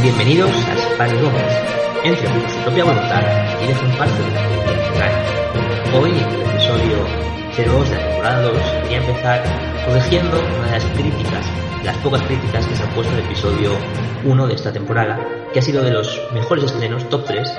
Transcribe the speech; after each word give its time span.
Bienvenidos 0.00 0.50
a 0.50 0.76
Spanish 0.94 1.20
Gómez. 1.20 1.42
Entren 2.04 2.32
por 2.32 2.48
su 2.48 2.58
propia 2.58 2.84
voluntad 2.84 3.22
y 3.60 3.66
dejen 3.66 3.90
parte 3.98 4.22
de 4.22 4.30
la 4.30 4.40
experiencia 4.40 4.78
Hoy, 5.98 6.10
en 6.10 6.16
el 6.16 6.40
episodio 6.42 6.98
02 7.56 7.90
de 7.90 7.96
la 7.96 8.02
temporada 8.08 8.42
2, 8.42 8.52
quería 8.82 8.98
empezar 8.98 9.42
corrigiendo 9.84 10.38
una 10.38 10.66
de 10.66 10.72
las 10.72 10.84
críticas, 10.92 11.44
las 11.84 11.96
pocas 11.98 12.22
críticas 12.22 12.66
que 12.66 12.74
se 12.74 12.82
han 12.82 12.90
puesto 12.90 13.12
el 13.12 13.20
episodio 13.20 13.72
1 14.24 14.46
de 14.46 14.54
esta 14.54 14.72
temporada, 14.72 15.18
que 15.52 15.60
ha 15.60 15.62
sido 15.62 15.82
de 15.82 15.90
los 15.90 16.20
mejores 16.32 16.64
estrenos, 16.64 17.08
top 17.08 17.24
3, 17.26 17.52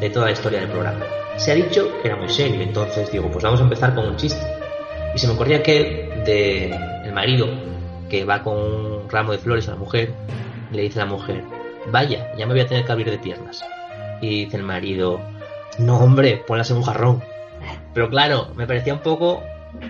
de 0.00 0.10
toda 0.10 0.26
la 0.26 0.32
historia 0.32 0.60
del 0.60 0.68
programa. 0.68 1.04
Se 1.36 1.52
ha 1.52 1.54
dicho 1.54 1.88
que 2.00 2.08
era 2.08 2.16
muy 2.16 2.28
serio, 2.28 2.60
entonces 2.60 3.10
digo, 3.10 3.30
pues 3.30 3.44
vamos 3.44 3.60
a 3.60 3.64
empezar 3.64 3.94
con 3.94 4.06
un 4.06 4.16
chiste. 4.16 4.44
Y 5.14 5.18
se 5.18 5.26
me 5.26 5.34
ocurría 5.34 5.58
aquel 5.58 6.24
de 6.24 6.70
el 7.04 7.12
marido 7.12 7.48
que 8.08 8.24
va 8.24 8.42
con 8.42 8.56
un 8.56 9.10
ramo 9.10 9.32
de 9.32 9.38
flores 9.38 9.68
a 9.68 9.72
la 9.72 9.76
mujer, 9.78 10.12
le 10.70 10.82
dice 10.82 11.00
a 11.00 11.04
la 11.04 11.10
mujer, 11.10 11.42
vaya, 11.90 12.32
ya 12.36 12.46
me 12.46 12.52
voy 12.52 12.62
a 12.62 12.66
tener 12.66 12.84
que 12.84 12.92
abrir 12.92 13.10
de 13.10 13.18
piernas. 13.18 13.64
Y 14.20 14.44
dice 14.44 14.56
el 14.56 14.62
marido, 14.62 15.20
no 15.78 15.98
hombre, 15.98 16.42
ponlas 16.46 16.70
en 16.70 16.76
un 16.76 16.82
jarrón. 16.82 17.22
Pero 17.94 18.08
claro, 18.10 18.48
me 18.54 18.66
parecía 18.66 18.94
un 18.94 19.00
poco 19.00 19.42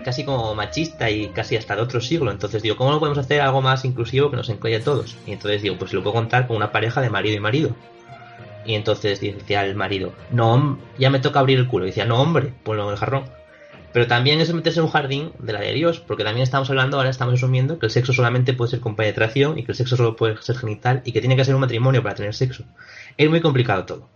casi 0.04 0.24
como 0.24 0.54
machista 0.54 1.10
y 1.10 1.28
casi 1.28 1.56
hasta 1.56 1.76
de 1.76 1.82
otro 1.82 2.00
siglo. 2.00 2.30
Entonces 2.30 2.62
digo, 2.62 2.76
¿cómo 2.76 2.92
lo 2.92 2.98
podemos 2.98 3.18
hacer 3.18 3.40
algo 3.40 3.62
más 3.62 3.84
inclusivo 3.84 4.30
que 4.30 4.36
nos 4.36 4.48
incluya 4.48 4.78
a 4.78 4.82
todos? 4.82 5.16
Y 5.26 5.32
entonces 5.32 5.62
digo, 5.62 5.76
pues 5.78 5.92
lo 5.92 6.02
puedo 6.02 6.14
contar 6.14 6.46
con 6.46 6.56
una 6.56 6.72
pareja 6.72 7.00
de 7.00 7.10
marido 7.10 7.36
y 7.36 7.40
marido. 7.40 7.74
Y 8.64 8.74
entonces 8.74 9.20
decía 9.20 9.64
el 9.64 9.74
marido, 9.74 10.12
no, 10.30 10.78
ya 10.98 11.10
me 11.10 11.18
toca 11.18 11.40
abrir 11.40 11.58
el 11.58 11.66
culo. 11.66 11.84
Y 11.84 11.88
decía, 11.88 12.04
no 12.04 12.20
hombre, 12.20 12.52
ponlo 12.62 12.84
en 12.84 12.90
el 12.90 12.96
jarrón. 12.96 13.24
Pero 13.92 14.06
también 14.06 14.40
es 14.40 14.52
meterse 14.54 14.78
en 14.78 14.86
un 14.86 14.90
jardín 14.90 15.32
de 15.38 15.52
la 15.52 15.60
de 15.60 15.72
Dios, 15.72 16.00
porque 16.00 16.24
también 16.24 16.44
estamos 16.44 16.70
hablando, 16.70 16.96
ahora 16.96 17.10
estamos 17.10 17.34
asumiendo 17.34 17.78
que 17.78 17.86
el 17.86 17.92
sexo 17.92 18.12
solamente 18.12 18.54
puede 18.54 18.70
ser 18.70 18.80
con 18.80 18.96
penetración 18.96 19.58
y 19.58 19.64
que 19.64 19.72
el 19.72 19.76
sexo 19.76 19.96
solo 19.96 20.16
puede 20.16 20.40
ser 20.40 20.56
genital 20.56 21.02
y 21.04 21.12
que 21.12 21.20
tiene 21.20 21.36
que 21.36 21.44
ser 21.44 21.54
un 21.54 21.60
matrimonio 21.60 22.02
para 22.02 22.14
tener 22.14 22.34
sexo. 22.34 22.64
Es 23.18 23.28
muy 23.28 23.42
complicado 23.42 23.84
todo. 23.84 24.08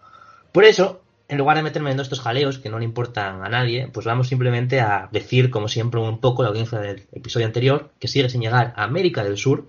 Por 0.53 0.65
eso, 0.65 1.03
en 1.29 1.39
lugar 1.39 1.57
de 1.57 1.63
meterme 1.63 1.91
en 1.91 2.01
estos 2.01 2.21
jaleos 2.21 2.59
que 2.59 2.69
no 2.69 2.79
le 2.79 2.85
importan 2.85 3.45
a 3.45 3.49
nadie, 3.49 3.89
pues 3.93 4.07
vamos 4.07 4.29
simplemente 4.29 4.81
a 4.81 5.09
decir, 5.11 5.51
como 5.51 5.69
siempre, 5.69 6.01
un 6.01 6.21
poco 6.21 6.43
la 6.43 6.51
audiencia 6.51 6.79
del 6.79 7.07
episodio 7.13 7.47
anterior, 7.47 7.91
que 7.99 8.09
sigue 8.09 8.29
sin 8.29 8.41
llegar 8.41 8.73
a 8.77 8.85
América 8.85 9.25
del 9.25 9.37
Sur, 9.37 9.69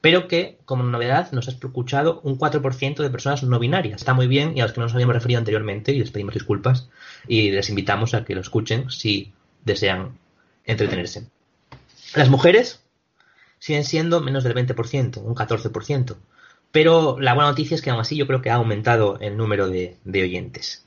pero 0.00 0.28
que, 0.28 0.58
como 0.64 0.82
novedad, 0.82 1.32
nos 1.32 1.48
ha 1.48 1.52
escuchado 1.52 2.20
un 2.22 2.38
4% 2.38 2.96
de 3.02 3.10
personas 3.10 3.42
no 3.42 3.58
binarias. 3.58 4.02
Está 4.02 4.14
muy 4.14 4.26
bien 4.26 4.56
y 4.56 4.60
a 4.60 4.64
los 4.64 4.72
que 4.72 4.80
no 4.80 4.86
nos 4.86 4.94
habíamos 4.94 5.14
referido 5.14 5.38
anteriormente 5.38 5.92
y 5.92 5.98
les 5.98 6.10
pedimos 6.10 6.34
disculpas 6.34 6.88
y 7.26 7.50
les 7.50 7.68
invitamos 7.68 8.14
a 8.14 8.24
que 8.24 8.34
lo 8.34 8.40
escuchen 8.40 8.90
si 8.90 9.32
desean 9.64 10.18
entretenerse. 10.64 11.28
Las 12.14 12.30
mujeres 12.30 12.82
siguen 13.58 13.84
siendo 13.84 14.20
menos 14.20 14.44
del 14.44 14.54
20%, 14.54 15.22
un 15.22 15.34
14%. 15.34 16.16
Pero 16.72 17.18
la 17.20 17.34
buena 17.34 17.50
noticia 17.50 17.74
es 17.74 17.82
que 17.82 17.90
aún 17.90 18.00
así 18.00 18.16
yo 18.16 18.26
creo 18.26 18.42
que 18.42 18.50
ha 18.50 18.54
aumentado 18.54 19.18
el 19.20 19.36
número 19.36 19.68
de, 19.68 19.96
oyentes. 20.06 20.85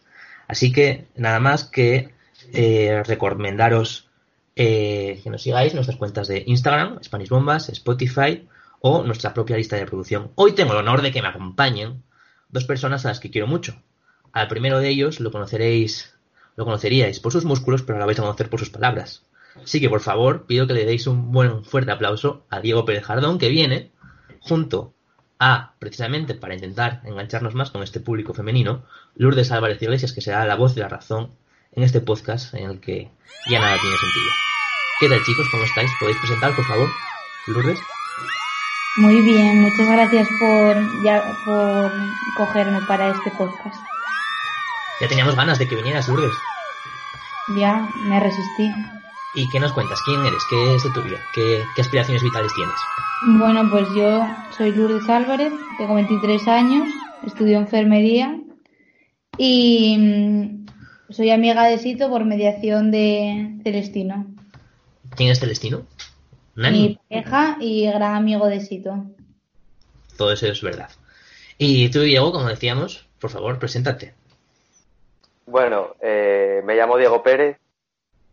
Así 0.49 0.73
que 0.73 1.05
nada 1.15 1.39
más 1.39 1.63
que 1.63 2.09
eh, 2.53 3.03
recomendaros 3.05 4.09
eh, 4.55 5.21
que 5.23 5.29
nos 5.29 5.43
sigáis 5.43 5.75
nuestras 5.75 5.97
cuentas 5.97 6.27
de 6.27 6.43
Instagram, 6.47 7.01
Spanish 7.03 7.29
Bombas, 7.29 7.69
Spotify 7.69 8.47
o 8.81 9.03
nuestra 9.03 9.33
propia 9.33 9.57
lista 9.57 9.75
de 9.75 9.85
producción. 9.85 10.31
Hoy 10.33 10.53
tengo 10.53 10.73
el 10.73 10.79
honor 10.79 11.03
de 11.03 11.11
que 11.11 11.21
me 11.21 11.27
acompañen 11.27 12.01
dos 12.49 12.65
personas 12.65 13.05
a 13.05 13.09
las 13.09 13.19
que 13.19 13.29
quiero 13.29 13.45
mucho. 13.45 13.81
Al 14.33 14.47
primero 14.47 14.79
de 14.79 14.89
ellos 14.89 15.19
lo 15.19 15.31
conoceréis 15.31 16.15
lo 16.55 16.65
conoceríais 16.65 17.19
por 17.19 17.31
sus 17.31 17.45
músculos, 17.45 17.83
pero 17.83 17.95
ahora 17.95 18.07
vais 18.07 18.19
a 18.19 18.23
conocer 18.23 18.49
por 18.49 18.59
sus 18.59 18.71
palabras. 18.71 19.23
Así 19.63 19.79
que, 19.79 19.87
por 19.87 20.01
favor, 20.01 20.45
pido 20.47 20.65
que 20.65 20.73
le 20.73 20.85
deis 20.85 21.05
un 21.05 21.31
buen 21.31 21.63
fuerte 21.63 21.91
aplauso 21.91 22.45
a 22.49 22.59
Diego 22.59 22.85
Pérez 22.85 23.05
Jardón, 23.05 23.37
que 23.37 23.49
viene 23.49 23.91
junto 24.41 24.93
a, 25.39 25.71
precisamente 25.79 26.35
para 26.35 26.53
intentar 26.53 27.01
engancharnos 27.05 27.55
más 27.55 27.71
con 27.71 27.81
este 27.81 28.01
público 28.01 28.33
femenino, 28.33 28.83
Lourdes 29.15 29.51
Álvarez 29.51 29.81
Iglesias, 29.81 30.11
que 30.11 30.21
será 30.21 30.45
la 30.45 30.55
voz 30.55 30.75
de 30.75 30.81
la 30.81 30.89
razón 30.89 31.31
en 31.71 31.83
este 31.83 32.01
podcast 32.01 32.53
en 32.53 32.69
el 32.69 32.79
que 32.79 33.09
ya 33.49 33.59
nada 33.59 33.77
tiene 33.79 33.97
sentido. 33.97 34.31
¿Qué 34.99 35.07
tal, 35.07 35.23
chicos? 35.23 35.47
¿Cómo 35.49 35.63
estáis? 35.63 35.91
¿Podéis 35.99 36.17
presentar, 36.17 36.53
por 36.53 36.65
favor? 36.65 36.89
Lourdes. 37.47 37.79
Muy 38.97 39.21
bien, 39.21 39.61
muchas 39.61 39.87
gracias 39.87 40.27
por, 40.39 41.03
ya, 41.03 41.23
por 41.45 41.91
cogerme 42.35 42.81
para 42.81 43.09
este 43.09 43.31
podcast. 43.31 43.79
Ya 44.99 45.07
teníamos 45.07 45.35
ganas 45.35 45.57
de 45.57 45.67
que 45.69 45.75
vinieras, 45.75 46.09
Lourdes. 46.09 46.33
Ya, 47.55 47.87
me 48.03 48.19
resistí. 48.19 48.71
¿Y 49.35 49.47
qué 49.49 49.59
nos 49.59 49.73
cuentas? 49.73 50.01
¿Quién 50.03 50.25
eres? 50.25 50.43
¿Qué 50.49 50.75
es 50.75 50.83
de 50.83 50.89
tu 50.89 51.03
vida? 51.03 51.19
¿Qué, 51.33 51.63
aspiraciones 51.77 52.23
vitales 52.23 52.51
tienes? 52.55 52.75
Bueno, 53.37 53.69
pues 53.69 53.87
yo 53.95 54.25
soy 54.57 54.71
Lourdes 54.71 55.07
Álvarez, 55.07 55.53
tengo 55.77 55.93
23 55.95 56.47
años, 56.47 56.89
estudio 57.25 57.59
enfermería 57.59 58.39
y 59.37 59.97
mm, 59.99 60.65
soy 61.11 61.29
amiga 61.29 61.65
de 61.65 61.77
Sito 61.77 62.09
por 62.09 62.25
mediación 62.25 62.89
de 62.89 63.59
Celestino. 63.63 64.25
¿Quién 65.15 65.29
es 65.29 65.39
Celestino? 65.39 65.85
Mi 66.55 66.99
pareja 67.07 67.57
y 67.59 67.85
gran 67.85 68.15
amigo 68.15 68.47
de 68.47 68.61
Sito. 68.61 69.05
Todo 70.17 70.33
eso 70.33 70.47
es 70.47 70.61
verdad. 70.61 70.89
Y 71.57 71.89
tú, 71.89 72.01
Diego, 72.01 72.31
como 72.31 72.47
decíamos, 72.47 73.07
por 73.19 73.29
favor, 73.29 73.59
preséntate. 73.59 74.13
Bueno, 75.45 75.95
eh, 76.01 76.61
me 76.65 76.75
llamo 76.75 76.97
Diego 76.97 77.21
Pérez. 77.21 77.57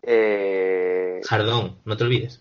Eh, 0.09 1.21
Jardón, 1.25 1.81
no 1.85 1.97
te 1.97 2.05
olvides. 2.05 2.41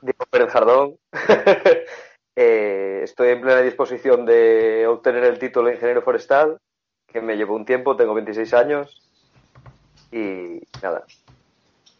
Diego 0.00 0.24
Pérez 0.30 0.50
Jardón. 0.50 0.96
Eh, 2.34 3.02
estoy 3.04 3.28
en 3.28 3.42
plena 3.42 3.60
disposición 3.60 4.24
de 4.24 4.86
obtener 4.86 5.22
el 5.24 5.38
título 5.38 5.68
de 5.68 5.74
ingeniero 5.74 6.00
forestal, 6.00 6.56
que 7.06 7.20
me 7.20 7.36
llevó 7.36 7.54
un 7.54 7.66
tiempo, 7.66 7.94
tengo 7.94 8.14
26 8.14 8.54
años. 8.54 9.02
Y 10.10 10.62
nada, 10.82 11.04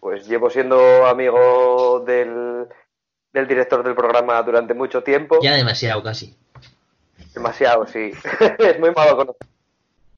pues 0.01 0.27
llevo 0.27 0.49
siendo 0.49 1.05
amigo 1.05 2.03
del, 2.07 2.67
del 3.31 3.47
director 3.47 3.85
del 3.85 3.95
programa 3.95 4.43
durante 4.43 4.73
mucho 4.73 5.03
tiempo. 5.03 5.39
Ya 5.43 5.53
demasiado 5.53 6.03
casi. 6.03 6.35
Demasiado, 7.35 7.87
sí. 7.87 8.13
es 8.59 8.81
muy 8.81 8.91
malo 8.93 9.19
conocer 9.19 9.52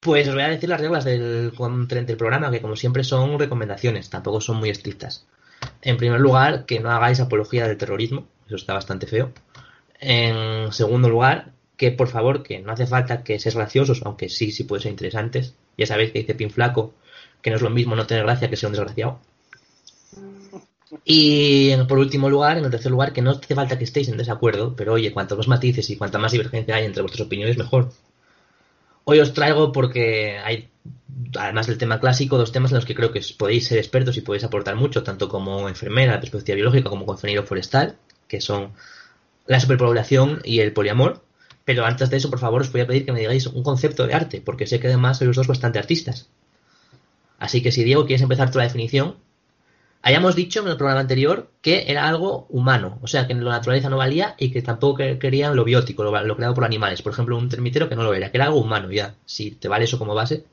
pues 0.05 0.27
os 0.27 0.35
voy 0.35 0.43
a 0.43 0.49
decir 0.49 0.69
las 0.69 0.79
reglas 0.79 1.03
del, 1.03 1.51
del 1.51 2.17
programa, 2.17 2.51
que 2.51 2.61
como 2.61 2.75
siempre 2.75 3.03
son 3.03 3.39
recomendaciones, 3.39 4.11
tampoco 4.11 4.39
son 4.39 4.57
muy 4.57 4.69
estrictas. 4.69 5.25
En 5.81 5.97
primer 5.97 6.19
lugar, 6.19 6.67
que 6.67 6.79
no 6.79 6.91
hagáis 6.91 7.19
apología 7.19 7.67
del 7.67 7.75
terrorismo, 7.75 8.27
eso 8.45 8.55
está 8.55 8.75
bastante 8.75 9.07
feo. 9.07 9.31
En 9.99 10.71
segundo 10.71 11.09
lugar, 11.09 11.53
que 11.75 11.91
por 11.91 12.07
favor, 12.07 12.43
que 12.43 12.59
no 12.59 12.71
hace 12.71 12.85
falta 12.85 13.23
que 13.23 13.39
seáis 13.39 13.55
graciosos, 13.55 14.03
aunque 14.05 14.29
sí, 14.29 14.51
sí 14.51 14.65
puede 14.65 14.83
ser 14.83 14.91
interesantes. 14.91 15.55
Ya 15.75 15.87
sabéis 15.87 16.11
que 16.11 16.19
dice 16.19 16.35
Pin 16.35 16.51
Flaco, 16.51 16.93
que 17.41 17.49
no 17.49 17.55
es 17.55 17.63
lo 17.63 17.71
mismo 17.71 17.95
no 17.95 18.05
tener 18.05 18.25
gracia 18.25 18.47
que 18.47 18.57
ser 18.57 18.67
un 18.67 18.73
desgraciado. 18.73 19.19
Y 21.03 21.75
por 21.89 21.97
último 21.97 22.29
lugar, 22.29 22.59
en 22.59 22.65
el 22.65 22.69
tercer 22.69 22.91
lugar, 22.91 23.11
que 23.11 23.23
no 23.23 23.31
hace 23.31 23.55
falta 23.55 23.79
que 23.79 23.85
estéis 23.85 24.09
en 24.09 24.17
desacuerdo, 24.17 24.75
pero 24.75 24.93
oye, 24.93 25.11
cuantos 25.11 25.39
más 25.39 25.47
matices 25.47 25.89
y 25.89 25.97
cuanta 25.97 26.19
más 26.19 26.31
divergencia 26.31 26.75
hay 26.75 26.85
entre 26.85 27.01
vuestras 27.01 27.25
opiniones, 27.25 27.57
mejor. 27.57 27.89
Hoy 29.07 29.19
os 29.19 29.33
traigo 29.33 29.71
porque 29.71 30.39
hay, 30.39 30.69
además 31.37 31.67
del 31.67 31.77
tema 31.77 31.99
clásico, 31.99 32.39
dos 32.39 32.51
temas 32.51 32.71
en 32.71 32.75
los 32.77 32.85
que 32.85 32.95
creo 32.95 33.11
que 33.11 33.21
podéis 33.37 33.67
ser 33.67 33.77
expertos 33.77 34.17
y 34.17 34.21
podéis 34.21 34.43
aportar 34.43 34.75
mucho, 34.75 35.03
tanto 35.03 35.29
como 35.29 35.69
enfermera, 35.69 36.13
la 36.13 36.19
perspectiva 36.19 36.55
biológica, 36.55 36.89
como 36.89 37.11
ingeniero 37.11 37.43
forestal, 37.43 37.97
que 38.27 38.41
son 38.41 38.73
la 39.45 39.59
superpoblación 39.59 40.41
y 40.43 40.59
el 40.59 40.73
poliamor. 40.73 41.23
Pero 41.65 41.85
antes 41.85 42.09
de 42.09 42.17
eso, 42.17 42.31
por 42.31 42.39
favor, 42.39 42.61
os 42.61 42.71
voy 42.71 42.81
a 42.81 42.87
pedir 42.87 43.05
que 43.05 43.11
me 43.11 43.19
digáis 43.19 43.45
un 43.45 43.61
concepto 43.61 44.07
de 44.07 44.15
arte, 44.15 44.41
porque 44.41 44.65
sé 44.65 44.79
que 44.79 44.87
además 44.87 45.19
sois 45.19 45.27
los 45.27 45.37
dos 45.37 45.47
bastante 45.47 45.77
artistas. 45.77 46.27
Así 47.37 47.61
que 47.61 47.71
si 47.71 47.83
Diego 47.83 48.07
quieres 48.07 48.23
empezar 48.23 48.49
tu 48.49 48.57
la 48.57 48.63
definición, 48.63 49.17
Hayamos 50.07 50.35
dicho 50.35 50.59
en 50.59 50.67
el 50.67 50.77
programa 50.77 51.01
anterior 51.01 51.47
que 51.63 51.85
era 51.87 52.07
algo 52.07 52.45
humano, 52.49 52.99
o 53.01 53.07
sea, 53.07 53.25
que 53.25 53.33
la 53.33 53.53
naturaleza 53.53 53.89
no 53.89 53.97
valía 53.97 54.35
y 54.37 54.53
que 54.53 54.61
tampoco 54.61 54.97
querían 54.97 55.55
lo 55.55 55.63
biótico, 55.63 56.03
lo, 56.03 56.35
creado 56.35 56.53
por 56.53 56.63
animales. 56.63 57.01
Por 57.01 57.11
ejemplo, 57.11 57.35
un 57.35 57.49
termitero 57.49 57.89
que 57.89 57.95
no 57.95 58.03
lo 58.03 58.13
era, 58.13 58.29
que 58.29 58.37
era 58.37 58.45
algo 58.45 58.59
humano 58.59 58.91
ya. 58.91 59.15
Si 59.25 59.55
te 59.55 59.67
vale 59.67 59.85
eso 59.85 59.97
como 59.97 60.13
base. 60.13 60.45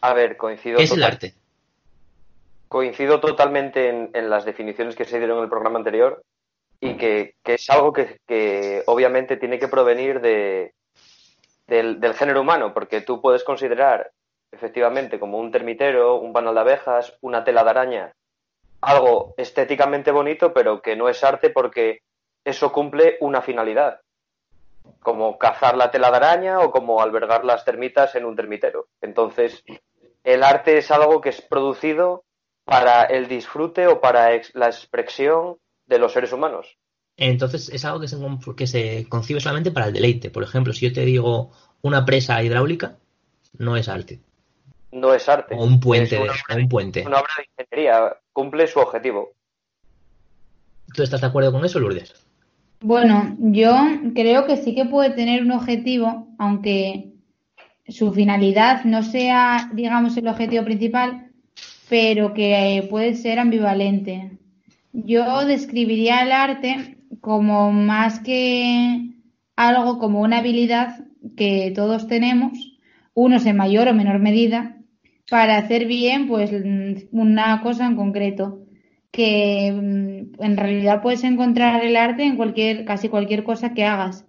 A 0.00 0.14
ver, 0.14 0.36
coincido. 0.36 0.78
¿Qué 0.78 0.82
es 0.82 0.90
el 0.90 1.04
arte? 1.04 1.32
Coincido 2.66 3.20
totalmente 3.20 3.88
en, 3.88 4.28
las 4.28 4.44
definiciones 4.44 4.96
que 4.96 5.04
se 5.04 5.18
dieron 5.18 5.38
en 5.38 5.44
el 5.44 5.48
programa 5.48 5.78
anterior 5.78 6.20
y 6.80 6.96
que, 6.96 7.36
es 7.44 7.70
algo 7.70 7.92
que, 7.92 8.82
obviamente 8.86 9.36
tiene 9.36 9.60
que 9.60 9.68
provenir 9.68 10.20
de, 10.20 10.74
del, 11.68 12.00
del 12.00 12.14
género 12.14 12.40
humano, 12.40 12.74
porque 12.74 13.00
tú 13.00 13.22
puedes 13.22 13.44
considerar 13.44 14.10
efectivamente 14.50 15.20
como 15.20 15.38
un 15.38 15.52
termitero, 15.52 16.16
un 16.16 16.32
panal 16.32 16.54
de 16.54 16.60
abejas, 16.62 17.16
una 17.20 17.44
tela 17.44 17.62
de 17.62 17.70
araña 17.70 18.12
algo 18.80 19.34
estéticamente 19.36 20.10
bonito, 20.10 20.52
pero 20.52 20.80
que 20.82 20.96
no 20.96 21.08
es 21.08 21.22
arte 21.24 21.50
porque 21.50 22.00
eso 22.44 22.72
cumple 22.72 23.16
una 23.20 23.42
finalidad. 23.42 24.00
como 25.00 25.38
cazar 25.38 25.76
la 25.76 25.90
tela 25.90 26.10
de 26.10 26.16
araña 26.16 26.60
o 26.60 26.70
como 26.70 27.00
albergar 27.00 27.44
las 27.44 27.64
termitas 27.64 28.14
en 28.16 28.24
un 28.24 28.36
termitero. 28.36 28.88
Entonces, 29.00 29.62
el 30.24 30.42
arte 30.42 30.78
es 30.78 30.90
algo 30.90 31.20
que 31.20 31.30
es 31.30 31.40
producido 31.40 32.24
para 32.64 33.04
el 33.04 33.28
disfrute 33.28 33.86
o 33.86 34.00
para 34.00 34.30
la 34.54 34.66
expresión 34.66 35.56
de 35.86 35.98
los 35.98 36.12
seres 36.12 36.32
humanos. 36.32 36.76
Entonces 37.16 37.68
es 37.68 37.84
algo 37.84 38.00
que 38.00 38.08
se, 38.08 38.16
que 38.56 38.66
se 38.66 39.06
concibe 39.08 39.40
solamente 39.40 39.70
para 39.70 39.86
el 39.86 39.92
deleite. 39.92 40.30
Por 40.30 40.42
ejemplo, 40.42 40.72
si 40.72 40.88
yo 40.88 40.92
te 40.92 41.04
digo 41.04 41.50
una 41.82 42.04
presa 42.04 42.42
hidráulica, 42.42 42.96
no 43.58 43.76
es 43.76 43.88
arte. 43.88 44.20
No 44.92 45.14
es 45.14 45.28
arte. 45.28 45.54
O 45.54 45.64
un 45.64 45.78
puente. 45.80 46.16
Es 46.16 46.56
un 46.56 46.68
puente. 46.68 47.06
Una 47.06 47.20
obra 47.20 47.30
de 47.36 47.46
ingeniería. 47.64 48.16
Cumple 48.32 48.66
su 48.66 48.80
objetivo. 48.80 49.32
¿Tú 50.94 51.02
estás 51.02 51.20
de 51.20 51.28
acuerdo 51.28 51.52
con 51.52 51.64
eso, 51.64 51.78
Lourdes? 51.78 52.14
Bueno, 52.80 53.36
yo 53.38 53.76
creo 54.14 54.46
que 54.46 54.56
sí 54.56 54.74
que 54.74 54.86
puede 54.86 55.10
tener 55.10 55.42
un 55.42 55.52
objetivo, 55.52 56.28
aunque 56.38 57.12
su 57.86 58.12
finalidad 58.12 58.84
no 58.84 59.02
sea, 59.02 59.70
digamos, 59.72 60.16
el 60.16 60.28
objetivo 60.28 60.64
principal, 60.64 61.30
pero 61.88 62.32
que 62.32 62.86
puede 62.88 63.14
ser 63.14 63.38
ambivalente. 63.38 64.38
Yo 64.92 65.44
describiría 65.44 66.22
el 66.22 66.32
arte 66.32 66.96
como 67.20 67.70
más 67.70 68.20
que 68.20 69.10
algo 69.56 69.98
como 69.98 70.22
una 70.22 70.38
habilidad 70.38 71.04
que 71.36 71.72
todos 71.74 72.06
tenemos, 72.06 72.78
unos 73.12 73.44
en 73.44 73.56
mayor 73.56 73.88
o 73.88 73.94
menor 73.94 74.20
medida, 74.20 74.78
para 75.30 75.56
hacer 75.56 75.86
bien 75.86 76.26
pues 76.26 76.50
una 77.12 77.60
cosa 77.62 77.86
en 77.86 77.96
concreto 77.96 78.58
que 79.12 79.72
mm, 79.72 80.42
en 80.42 80.56
realidad 80.56 81.00
puedes 81.02 81.24
encontrar 81.24 81.84
el 81.84 81.96
arte 81.96 82.24
en 82.24 82.36
cualquier 82.36 82.84
casi 82.84 83.08
cualquier 83.08 83.44
cosa 83.44 83.72
que 83.72 83.84
hagas. 83.84 84.26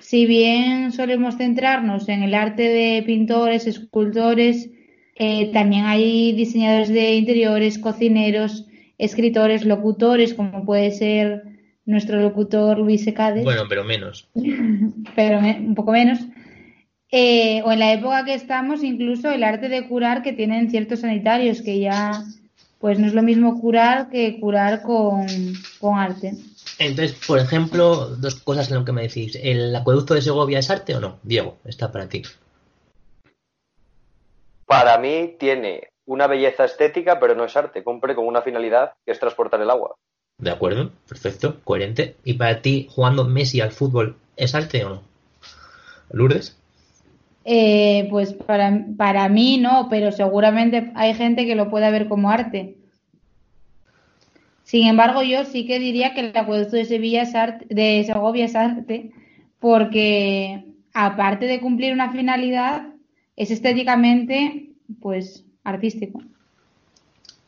Si 0.00 0.26
bien 0.26 0.90
solemos 0.92 1.36
centrarnos 1.36 2.08
en 2.08 2.22
el 2.22 2.34
arte 2.34 2.62
de 2.62 3.02
pintores 3.04 3.66
escultores 3.66 4.70
eh, 5.14 5.50
también 5.52 5.84
hay 5.84 6.32
diseñadores 6.32 6.88
de 6.88 7.14
interiores 7.14 7.78
cocineros 7.78 8.66
escritores 8.96 9.64
locutores 9.64 10.34
como 10.34 10.64
puede 10.64 10.92
ser 10.92 11.42
nuestro 11.84 12.20
locutor 12.20 12.78
Luis 12.78 13.04
Secades. 13.04 13.44
Bueno 13.44 13.64
pero 13.68 13.84
menos. 13.84 14.28
Pero 15.14 15.40
un 15.40 15.74
poco 15.74 15.92
menos 15.92 16.20
eh, 17.10 17.62
o 17.64 17.72
en 17.72 17.78
la 17.78 17.92
época 17.92 18.24
que 18.24 18.34
estamos, 18.34 18.82
incluso 18.82 19.30
el 19.30 19.42
arte 19.42 19.68
de 19.68 19.88
curar 19.88 20.22
que 20.22 20.32
tienen 20.32 20.70
ciertos 20.70 21.00
sanitarios, 21.00 21.62
que 21.62 21.80
ya 21.80 22.24
pues 22.78 22.98
no 22.98 23.06
es 23.06 23.14
lo 23.14 23.22
mismo 23.22 23.60
curar 23.60 24.08
que 24.08 24.38
curar 24.38 24.82
con, 24.82 25.26
arte. 25.96 26.34
Entonces, 26.78 27.18
por 27.26 27.38
ejemplo, 27.38 28.06
dos 28.16 28.36
cosas 28.36 28.70
en 28.70 28.76
lo 28.76 28.84
que 28.84 28.92
me 28.92 29.02
decís. 29.02 29.36
¿El 29.42 29.74
acueducto 29.74 30.14
de 30.14 30.22
Segovia 30.22 30.60
es 30.60 30.70
arte 30.70 30.94
o 30.94 31.00
no? 31.00 31.18
Diego, 31.22 31.56
está 31.64 31.90
para 31.90 32.08
ti. 32.08 32.22
Para 34.64 34.98
mí 34.98 35.34
tiene 35.38 35.88
una 36.06 36.26
belleza 36.26 36.66
estética, 36.66 37.18
pero 37.18 37.34
no 37.34 37.44
es 37.44 37.56
arte. 37.56 37.82
Cumple 37.82 38.14
con 38.14 38.26
una 38.26 38.42
finalidad 38.42 38.92
que 39.04 39.12
es 39.12 39.18
transportar 39.18 39.60
el 39.60 39.70
agua. 39.70 39.96
De 40.38 40.50
acuerdo, 40.50 40.92
perfecto, 41.08 41.60
coherente. 41.64 42.16
¿Y 42.22 42.34
para 42.34 42.62
ti, 42.62 42.86
jugando 42.90 43.24
Messi 43.24 43.60
al 43.60 43.72
fútbol, 43.72 44.16
es 44.36 44.54
arte 44.54 44.84
o 44.84 44.90
no? 44.90 45.02
Lourdes. 46.10 46.56
Eh, 47.50 48.06
pues 48.10 48.34
para, 48.34 48.84
para 48.98 49.26
mí 49.30 49.56
no, 49.56 49.88
pero 49.88 50.12
seguramente 50.12 50.92
hay 50.94 51.14
gente 51.14 51.46
que 51.46 51.54
lo 51.54 51.70
puede 51.70 51.90
ver 51.90 52.06
como 52.06 52.30
arte. 52.30 52.76
Sin 54.64 54.86
embargo, 54.86 55.22
yo 55.22 55.46
sí 55.46 55.64
que 55.66 55.78
diría 55.78 56.12
que 56.12 56.20
el 56.20 56.36
acueducto 56.36 56.76
de 56.76 56.84
Sevilla 56.84 57.22
es 57.22 57.34
arte, 57.34 57.64
de 57.70 58.04
Segovia 58.04 58.44
es 58.44 58.54
arte, 58.54 59.12
porque 59.60 60.62
aparte 60.92 61.46
de 61.46 61.58
cumplir 61.60 61.94
una 61.94 62.12
finalidad, 62.12 62.88
es 63.34 63.50
estéticamente, 63.50 64.68
pues, 65.00 65.46
artístico. 65.64 66.20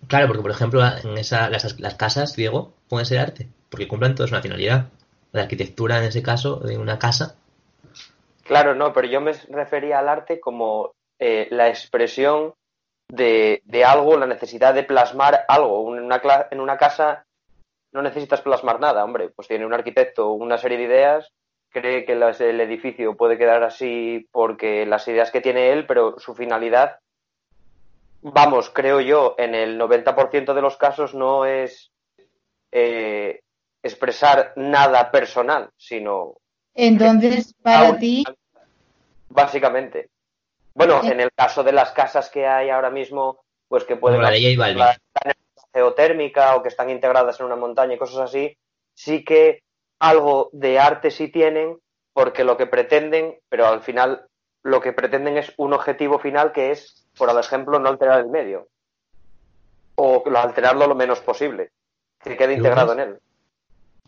Claro, 0.06 0.28
porque 0.28 0.42
por 0.42 0.50
ejemplo, 0.50 0.80
en 0.82 1.18
esa, 1.18 1.50
las, 1.50 1.78
las 1.78 1.94
casas, 1.96 2.34
Diego, 2.36 2.72
pueden 2.88 3.04
ser 3.04 3.18
arte, 3.18 3.48
porque 3.68 3.86
cumplen 3.86 4.14
todas 4.14 4.30
una 4.32 4.40
finalidad. 4.40 4.88
La 5.32 5.42
arquitectura, 5.42 5.98
en 5.98 6.04
ese 6.04 6.22
caso, 6.22 6.56
de 6.56 6.78
una 6.78 6.98
casa, 6.98 7.36
Claro, 8.50 8.74
no, 8.74 8.92
pero 8.92 9.06
yo 9.06 9.20
me 9.20 9.30
refería 9.50 10.00
al 10.00 10.08
arte 10.08 10.40
como 10.40 10.96
eh, 11.20 11.46
la 11.52 11.68
expresión 11.68 12.52
de, 13.06 13.62
algo, 13.86 14.16
la 14.16 14.26
necesidad 14.26 14.74
de 14.74 14.82
plasmar 14.82 15.44
algo. 15.46 15.96
En 15.96 16.02
una, 16.02 16.20
en 16.50 16.58
una 16.58 16.76
casa 16.76 17.24
no 17.92 18.02
necesitas 18.02 18.40
plasmar 18.40 18.80
nada, 18.80 19.04
hombre, 19.04 19.28
pues 19.28 19.46
tiene 19.46 19.64
un 19.64 19.72
arquitecto 19.72 20.32
una 20.32 20.58
serie 20.58 20.78
de 20.78 20.82
ideas, 20.82 21.32
cree 21.68 22.04
que 22.04 22.14
el 22.14 22.60
edificio 22.60 23.16
puede 23.16 23.38
quedar 23.38 23.62
así 23.62 24.28
porque 24.32 24.84
las 24.84 25.06
ideas 25.06 25.30
que 25.30 25.40
tiene 25.40 25.70
él, 25.70 25.86
pero 25.86 26.18
su 26.18 26.34
finalidad, 26.34 26.98
vamos, 28.20 28.68
creo 28.70 29.00
yo, 29.00 29.36
en 29.38 29.54
el 29.54 29.78
90% 29.78 30.54
de 30.54 30.60
los 30.60 30.76
casos 30.76 31.14
no 31.14 31.46
es 31.46 31.92
eh, 32.72 33.42
expresar 33.80 34.54
nada 34.56 35.12
personal, 35.12 35.70
sino... 35.76 36.39
Entonces, 36.74 37.54
para 37.62 37.98
ti, 37.98 38.24
básicamente. 39.28 40.10
Bueno, 40.74 41.02
en 41.04 41.20
el 41.20 41.32
caso 41.32 41.62
de 41.62 41.72
las 41.72 41.92
casas 41.92 42.30
que 42.30 42.46
hay 42.46 42.70
ahora 42.70 42.90
mismo, 42.90 43.40
pues 43.68 43.84
que 43.84 43.96
pueden 43.96 44.22
estar 44.22 44.34
en 45.24 45.34
geotérmica 45.72 46.56
o 46.56 46.62
que 46.62 46.68
están 46.68 46.90
integradas 46.90 47.38
en 47.40 47.46
una 47.46 47.56
montaña 47.56 47.94
y 47.94 47.98
cosas 47.98 48.18
así, 48.18 48.56
sí 48.94 49.24
que 49.24 49.62
algo 49.98 50.50
de 50.52 50.78
arte 50.78 51.10
sí 51.10 51.28
tienen, 51.28 51.78
porque 52.12 52.44
lo 52.44 52.56
que 52.56 52.66
pretenden, 52.66 53.38
pero 53.48 53.66
al 53.66 53.82
final 53.82 54.26
lo 54.62 54.80
que 54.80 54.92
pretenden 54.92 55.38
es 55.38 55.52
un 55.56 55.72
objetivo 55.72 56.18
final 56.18 56.52
que 56.52 56.70
es, 56.70 57.06
por 57.16 57.30
ejemplo, 57.38 57.78
no 57.78 57.88
alterar 57.88 58.20
el 58.20 58.28
medio. 58.28 58.68
O 59.96 60.22
alterarlo 60.34 60.86
lo 60.86 60.94
menos 60.94 61.20
posible, 61.20 61.70
que 62.22 62.36
quede 62.36 62.54
integrado 62.54 62.92
en 62.94 63.00
él. 63.00 63.20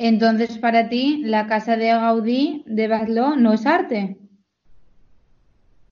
Entonces, 0.05 0.59
para 0.59 0.89
ti, 0.89 1.23
la 1.25 1.47
casa 1.47 1.77
de 1.77 1.87
Gaudí 1.87 2.65
de 2.67 2.89
Bazló 2.89 3.37
no 3.37 3.53
es 3.53 3.67
arte. 3.67 4.17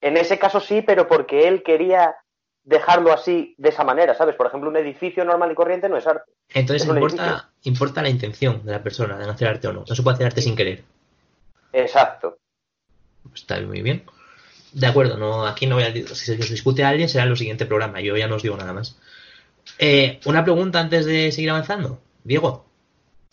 En 0.00 0.16
ese 0.16 0.36
caso 0.36 0.58
sí, 0.58 0.82
pero 0.82 1.06
porque 1.06 1.46
él 1.46 1.62
quería 1.62 2.16
dejarlo 2.64 3.12
así, 3.12 3.54
de 3.56 3.68
esa 3.68 3.84
manera, 3.84 4.16
¿sabes? 4.16 4.34
Por 4.34 4.48
ejemplo, 4.48 4.68
un 4.68 4.76
edificio 4.76 5.24
normal 5.24 5.52
y 5.52 5.54
corriente 5.54 5.88
no 5.88 5.96
es 5.96 6.08
arte. 6.08 6.32
Entonces 6.48 6.88
importa, 6.88 7.50
importa, 7.62 8.02
la 8.02 8.08
intención 8.08 8.66
de 8.66 8.72
la 8.72 8.82
persona 8.82 9.16
de 9.16 9.30
hacer 9.30 9.46
arte 9.46 9.68
o 9.68 9.72
no. 9.72 9.84
No 9.88 9.94
se 9.94 10.02
puede 10.02 10.16
hacer 10.16 10.26
arte 10.26 10.42
sin 10.42 10.56
querer. 10.56 10.82
Exacto. 11.72 12.36
Está 13.32 13.60
muy 13.60 13.80
bien. 13.80 14.02
De 14.72 14.88
acuerdo, 14.88 15.18
no, 15.18 15.46
aquí 15.46 15.68
no 15.68 15.76
voy 15.76 15.84
a 15.84 15.92
si 15.92 16.16
se 16.16 16.34
discute 16.34 16.82
a 16.82 16.88
alguien 16.88 17.08
será 17.08 17.22
en 17.22 17.30
el 17.30 17.36
siguiente 17.36 17.64
programa, 17.64 18.00
yo 18.00 18.16
ya 18.16 18.26
no 18.26 18.34
os 18.34 18.42
digo 18.42 18.56
nada 18.56 18.72
más. 18.72 18.98
Eh, 19.78 20.18
una 20.24 20.42
pregunta 20.42 20.80
antes 20.80 21.06
de 21.06 21.30
seguir 21.30 21.50
avanzando. 21.50 22.00
Diego, 22.24 22.69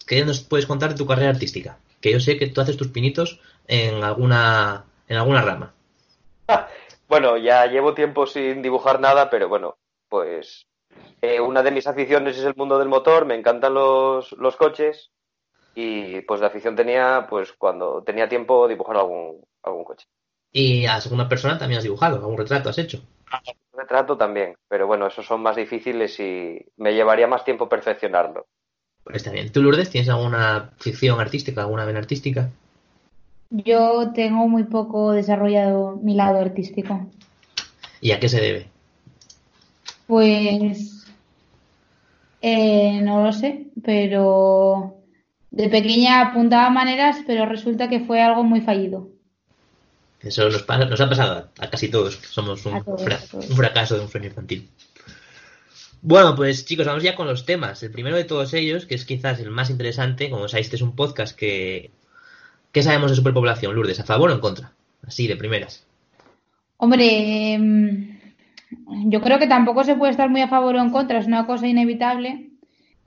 ¿qué 0.07 0.25
nos 0.25 0.39
puedes 0.39 0.65
contar 0.65 0.89
de 0.89 0.95
tu 0.95 1.05
carrera 1.05 1.29
artística? 1.29 1.77
Que 2.01 2.11
yo 2.11 2.19
sé 2.19 2.37
que 2.37 2.47
tú 2.47 2.61
haces 2.61 2.77
tus 2.77 2.87
pinitos 2.87 3.39
en 3.67 4.03
alguna, 4.03 4.85
en 5.07 5.17
alguna 5.17 5.41
rama. 5.41 5.73
bueno, 7.07 7.37
ya 7.37 7.65
llevo 7.67 7.93
tiempo 7.93 8.25
sin 8.25 8.61
dibujar 8.61 8.99
nada, 8.99 9.29
pero 9.29 9.49
bueno, 9.49 9.77
pues 10.09 10.65
eh, 11.21 11.39
una 11.39 11.61
de 11.61 11.71
mis 11.71 11.87
aficiones 11.87 12.37
es 12.37 12.45
el 12.45 12.55
mundo 12.55 12.79
del 12.79 12.87
motor, 12.87 13.25
me 13.25 13.35
encantan 13.35 13.73
los, 13.73 14.31
los 14.33 14.55
coches 14.55 15.11
y 15.75 16.21
pues 16.21 16.39
de 16.39 16.47
afición 16.47 16.75
tenía, 16.75 17.27
pues 17.29 17.53
cuando 17.53 18.01
tenía 18.03 18.27
tiempo, 18.27 18.67
dibujar 18.67 18.97
algún, 18.97 19.45
algún 19.61 19.83
coche. 19.83 20.07
¿Y 20.51 20.85
a 20.85 20.99
segunda 21.01 21.29
persona 21.29 21.57
también 21.57 21.79
has 21.79 21.83
dibujado? 21.83 22.15
¿Algún 22.15 22.37
retrato 22.37 22.69
has 22.69 22.77
hecho? 22.77 22.99
Un 23.73 23.79
retrato 23.79 24.17
también, 24.17 24.57
pero 24.67 24.87
bueno, 24.87 25.05
esos 25.05 25.25
son 25.25 25.41
más 25.41 25.55
difíciles 25.55 26.19
y 26.19 26.57
me 26.77 26.93
llevaría 26.93 27.27
más 27.27 27.43
tiempo 27.43 27.67
perfeccionarlo. 27.67 28.47
Pues 29.07 29.17
está 29.17 29.31
bien. 29.31 29.49
¿Tú, 29.53 29.61
Lourdes, 29.61 29.89
tienes 29.89 30.09
alguna 30.09 30.71
ficción 30.79 31.17
artística, 31.21 31.61
alguna 31.61 31.85
vena 31.85 31.99
artística? 31.99 32.49
Yo 33.49 34.11
tengo 34.13 34.49
muy 34.49 34.65
poco 34.65 35.13
desarrollado 35.13 35.97
mi 36.03 36.13
lado 36.13 36.39
artístico. 36.41 37.09
¿Y 38.01 38.11
a 38.11 38.19
qué 38.19 38.27
se 38.27 38.41
debe? 38.41 38.67
Pues 40.07 41.05
eh, 42.41 42.99
no 43.01 43.23
lo 43.23 43.31
sé, 43.31 43.67
pero 43.81 44.97
de 45.51 45.69
pequeña 45.69 46.19
apuntaba 46.19 46.69
maneras, 46.69 47.19
pero 47.25 47.45
resulta 47.45 47.87
que 47.87 48.01
fue 48.01 48.21
algo 48.21 48.43
muy 48.43 48.59
fallido. 48.59 49.07
Eso 50.19 50.49
nos, 50.49 50.67
nos 50.67 50.99
ha 50.99 51.09
pasado 51.09 51.49
a, 51.59 51.69
casi 51.69 51.87
todos, 51.87 52.15
somos 52.15 52.65
un, 52.65 52.83
un 52.85 53.55
fracaso 53.55 53.95
de 53.95 54.01
un 54.01 54.09
sueño 54.09 54.27
infantil. 54.27 54.69
Bueno, 56.01 56.35
pues 56.35 56.65
chicos, 56.65 56.85
vamos 56.85 57.03
ya 57.03 57.15
con 57.15 57.27
los 57.27 57.45
temas. 57.45 57.81
El 57.83 57.91
primero 57.91 58.15
de 58.15 58.23
todos 58.23 58.53
ellos, 58.53 58.85
que 58.85 58.95
es 58.95 59.05
quizás 59.05 59.39
el 59.39 59.51
más 59.51 59.69
interesante, 59.69 60.29
como 60.29 60.47
sabéis, 60.47 60.67
este 60.67 60.75
es 60.77 60.81
un 60.81 60.95
podcast 60.95 61.35
que 61.35 61.91
¿Qué 62.77 62.83
sabemos 62.83 63.09
de 63.09 63.15
superpoblación, 63.15 63.73
Lourdes? 63.73 63.99
¿A 63.99 64.03
favor 64.03 64.29
o 64.29 64.33
en 64.33 64.39
contra? 64.39 64.71
Así, 65.05 65.27
de 65.27 65.35
primeras. 65.35 65.83
Hombre, 66.77 67.53
em, 67.53 68.19
yo 69.05 69.19
creo 69.21 69.39
que 69.39 69.47
tampoco 69.47 69.83
se 69.83 69.95
puede 69.95 70.11
estar 70.11 70.29
muy 70.29 70.41
a 70.41 70.47
favor 70.47 70.75
o 70.75 70.81
en 70.81 70.91
contra, 70.91 71.17
es 71.17 71.25
una 71.25 71.47
cosa 71.47 71.67
inevitable, 71.67 72.49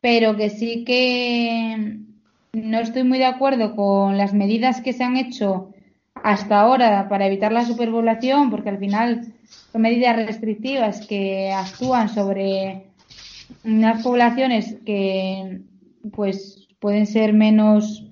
pero 0.01 0.37
que 0.37 0.51
sí 0.51 0.83
que 0.85 1.99
no 2.53 2.79
estoy 2.81 3.05
muy 3.05 3.19
de 3.19 3.27
acuerdo 3.27 3.77
con 3.77 4.17
las 4.17 4.35
medidas 4.35 4.81
que 4.81 4.93
se 4.93 5.05
han 5.05 5.17
hecho 5.17 5.73
hasta 6.15 6.61
ahora 6.61 7.09
para 7.09 7.27
evitar 7.27 7.53
la 7.53 7.65
superpoblación, 7.65 8.51
porque 8.51 8.71
al 8.71 8.79
final 8.79 9.35
son 9.73 9.83
medidas 9.83 10.17
restrictivas 10.17 11.07
que 11.07 11.53
actúan 11.53 12.09
sobre 12.09 12.87
unas 13.65 14.03
poblaciones 14.03 14.77
que 14.85 15.61
pues 16.13 16.69
pueden 16.79 17.07
ser 17.07 17.33
menos 17.33 18.07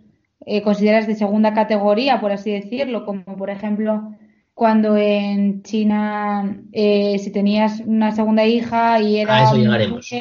eh, 0.47 0.63
consideradas 0.63 1.07
de 1.07 1.15
segunda 1.15 1.55
categoría, 1.55 2.21
por 2.21 2.33
así 2.33 2.51
decirlo, 2.51 3.05
como 3.05 3.37
por 3.37 3.51
ejemplo 3.51 4.15
cuando 4.55 4.97
en 4.97 5.63
China 5.63 6.59
eh, 6.73 7.19
si 7.19 7.31
tenías 7.31 7.81
una 7.81 8.13
segunda 8.13 8.45
hija 8.45 9.01
y 9.01 9.19
era... 9.19 9.39
A 9.39 9.43
eso 9.45 9.57
llegaremos. 9.57 10.13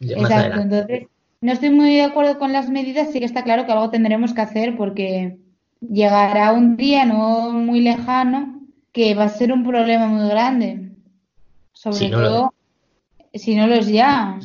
Exacto, 0.00 0.60
entonces 0.60 1.06
no 1.40 1.52
estoy 1.52 1.70
muy 1.70 1.94
de 1.94 2.02
acuerdo 2.02 2.38
con 2.38 2.52
las 2.52 2.68
medidas, 2.68 3.10
sí 3.12 3.18
que 3.18 3.24
está 3.24 3.44
claro 3.44 3.64
que 3.64 3.72
algo 3.72 3.90
tendremos 3.90 4.34
que 4.34 4.40
hacer 4.40 4.76
porque 4.76 5.38
llegará 5.80 6.52
un 6.52 6.76
día 6.76 7.04
no 7.04 7.50
muy 7.52 7.80
lejano 7.80 8.61
que 8.92 9.14
va 9.14 9.24
a 9.24 9.28
ser 9.28 9.52
un 9.52 9.64
problema 9.64 10.06
muy 10.06 10.28
grande. 10.28 10.90
Sobre 11.72 12.10
todo 12.10 12.52
si 13.34 13.56
no 13.56 13.66
lo 13.66 13.74
es 13.74 13.88
ya. 13.88 14.38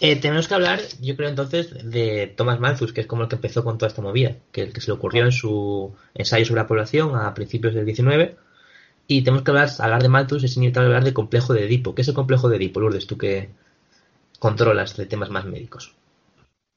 Eh, 0.00 0.16
tenemos 0.16 0.48
que 0.48 0.54
hablar, 0.54 0.80
yo 1.00 1.16
creo 1.16 1.28
entonces, 1.28 1.88
de 1.88 2.32
Thomas 2.36 2.58
Malthus, 2.58 2.92
que 2.92 3.02
es 3.02 3.06
como 3.06 3.22
el 3.22 3.28
que 3.28 3.36
empezó 3.36 3.62
con 3.62 3.78
toda 3.78 3.88
esta 3.88 4.02
movida, 4.02 4.36
que 4.50 4.62
el 4.62 4.72
que 4.72 4.80
se 4.80 4.88
le 4.88 4.94
ocurrió 4.94 5.24
en 5.24 5.32
su 5.32 5.94
ensayo 6.14 6.44
sobre 6.44 6.62
la 6.62 6.66
población 6.66 7.14
a 7.14 7.32
principios 7.34 7.74
del 7.74 7.86
19. 7.86 8.36
Y 9.06 9.22
tenemos 9.22 9.44
que 9.44 9.50
hablar, 9.50 9.68
hablar 9.78 10.02
de 10.02 10.08
Malthus, 10.08 10.44
es 10.44 10.56
inevitable 10.56 10.88
hablar 10.88 11.04
de 11.04 11.12
complejo 11.12 11.52
de 11.52 11.66
Edipo. 11.66 11.94
¿Qué 11.94 12.02
es 12.02 12.08
el 12.08 12.14
complejo 12.14 12.48
de 12.48 12.56
Edipo, 12.56 12.80
Lourdes, 12.80 13.06
tú 13.06 13.16
que 13.16 13.50
controlas 14.38 14.96
de 14.96 15.06
temas 15.06 15.30
más 15.30 15.44
médicos? 15.44 15.94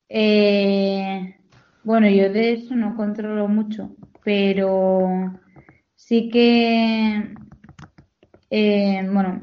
Eh, 0.09 1.35
bueno, 1.83 2.07
yo 2.09 2.31
de 2.31 2.53
eso 2.53 2.75
no 2.75 2.95
controlo 2.95 3.47
mucho, 3.47 3.89
pero 4.23 5.31
sí 6.05 6.29
que, 6.29 7.33
eh, 8.51 9.09
bueno, 9.11 9.41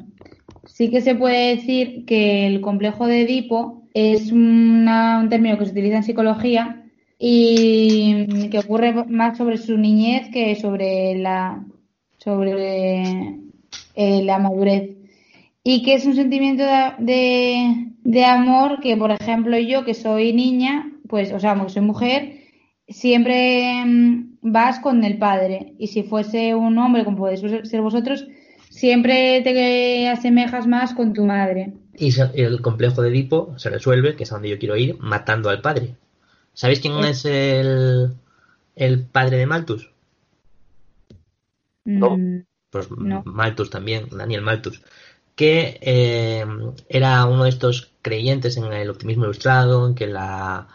sí 0.66 0.90
que 0.90 1.00
se 1.00 1.16
puede 1.16 1.56
decir 1.56 2.04
que 2.06 2.46
el 2.46 2.60
complejo 2.60 3.06
de 3.06 3.22
Edipo 3.22 3.82
es 3.94 4.30
un 4.30 4.86
término 5.28 5.58
que 5.58 5.64
se 5.66 5.72
utiliza 5.72 5.96
en 5.96 6.04
psicología 6.04 6.84
y 7.18 8.48
que 8.48 8.60
ocurre 8.60 8.92
más 9.06 9.38
sobre 9.38 9.58
su 9.58 9.76
niñez 9.76 10.30
que 10.32 10.54
sobre 10.54 11.16
la 11.18 11.64
sobre 12.18 13.40
eh, 13.96 14.22
la 14.22 14.38
madurez. 14.38 14.96
Y 15.64 15.82
que 15.82 15.94
es 15.94 16.06
un 16.06 16.14
sentimiento 16.14 16.64
de, 16.98 17.92
de, 18.04 18.24
amor 18.24 18.80
que 18.80 18.96
por 18.96 19.10
ejemplo 19.10 19.58
yo 19.58 19.84
que 19.84 19.94
soy 19.94 20.32
niña 20.32 20.92
pues 21.08 21.32
o 21.32 21.40
sea 21.40 21.60
que 21.60 21.70
soy 21.70 21.82
mujer 21.82 22.38
siempre 22.88 23.84
mm, 23.84 24.31
vas 24.42 24.80
con 24.80 25.04
el 25.04 25.18
padre 25.18 25.72
y 25.78 25.86
si 25.86 26.02
fuese 26.02 26.54
un 26.54 26.76
hombre 26.78 27.04
como 27.04 27.16
podéis 27.16 27.40
ser 27.40 27.80
vosotros 27.80 28.26
siempre 28.72 29.40
te 29.42 30.08
asemejas 30.08 30.66
más 30.66 30.94
con 30.94 31.12
tu 31.12 31.24
madre. 31.24 31.72
Y 31.96 32.12
el 32.34 32.60
complejo 32.62 33.02
de 33.02 33.10
Edipo 33.10 33.54
se 33.58 33.70
resuelve, 33.70 34.16
que 34.16 34.24
es 34.24 34.32
a 34.32 34.36
donde 34.36 34.48
yo 34.48 34.58
quiero 34.58 34.76
ir, 34.76 34.98
matando 34.98 35.50
al 35.50 35.60
padre. 35.60 35.94
¿Sabéis 36.54 36.80
quién 36.80 36.98
es, 37.04 37.24
el, 37.24 38.14
el 38.74 39.04
padre 39.04 39.36
de 39.36 39.46
Malthus? 39.46 39.90
No. 41.84 42.16
Pues 42.70 42.88
Malthus 42.90 43.68
también, 43.68 44.08
Daniel 44.10 44.40
Malthus, 44.40 44.82
que 45.36 45.78
eh, 45.82 46.46
era 46.88 47.26
uno 47.26 47.44
de 47.44 47.50
estos 47.50 47.92
creyentes 48.00 48.56
en 48.56 48.72
el 48.72 48.88
optimismo 48.88 49.24
ilustrado, 49.24 49.86
en 49.86 49.94
que 49.94 50.06
la, 50.06 50.68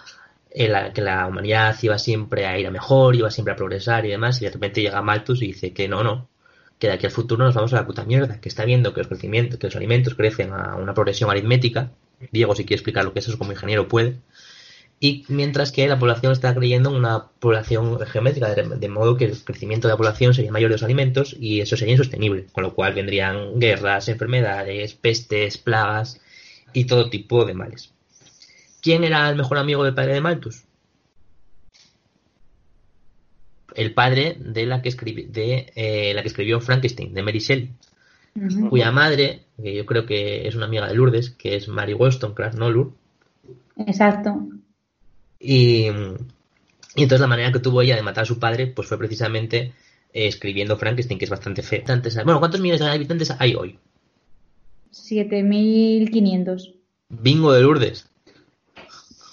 que 0.57 1.01
la 1.01 1.27
humanidad 1.27 1.77
iba 1.81 1.97
siempre 1.97 2.45
a 2.45 2.57
ir 2.57 2.67
a 2.67 2.71
mejor, 2.71 3.15
iba 3.15 3.29
siempre 3.29 3.53
a 3.53 3.55
progresar 3.55 4.05
y 4.05 4.09
demás, 4.09 4.41
y 4.41 4.45
de 4.45 4.51
repente 4.51 4.81
llega 4.81 5.01
Malthus 5.01 5.41
y 5.41 5.47
dice 5.47 5.73
que 5.73 5.87
no, 5.87 6.03
no, 6.03 6.29
que 6.79 6.87
de 6.87 6.93
aquí 6.93 7.05
al 7.05 7.11
futuro 7.11 7.45
nos 7.45 7.55
vamos 7.55 7.73
a 7.73 7.77
la 7.77 7.85
puta 7.85 8.03
mierda, 8.05 8.39
que 8.39 8.49
está 8.49 8.65
viendo 8.65 8.93
que 8.93 9.01
los 9.01 9.07
crecimientos, 9.07 9.59
que 9.59 9.67
los 9.67 9.75
alimentos 9.75 10.15
crecen 10.15 10.51
a 10.53 10.75
una 10.75 10.93
progresión 10.93 11.29
aritmética. 11.29 11.91
Diego, 12.31 12.55
si 12.55 12.65
quiere 12.65 12.77
explicar 12.77 13.05
lo 13.05 13.13
que 13.13 13.19
es 13.19 13.27
eso 13.27 13.37
como 13.37 13.51
ingeniero, 13.51 13.87
puede. 13.87 14.19
Y 14.99 15.25
mientras 15.27 15.71
que 15.71 15.87
la 15.87 15.99
población 15.99 16.31
está 16.31 16.55
creyendo 16.55 16.89
en 16.89 16.95
una 16.95 17.27
población 17.39 17.99
geométrica, 17.99 18.55
de, 18.55 18.89
modo 18.89 19.15
que 19.15 19.25
el 19.25 19.43
crecimiento 19.43 19.87
de 19.87 19.93
la 19.93 19.97
población 19.97 20.33
sería 20.33 20.51
mayor 20.51 20.71
de 20.71 20.75
los 20.75 20.83
alimentos 20.83 21.35
y 21.39 21.61
eso 21.61 21.77
sería 21.77 21.93
insostenible, 21.93 22.47
con 22.51 22.63
lo 22.63 22.73
cual 22.73 22.95
vendrían 22.95 23.59
guerras, 23.59 24.09
enfermedades, 24.09 24.95
pestes, 24.95 25.59
plagas 25.59 26.19
y 26.73 26.85
todo 26.85 27.11
tipo 27.11 27.45
de 27.45 27.53
males. 27.53 27.93
¿Quién 28.87 29.03
era 29.03 29.29
el 29.29 29.35
mejor 29.35 29.57
amigo 29.57 29.83
del 29.83 29.93
padre 29.93 30.13
de 30.13 30.21
Malthus? 30.21 30.63
el 33.75 33.93
padre 33.93 34.37
de 34.39 34.65
la 34.65 34.81
que, 34.81 34.89
de, 34.89 35.73
eh, 35.75 36.13
la 36.15 36.21
que 36.21 36.29
escribió 36.29 36.61
Frankenstein, 36.61 37.13
de 37.13 37.21
Mary 37.21 37.39
Shelley, 37.39 37.73
cuya 38.69 38.91
madre, 38.93 39.41
que 39.61 39.75
yo 39.75 39.85
creo 39.85 40.05
que 40.05 40.47
es 40.47 40.55
una 40.55 40.67
amiga 40.67 40.87
de 40.87 40.95
Lourdes, 40.95 41.31
que 41.31 41.57
es 41.57 41.67
Mary 41.67 41.93
Wollstonecraft, 41.93 42.57
¿no, 42.57 42.71
Lourdes? 42.71 42.93
Exacto. 43.75 44.47
Y, 45.37 45.87
entonces 46.95 47.19
la 47.19 47.27
manera 47.27 47.51
que 47.51 47.59
tuvo 47.59 47.81
ella 47.81 47.97
de 47.97 48.03
matar 48.03 48.23
a 48.23 48.25
su 48.25 48.39
padre, 48.39 48.67
pues 48.67 48.87
fue 48.87 48.97
precisamente 48.97 49.73
eh, 50.13 50.27
escribiendo 50.27 50.77
Frankenstein, 50.77 51.19
que 51.19 51.25
es 51.25 51.31
bastante 51.31 51.61
feo. 51.61 51.83
Bueno, 52.23 52.39
¿cuántos 52.39 52.61
millones 52.61 52.79
de 52.79 52.89
habitantes 52.89 53.35
hay 53.37 53.53
hoy? 53.53 53.77
7.500. 54.93 56.73
Bingo 57.09 57.51
de 57.51 57.61
Lourdes. 57.61 58.09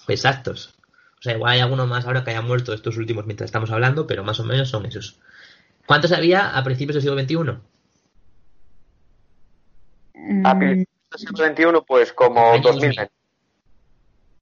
Exactos. 0.09 0.75
O 1.19 1.23
sea, 1.23 1.35
igual 1.35 1.53
hay 1.53 1.61
alguno 1.61 1.87
más 1.87 2.07
ahora 2.07 2.23
que 2.23 2.31
haya 2.31 2.43
muerto 2.43 2.73
estos 2.73 2.97
últimos 2.97 3.27
mientras 3.27 3.49
estamos 3.49 3.71
hablando, 3.71 4.07
pero 4.07 4.25
más 4.25 4.41
o 4.41 4.45
menos 4.45 4.69
son 4.69 4.87
esos. 4.87 5.19
¿Cuántos 5.87 6.13
había 6.13 6.57
a 6.57 6.63
principios 6.65 6.95
del 6.95 7.03
siglo 7.03 7.19
XXI? 7.19 7.59
A 10.45 10.59
principios 10.59 10.89
del 11.11 11.57
siglo 11.57 11.71
XXI, 11.73 11.85
pues 11.87 12.13
como 12.13 12.55
2.000 12.57 13.09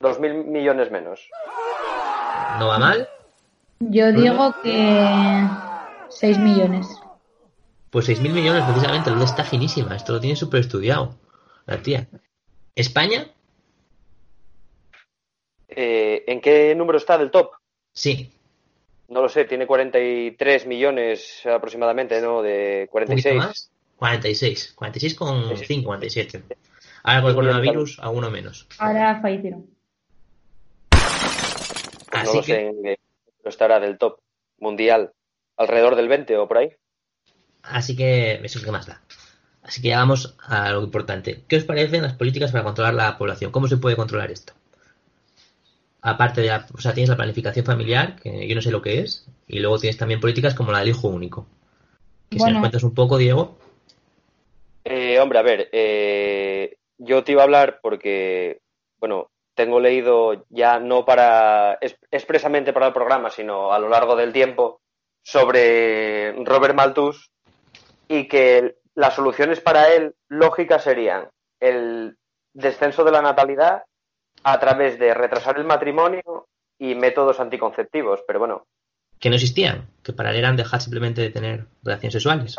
2.000 0.03 0.45
millones 0.45 0.91
menos. 0.91 1.29
¿No 2.59 2.69
va 2.69 2.79
mal? 2.79 3.09
Yo 3.79 4.13
digo 4.13 4.55
que 4.63 5.49
6 6.09 6.39
millones. 6.39 6.87
Pues 7.91 8.09
6.000 8.09 8.33
millones, 8.33 8.65
precisamente, 8.65 9.11
lo 9.11 9.25
está 9.25 9.45
finísima. 9.45 9.95
Esto 9.95 10.15
lo 10.15 10.21
tiene 10.21 10.37
súper 10.37 10.61
estudiado. 10.61 11.15
La 11.67 11.79
tía. 11.79 12.09
¿España? 12.75 13.29
Eh, 15.77 16.25
¿En 16.27 16.41
qué 16.41 16.75
número 16.75 16.99
está 16.99 17.19
del 17.19 17.31
top? 17.31 17.53
Sí. 17.93 18.33
No 19.09 19.23
lo 19.23 19.29
sé, 19.29 19.45
tiene 19.45 19.67
43 19.67 20.67
millones 20.67 21.43
aproximadamente, 21.47 22.21
¿no? 22.21 22.43
De 22.43 22.89
46. 22.91 23.37
más? 23.37 23.71
46. 23.97 24.73
46 24.75 25.15
con 25.15 25.57
5, 25.57 25.87
47. 25.87 26.43
Ahora 27.05 27.21
con 27.21 27.31
el 27.31 27.37
coronavirus, 27.37 27.99
a 28.01 28.11
uno 28.11 28.31
menos. 28.31 28.67
Ahora 28.79 29.21
fallecieron. 29.21 29.67
Pues 32.11 32.25
no 32.25 32.35
lo 32.35 32.43
sé 32.43 32.67
en 32.67 32.83
qué 32.83 32.99
estará 33.45 33.81
del 33.81 33.99
top 33.99 34.19
mundial. 34.59 35.13
¿Alrededor 35.57 35.97
del 35.97 36.09
20 36.09 36.37
o 36.39 36.49
por 36.49 36.59
ahí? 36.59 36.71
Así 37.63 37.97
que 37.97 38.41
eso 38.43 38.59
es 38.59 38.65
que 38.65 38.73
más 38.73 38.87
da. 38.87 39.03
Así 39.63 39.81
que 39.81 39.89
ya 39.89 39.99
vamos 39.99 40.37
a 40.43 40.73
lo 40.73 40.83
importante. 40.83 41.45
¿Qué 41.47 41.57
os 41.57 41.65
parecen 41.65 42.03
las 42.03 42.15
políticas 42.15 42.51
para 42.51 42.65
controlar 42.65 42.95
la 42.95 43.17
población? 43.17 43.53
¿Cómo 43.53 43.69
se 43.69 43.77
puede 43.77 43.97
controlar 43.97 44.31
esto? 44.31 44.55
Aparte 46.03 46.41
de 46.41 46.49
la, 46.49 46.67
o 46.75 46.81
sea, 46.81 46.93
tienes 46.93 47.09
la 47.09 47.17
planificación 47.17 47.65
familiar, 47.65 48.17
que 48.17 48.47
yo 48.47 48.55
no 48.55 48.61
sé 48.61 48.71
lo 48.71 48.83
que 48.83 49.01
es, 49.01 49.27
y 49.47 49.61
luego 49.61 49.79
tienes 49.79 49.97
también 49.97 50.21
políticas 50.21 50.55
como 50.55 50.73
la 50.73 50.81
del 50.81 50.89
hijo 50.89 51.09
único. 51.09 51.47
Que 52.29 52.39
si 52.39 52.51
nos 52.51 52.61
cuentas 52.61 52.83
un 52.83 52.95
poco, 52.95 53.19
Diego. 53.19 53.57
Eh, 54.85 55.21
hombre, 55.21 55.39
a 55.39 55.43
ver, 55.43 55.69
eh, 55.73 56.77
yo 56.99 57.23
te 57.23 57.33
iba 57.33 57.43
a 57.43 57.45
hablar 57.45 57.79
porque, 57.81 58.61
bueno, 58.99 59.31
tengo 59.55 59.79
leído 59.79 60.45
ya 60.49 60.81
no 60.81 61.05
para 61.05 61.79
expresamente 62.11 62.73
para 62.73 62.89
el 62.89 62.93
programa, 62.93 63.31
sino 63.31 63.73
a 63.73 63.79
lo 63.79 63.89
largo 63.89 64.17
del 64.17 64.33
tiempo 64.33 64.81
sobre 65.23 66.33
Robert 66.45 66.75
Malthus 66.75 67.31
y 68.09 68.27
que 68.27 68.77
las 68.95 69.15
soluciones 69.15 69.61
para 69.61 69.93
él 69.95 70.15
lógicas 70.29 70.83
serían 70.83 71.29
el 71.61 72.17
descenso 72.55 73.05
de 73.05 73.13
la 73.13 73.23
natalidad 73.23 73.85
a 74.43 74.59
través 74.59 74.99
de 74.99 75.15
retrasar 75.15 75.59
el 75.59 75.65
matrimonio 75.65 76.47
y 76.79 76.95
métodos 76.95 77.41
anticonceptivos, 77.41 78.23
pero 78.27 78.39
bueno. 78.39 78.67
Que 79.19 79.29
no 79.29 79.37
existían, 79.37 79.89
que 80.03 80.13
para 80.13 80.31
él 80.31 80.37
eran 80.37 80.57
dejar 80.57 80.81
simplemente 80.81 81.21
de 81.21 81.31
tener 81.31 81.67
relaciones 81.83 82.15
sexuales. 82.15 82.57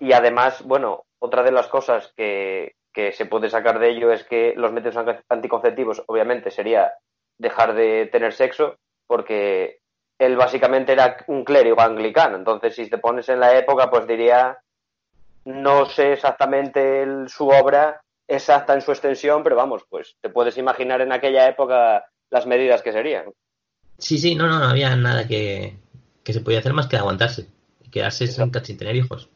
Y 0.00 0.12
además, 0.12 0.62
bueno, 0.64 1.04
otra 1.20 1.42
de 1.42 1.52
las 1.52 1.68
cosas 1.68 2.12
que, 2.16 2.74
que 2.92 3.12
se 3.12 3.26
puede 3.26 3.48
sacar 3.48 3.78
de 3.78 3.90
ello 3.90 4.12
es 4.12 4.24
que 4.24 4.54
los 4.56 4.72
métodos 4.72 5.22
anticonceptivos, 5.28 6.02
obviamente, 6.06 6.50
sería 6.50 6.92
dejar 7.38 7.74
de 7.74 8.06
tener 8.06 8.32
sexo, 8.32 8.76
porque 9.06 9.78
él 10.18 10.36
básicamente 10.36 10.92
era 10.92 11.16
un 11.28 11.44
clérigo 11.44 11.80
anglicano. 11.80 12.36
Entonces, 12.36 12.74
si 12.74 12.90
te 12.90 12.98
pones 12.98 13.28
en 13.28 13.40
la 13.40 13.56
época, 13.56 13.88
pues 13.90 14.06
diría, 14.06 14.58
no 15.44 15.86
sé 15.86 16.12
exactamente 16.12 17.06
su 17.28 17.48
obra, 17.48 18.02
exacta 18.30 18.74
en 18.74 18.80
su 18.80 18.92
extensión, 18.92 19.42
pero 19.42 19.56
vamos, 19.56 19.84
pues 19.88 20.16
te 20.20 20.30
puedes 20.30 20.56
imaginar 20.56 21.00
en 21.00 21.12
aquella 21.12 21.48
época 21.48 22.04
las 22.30 22.46
medidas 22.46 22.82
que 22.82 22.92
serían. 22.92 23.32
Sí, 23.98 24.18
sí, 24.18 24.34
no, 24.34 24.46
no, 24.46 24.58
no 24.58 24.66
había 24.66 24.94
nada 24.96 25.26
que, 25.26 25.74
que 26.22 26.32
se 26.32 26.40
podía 26.40 26.60
hacer 26.60 26.72
más 26.72 26.86
que 26.86 26.96
aguantarse 26.96 27.48
y 27.84 27.90
quedarse 27.90 28.26
sin, 28.26 28.52
sin 28.64 28.78
tener 28.78 28.96
hijos 28.96 29.28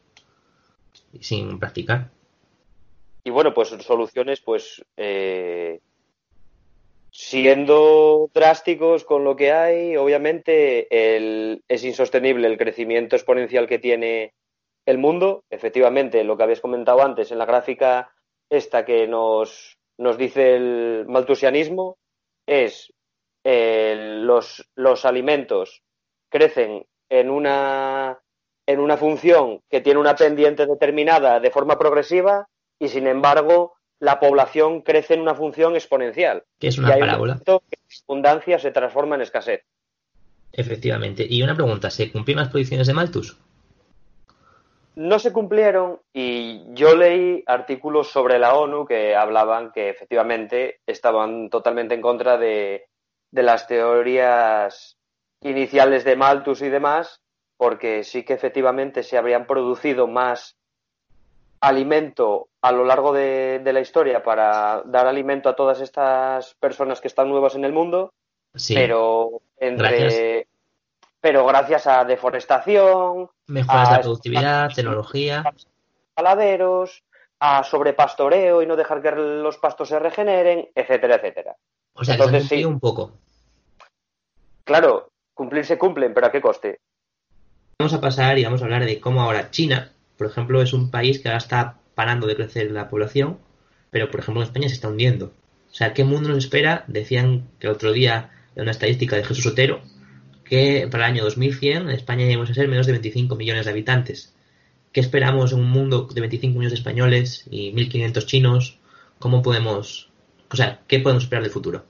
y 1.13 1.23
sin 1.23 1.59
practicar. 1.59 2.09
Y 3.23 3.31
bueno, 3.31 3.53
pues 3.53 3.69
soluciones, 3.69 4.39
pues 4.41 4.83
eh, 4.97 5.81
siendo 7.11 8.29
drásticos 8.33 9.03
con 9.03 9.23
lo 9.23 9.35
que 9.35 9.51
hay, 9.51 9.97
obviamente 9.97 10.87
es 11.67 11.83
insostenible 11.83 12.47
el 12.47 12.57
crecimiento 12.57 13.15
exponencial 13.15 13.67
que 13.67 13.79
tiene 13.79 14.33
el 14.85 14.97
mundo. 14.97 15.43
Efectivamente, 15.49 16.23
lo 16.23 16.37
que 16.37 16.43
habéis 16.43 16.61
comentado 16.61 17.01
antes 17.03 17.31
en 17.31 17.39
la 17.39 17.45
gráfica 17.45 18.14
esta 18.55 18.85
que 18.85 19.07
nos, 19.07 19.77
nos 19.97 20.17
dice 20.17 20.55
el 20.55 21.05
maltusianismo 21.07 21.97
es 22.45 22.93
eh, 23.43 24.19
los, 24.21 24.67
los 24.75 25.05
alimentos 25.05 25.83
crecen 26.29 26.85
en 27.09 27.29
una, 27.29 28.19
en 28.65 28.79
una 28.79 28.97
función 28.97 29.61
que 29.69 29.81
tiene 29.81 29.99
una 29.99 30.15
pendiente 30.15 30.65
determinada 30.65 31.39
de 31.39 31.51
forma 31.51 31.77
progresiva 31.77 32.47
y 32.79 32.87
sin 32.87 33.07
embargo 33.07 33.75
la 33.99 34.19
población 34.19 34.81
crece 34.81 35.13
en 35.13 35.21
una 35.21 35.35
función 35.35 35.75
exponencial. 35.75 36.43
Que 36.59 36.67
es 36.67 36.77
una 36.77 36.97
parábola. 36.97 37.39
que 37.45 37.59
abundancia 38.07 38.59
se 38.59 38.71
transforma 38.71 39.15
en 39.15 39.21
escasez. 39.21 39.61
Efectivamente. 40.51 41.25
Y 41.29 41.43
una 41.43 41.55
pregunta, 41.55 41.89
¿se 41.89 42.11
cumplieron 42.11 42.43
las 42.43 42.51
predicciones 42.51 42.87
de 42.87 42.93
Malthus? 42.93 43.37
No 44.95 45.19
se 45.19 45.33
cumplieron 45.33 45.99
y 46.13 46.73
yo 46.73 46.95
leí 46.95 47.43
artículos 47.47 48.09
sobre 48.09 48.39
la 48.39 48.55
ONU 48.55 48.85
que 48.85 49.15
hablaban 49.15 49.71
que 49.71 49.89
efectivamente 49.89 50.79
estaban 50.87 51.49
totalmente 51.49 51.95
en 51.95 52.01
contra 52.01 52.37
de, 52.37 52.87
de 53.31 53.43
las 53.43 53.67
teorías 53.67 54.97
iniciales 55.41 56.03
de 56.05 56.15
Malthus 56.15 56.61
y 56.61 56.69
demás, 56.69 57.21
porque 57.57 58.03
sí 58.03 58.23
que 58.23 58.33
efectivamente 58.33 59.03
se 59.03 59.17
habrían 59.17 59.45
producido 59.45 60.07
más 60.07 60.57
alimento 61.59 62.49
a 62.61 62.71
lo 62.71 62.83
largo 62.85 63.13
de, 63.13 63.61
la 63.63 63.79
historia 63.79 64.23
para 64.23 64.83
dar 64.85 65.07
alimento 65.07 65.49
a 65.49 65.55
todas 65.55 65.81
estas 65.81 66.53
personas 66.55 67.01
que 67.01 67.07
están 67.07 67.29
nuevas 67.29 67.55
en 67.55 67.65
el 67.65 67.73
mundo, 67.73 68.13
pero 68.73 69.41
entre 69.57 70.47
pero 71.25 71.43
gracias 71.43 71.87
a 71.87 72.03
deforestación, 72.03 73.27
mejoras 73.47 73.89
de 73.89 73.99
productividad, 74.03 74.69
tecnología, 74.71 75.43
paladeros, 76.13 77.01
a 77.39 77.63
sobrepastoreo 77.63 78.61
y 78.61 78.67
no 78.67 78.75
dejar 78.75 79.01
que 79.01 79.09
los 79.09 79.57
pastos 79.57 79.89
se 79.89 79.97
regeneren, 79.97 80.69
etcétera, 80.75 81.15
etcétera. 81.15 81.55
O 81.95 82.03
sea, 82.03 82.13
Entonces, 82.13 82.47
sí, 82.47 82.63
un 82.63 82.79
poco. 82.79 83.13
Claro, 84.65 85.09
cumplirse 85.33 85.79
cumplen, 85.79 86.13
pero 86.13 86.27
¿a 86.27 86.31
qué 86.31 86.41
coste? 86.41 86.81
Vamos 87.79 87.95
a 87.95 88.01
pasar 88.01 88.37
y 88.37 88.43
vamos 88.43 88.61
a 88.61 88.65
hablar 88.65 88.85
de 88.85 88.99
cómo 88.99 89.23
ahora 89.23 89.49
China 89.49 89.93
por 90.15 90.27
ejemplo, 90.27 90.61
es 90.61 90.73
un 90.73 90.91
país 90.91 91.17
que 91.17 91.27
ahora 91.27 91.39
está 91.39 91.79
parando 91.95 92.27
de 92.27 92.35
crecer 92.35 92.69
la 92.69 92.87
población, 92.87 93.39
pero 93.89 94.11
por 94.11 94.19
ejemplo 94.19 94.43
en 94.43 94.47
España 94.47 94.69
se 94.69 94.75
está 94.75 94.89
hundiendo. 94.89 95.33
O 95.71 95.73
sea, 95.73 95.95
¿qué 95.95 96.03
mundo 96.03 96.29
nos 96.29 96.37
espera? 96.37 96.83
Decían 96.85 97.49
que 97.59 97.65
el 97.65 97.73
otro 97.73 97.93
día, 97.93 98.29
de 98.53 98.61
una 98.61 98.69
estadística 98.69 99.15
de 99.15 99.23
Jesús 99.23 99.47
Otero, 99.47 99.81
que 100.45 100.87
para 100.89 101.05
el 101.05 101.13
año 101.13 101.23
2100 101.23 101.83
en 101.83 101.89
España 101.89 102.25
íbamos 102.25 102.49
a 102.49 102.53
ser 102.53 102.67
menos 102.67 102.85
de 102.85 102.93
25 102.93 103.35
millones 103.35 103.65
de 103.65 103.71
habitantes. 103.71 104.33
¿Qué 104.91 105.01
esperamos 105.01 105.51
en 105.51 105.59
un 105.59 105.69
mundo 105.69 106.07
de 106.13 106.21
25 106.21 106.53
millones 106.53 106.71
de 106.71 106.77
españoles 106.77 107.45
y 107.49 107.73
1.500 107.73 108.25
chinos? 108.25 108.79
¿Cómo 109.19 109.41
podemos, 109.41 110.09
o 110.51 110.55
sea, 110.55 110.79
qué 110.87 110.99
podemos 110.99 111.23
esperar 111.23 111.43
del 111.43 111.51
futuro? 111.51 111.83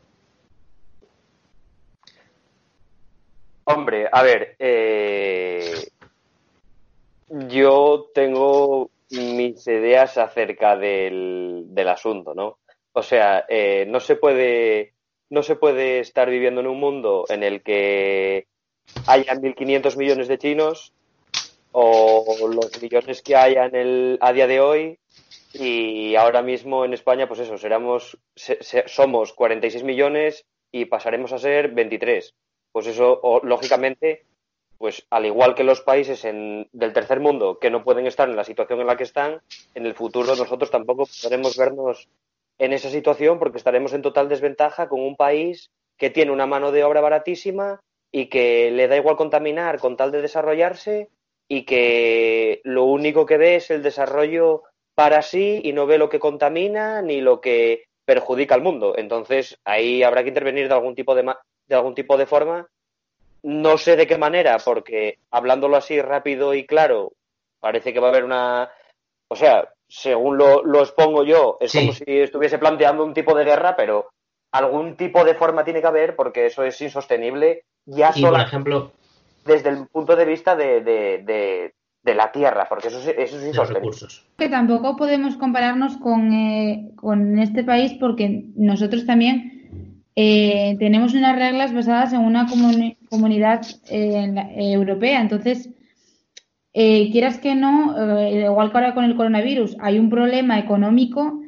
Hombre, 3.66 4.08
a 4.12 4.24
ver, 4.24 4.56
eh, 4.58 5.90
yo 7.50 8.10
tengo 8.14 8.90
mis 9.12 9.68
ideas 9.68 10.18
acerca 10.18 10.78
del, 10.78 11.66
del 11.68 11.89
asunto, 11.89 12.34
¿no? 12.34 12.60
O 12.94 13.04
sea, 13.04 13.46
eh, 13.50 13.86
no 13.88 14.00
se 14.00 14.15
puede 14.15 14.94
no 15.30 15.44
se 15.44 15.56
puede 15.56 16.00
estar 16.00 16.30
viviendo 16.30 16.62
en 16.62 16.68
un 16.68 16.80
mundo 16.80 17.26
en 17.30 17.44
el 17.44 17.62
que 17.62 18.48
haya 19.08 19.34
1.500 19.34 19.98
millones 19.98 20.28
de 20.28 20.38
chinos 20.38 20.94
o 21.72 22.48
los 22.48 22.82
millones 22.82 23.22
que 23.22 23.36
haya 23.36 23.66
en 23.66 23.76
el, 23.76 24.18
a 24.22 24.32
día 24.32 24.48
de 24.48 24.62
hoy 24.62 25.00
y 25.54 26.16
ahora 26.16 26.42
mismo 26.42 26.86
en 26.86 26.94
España, 26.94 27.28
pues 27.28 27.40
eso, 27.40 27.58
seremos, 27.58 28.18
somos 28.88 29.34
46 29.34 29.84
millones 29.84 30.46
y 30.72 30.86
pasaremos 30.86 31.32
a 31.32 31.40
ser 31.40 31.70
23. 31.70 32.34
Pues 32.72 32.88
eso, 32.88 33.22
lógicamente, 33.44 34.26
pues 34.78 35.06
al 35.10 35.26
igual 35.26 35.56
que 35.56 35.64
los 35.64 35.82
países 35.82 36.24
del 36.24 36.94
tercer 36.94 37.22
mundo 37.22 37.58
que 37.60 37.70
no 37.70 37.84
pueden 37.84 38.06
estar 38.08 38.30
en 38.30 38.36
la 38.36 38.44
situación 38.44 38.82
en 38.82 38.88
la 38.88 38.98
que 38.98 39.04
están, 39.04 39.42
en 39.74 39.86
el 39.86 39.96
futuro 39.96 40.36
nosotros 40.36 40.70
tampoco 40.70 41.08
podremos 41.22 41.58
vernos 41.58 42.10
en 42.58 42.74
esa 42.74 42.89
situación 42.89 43.39
porque 43.39 43.58
estaremos 43.58 43.94
en 43.94 44.02
total 44.02 44.30
desventaja 44.30 44.88
con 44.88 45.02
un 45.02 45.15
país 45.15 45.70
que 45.98 46.10
tiene 46.10 46.32
una 46.32 46.46
mano 46.46 46.72
de 46.72 46.84
obra 46.84 47.02
baratísima 47.02 47.80
y 48.12 48.28
que 48.28 48.72
le 48.72 48.88
da 48.88 48.98
igual 48.98 49.18
contaminar 49.18 49.80
con 49.80 49.98
tal 49.98 50.12
de 50.12 50.22
desarrollarse 50.22 51.10
y 51.48 51.63
que 51.63 52.62
lo 52.63 52.86
único 52.86 53.26
que 53.26 53.38
ve 53.38 53.56
es 53.56 53.72
el 53.72 53.84
desarrollo 53.84 54.63
para 54.96 55.22
sí 55.22 55.62
y 55.63 55.74
no 55.74 55.86
ve 55.86 55.98
lo 55.98 56.10
que 56.10 56.20
contamina 56.20 57.02
ni 57.02 57.22
lo 57.22 57.41
que 57.41 57.84
perjudica 58.06 58.56
al 58.56 58.62
mundo. 58.62 58.96
Entonces 58.98 59.58
ahí 59.65 60.04
habrá 60.04 60.24
que 60.24 60.30
intervenir 60.30 60.68
de 60.68 60.74
algún 60.74 60.96
tipo 60.96 61.15
de, 61.15 61.34
de 61.68 61.76
algún 61.76 61.96
tipo 61.96 62.18
de 62.18 62.26
forma 62.26 62.70
no 63.46 63.78
sé 63.78 63.96
de 63.96 64.08
qué 64.08 64.18
manera, 64.18 64.58
porque 64.58 65.20
hablándolo 65.30 65.78
así 65.78 66.02
rápido 66.02 66.56
y 66.56 66.65
claro, 66.65 67.13
parece 67.60 67.94
que 67.94 68.00
va 68.00 68.08
a 68.08 68.10
haber 68.10 68.24
una. 68.24 68.72
O 69.28 69.36
sea, 69.36 69.72
según 69.88 70.38
lo, 70.38 70.63
lo 70.63 70.82
expongo 70.82 71.24
yo, 71.24 71.58
es 71.60 71.74
como 71.74 71.93
si 71.93 72.04
estuviese 72.08 72.58
planteando 72.58 73.04
un 73.04 73.13
tipo 73.13 73.36
de 73.36 73.45
guerra, 73.45 73.76
pero 73.76 74.10
algún 74.52 74.95
tipo 74.95 75.24
de 75.24 75.36
forma 75.36 75.63
tiene 75.63 75.82
que 75.82 75.88
haber 75.88 76.15
porque 76.15 76.45
eso 76.45 76.63
es 76.63 76.80
insostenible 76.82 77.63
ya 77.86 78.13
solo 78.13 78.32
por 78.38 78.41
ejemplo 78.41 78.91
desde 79.45 79.69
el 79.69 79.88
punto 79.88 80.15
de 80.15 80.26
vista 80.26 80.56
de, 80.56 80.82
de, 80.82 81.74
de, 82.04 82.15
la 82.15 82.32
tierra 82.32 82.67
porque 82.69 82.88
eso, 82.88 82.98
eso 83.00 83.38
es 83.38 83.45
insostenible. 83.45 83.98
que 84.38 84.50
tampoco 84.50 84.95
podemos 84.95 85.36
compararnos 85.36 85.98
con, 85.98 86.32
eh, 86.34 86.91
con 86.95 87.38
este 87.39 87.63
país 87.63 87.93
porque 88.00 88.45
nosotros 88.56 89.06
también 89.06 89.56
eh, 90.15 90.78
tenemos 90.80 91.13
unas 91.13 91.36
reglas 91.36 91.74
basadas 91.74 92.13
en 92.13 92.21
una 92.21 92.48
comunidad 93.10 93.65
eh, 93.89 94.34
europea. 94.56 95.19
Entonces, 95.19 95.69
eh, 96.78 97.10
quieras 97.10 97.40
que 97.40 97.56
no, 97.56 97.96
igual 98.30 98.70
que 98.70 98.78
ahora 98.78 98.94
con 98.94 99.06
el 99.06 99.16
coronavirus, 99.16 99.78
hay 99.80 99.98
un 99.98 100.10
problema 100.10 100.60
económico 100.60 101.42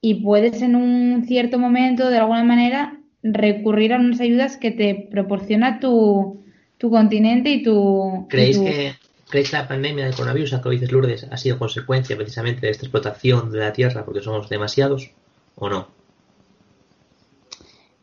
y 0.00 0.22
puedes 0.22 0.62
en 0.62 0.76
un 0.76 1.24
cierto 1.26 1.58
momento, 1.58 2.08
de 2.10 2.18
alguna 2.18 2.44
manera, 2.44 3.00
recurrir 3.24 3.92
a 3.92 3.98
unas 3.98 4.20
ayudas 4.20 4.56
que 4.56 4.70
te 4.70 5.08
proporciona 5.10 5.80
tu, 5.80 6.44
tu 6.78 6.90
continente 6.90 7.50
y 7.50 7.64
tu... 7.64 8.26
¿Creéis, 8.28 8.60
Que, 8.60 8.94
¿Creéis 9.28 9.50
que 9.50 9.56
la 9.56 9.66
pandemia 9.66 10.04
del 10.04 10.14
coronavirus, 10.14 10.54
a 10.54 10.62
que 10.62 10.70
dices 10.70 10.92
Lourdes, 10.92 11.26
ha 11.28 11.36
sido 11.36 11.58
consecuencia 11.58 12.16
precisamente 12.16 12.60
de 12.60 12.70
esta 12.70 12.86
explotación 12.86 13.50
de 13.50 13.58
la 13.58 13.72
tierra 13.72 14.04
porque 14.04 14.20
somos 14.22 14.48
demasiados 14.48 15.10
o 15.56 15.68
no? 15.68 15.88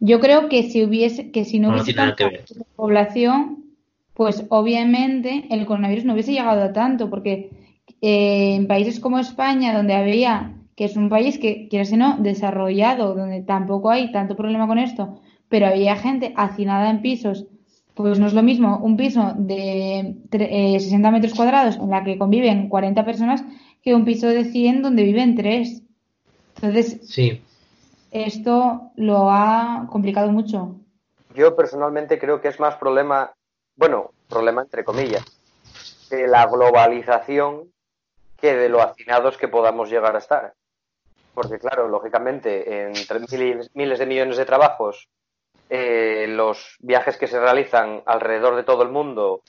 Yo 0.01 0.19
creo 0.19 0.49
que 0.49 0.63
si 0.63 0.83
hubiese, 0.83 1.31
que 1.31 1.45
si 1.45 1.59
no, 1.59 1.69
hubiese 1.69 1.93
tanta 1.93 2.29
población, 2.75 3.64
pues 4.15 4.45
obviamente 4.49 5.45
el 5.51 5.65
coronavirus 5.65 6.05
no 6.05 6.13
hubiese 6.13 6.31
llegado 6.33 6.63
a 6.63 6.73
tanto, 6.73 7.09
porque 7.09 7.51
eh, 8.01 8.55
en 8.55 8.67
países 8.67 8.99
como 8.99 9.19
España, 9.19 9.75
donde 9.75 9.93
había, 9.93 10.53
que 10.75 10.85
es 10.85 10.97
un 10.97 11.09
país 11.09 11.37
que, 11.37 11.67
quieras 11.67 11.93
o 11.93 11.97
no, 11.97 12.17
desarrollado, 12.17 13.13
donde 13.13 13.41
tampoco 13.43 13.91
hay 13.91 14.11
tanto 14.11 14.35
problema 14.35 14.67
con 14.67 14.79
esto, 14.79 15.19
pero 15.49 15.67
había 15.67 15.95
gente 15.95 16.33
hacinada 16.35 16.89
en 16.89 17.01
pisos, 17.01 17.45
pues 17.93 18.19
no 18.19 18.25
es 18.25 18.33
lo 18.33 18.41
mismo 18.41 18.79
un 18.79 18.97
piso 18.97 19.33
de 19.37 20.15
60 20.31 21.07
eh, 21.07 21.11
metros 21.11 21.33
cuadrados 21.33 21.77
en 21.77 21.89
la 21.91 22.03
que 22.03 22.17
conviven 22.17 22.67
40 22.67 23.05
personas 23.05 23.43
que 23.83 23.93
un 23.93 24.03
piso 24.03 24.27
de 24.27 24.45
100 24.45 24.81
donde 24.81 25.03
viven 25.03 25.35
3. 25.35 25.83
Entonces, 26.55 26.99
sí 27.03 27.41
esto 28.15 28.91
lo 28.95 29.29
ha 29.29 29.87
complicado 29.91 30.31
mucho. 30.31 30.75
Yo 31.35 31.53
personalmente 31.53 32.17
creo 32.17 32.39
que 32.39 32.47
es 32.47 32.59
más 32.61 32.75
problema, 32.75 33.33
bueno, 33.75 34.11
problema 34.29 34.61
entre 34.61 34.83
comillas, 34.83 35.25
de 36.09 36.27
la 36.27 36.45
globalización 36.45 37.71
que 38.37 38.55
de 38.55 38.69
lo 38.69 38.81
hacinados 38.81 39.37
que 39.37 39.47
podamos 39.47 39.89
llegar 39.89 40.15
a 40.15 40.19
estar. 40.19 40.53
Porque 41.33 41.59
claro, 41.59 41.89
lógicamente, 41.89 42.87
entre 42.87 43.19
miles, 43.73 43.99
de 43.99 44.05
millones 44.05 44.37
de 44.37 44.45
trabajos, 44.45 45.09
eh, 45.69 46.27
los 46.29 46.77
viajes 46.79 47.17
que 47.17 47.27
se 47.27 47.39
realizan 47.39 48.03
alrededor 48.05 48.55
de 48.55 48.63
todo 48.63 48.83
el 48.83 48.89
mundo 48.89 49.41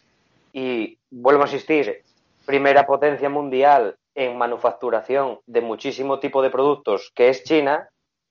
y, 0.53 0.99
vuelvo 1.11 1.43
a 1.43 1.47
insistir, 1.47 2.03
primera 2.45 2.87
potencia 2.87 3.29
mundial 3.29 3.97
en 4.15 4.39
manufacturación 4.39 5.41
de 5.47 5.61
muchísimo 5.61 6.19
tipo 6.19 6.43
de 6.43 6.51
productos, 6.51 7.12
que 7.15 7.29
es 7.29 7.45
China, 7.45 7.89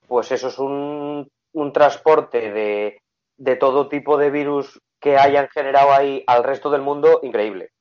pues 0.08 0.32
eso 0.32 0.48
es 0.48 0.58
un, 0.58 1.30
un 1.54 1.74
transporte 1.74 2.52
de, 2.52 3.02
de, 3.38 3.56
todo 3.56 3.88
tipo 3.88 4.18
de 4.18 4.32
virus 4.32 4.82
que 5.00 5.18
hayan 5.18 5.48
generado 5.50 5.94
ahí 5.94 6.24
al 6.28 6.44
resto 6.44 6.70
del 6.70 6.82
mundo 6.82 7.20
increíble. 7.24 7.72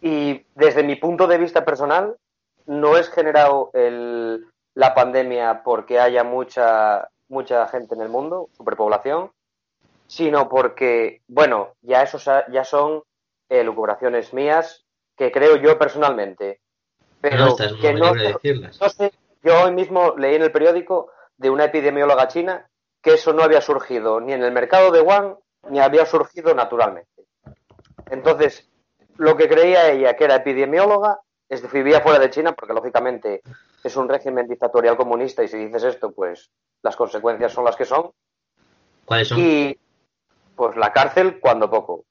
Y 0.00 0.44
desde 0.54 0.82
mi 0.82 0.96
punto 0.96 1.26
de 1.26 1.38
vista 1.38 1.64
personal, 1.64 2.16
no 2.66 2.96
es 2.96 3.08
generado 3.10 3.70
el, 3.74 4.46
la 4.74 4.94
pandemia 4.94 5.62
porque 5.62 6.00
haya 6.00 6.24
mucha, 6.24 7.08
mucha 7.28 7.66
gente 7.68 7.94
en 7.94 8.00
el 8.00 8.08
mundo, 8.08 8.48
superpoblación, 8.56 9.30
sino 10.06 10.48
porque, 10.48 11.20
bueno, 11.28 11.74
ya, 11.82 12.02
eso, 12.02 12.18
ya 12.50 12.64
son 12.64 13.02
eh, 13.48 13.62
lucubraciones 13.62 14.32
mías 14.32 14.84
que 15.16 15.30
creo 15.30 15.56
yo 15.56 15.78
personalmente. 15.78 16.60
Pero 17.20 17.54
que 17.80 17.92
no, 17.92 18.14
no 18.14 18.88
sé, 18.88 19.12
yo 19.42 19.64
hoy 19.64 19.72
mismo 19.72 20.14
leí 20.16 20.36
en 20.36 20.42
el 20.42 20.52
periódico 20.52 21.10
de 21.36 21.50
una 21.50 21.64
epidemióloga 21.64 22.28
china 22.28 22.69
que 23.02 23.14
eso 23.14 23.32
no 23.32 23.42
había 23.42 23.60
surgido 23.60 24.20
ni 24.20 24.32
en 24.32 24.42
el 24.42 24.52
mercado 24.52 24.90
de 24.90 25.00
Wuhan 25.00 25.36
ni 25.70 25.80
había 25.80 26.06
surgido 26.06 26.54
naturalmente. 26.54 27.26
Entonces, 28.10 28.68
lo 29.16 29.36
que 29.36 29.48
creía 29.48 29.90
ella 29.90 30.16
que 30.16 30.24
era 30.24 30.36
epidemióloga, 30.36 31.20
es 31.48 31.62
decir, 31.62 31.82
vivía 31.82 32.00
fuera 32.00 32.18
de 32.18 32.30
China, 32.30 32.52
porque 32.52 32.74
lógicamente 32.74 33.42
es 33.82 33.96
un 33.96 34.08
régimen 34.08 34.48
dictatorial 34.48 34.96
comunista 34.96 35.42
y 35.42 35.48
si 35.48 35.58
dices 35.58 35.84
esto, 35.84 36.12
pues 36.12 36.50
las 36.82 36.96
consecuencias 36.96 37.52
son 37.52 37.64
las 37.64 37.76
que 37.76 37.84
son. 37.84 38.10
¿Cuáles 39.04 39.28
son? 39.28 39.38
Y 39.38 39.78
pues 40.54 40.76
la 40.76 40.92
cárcel 40.92 41.40
cuando 41.40 41.70
poco. 41.70 42.04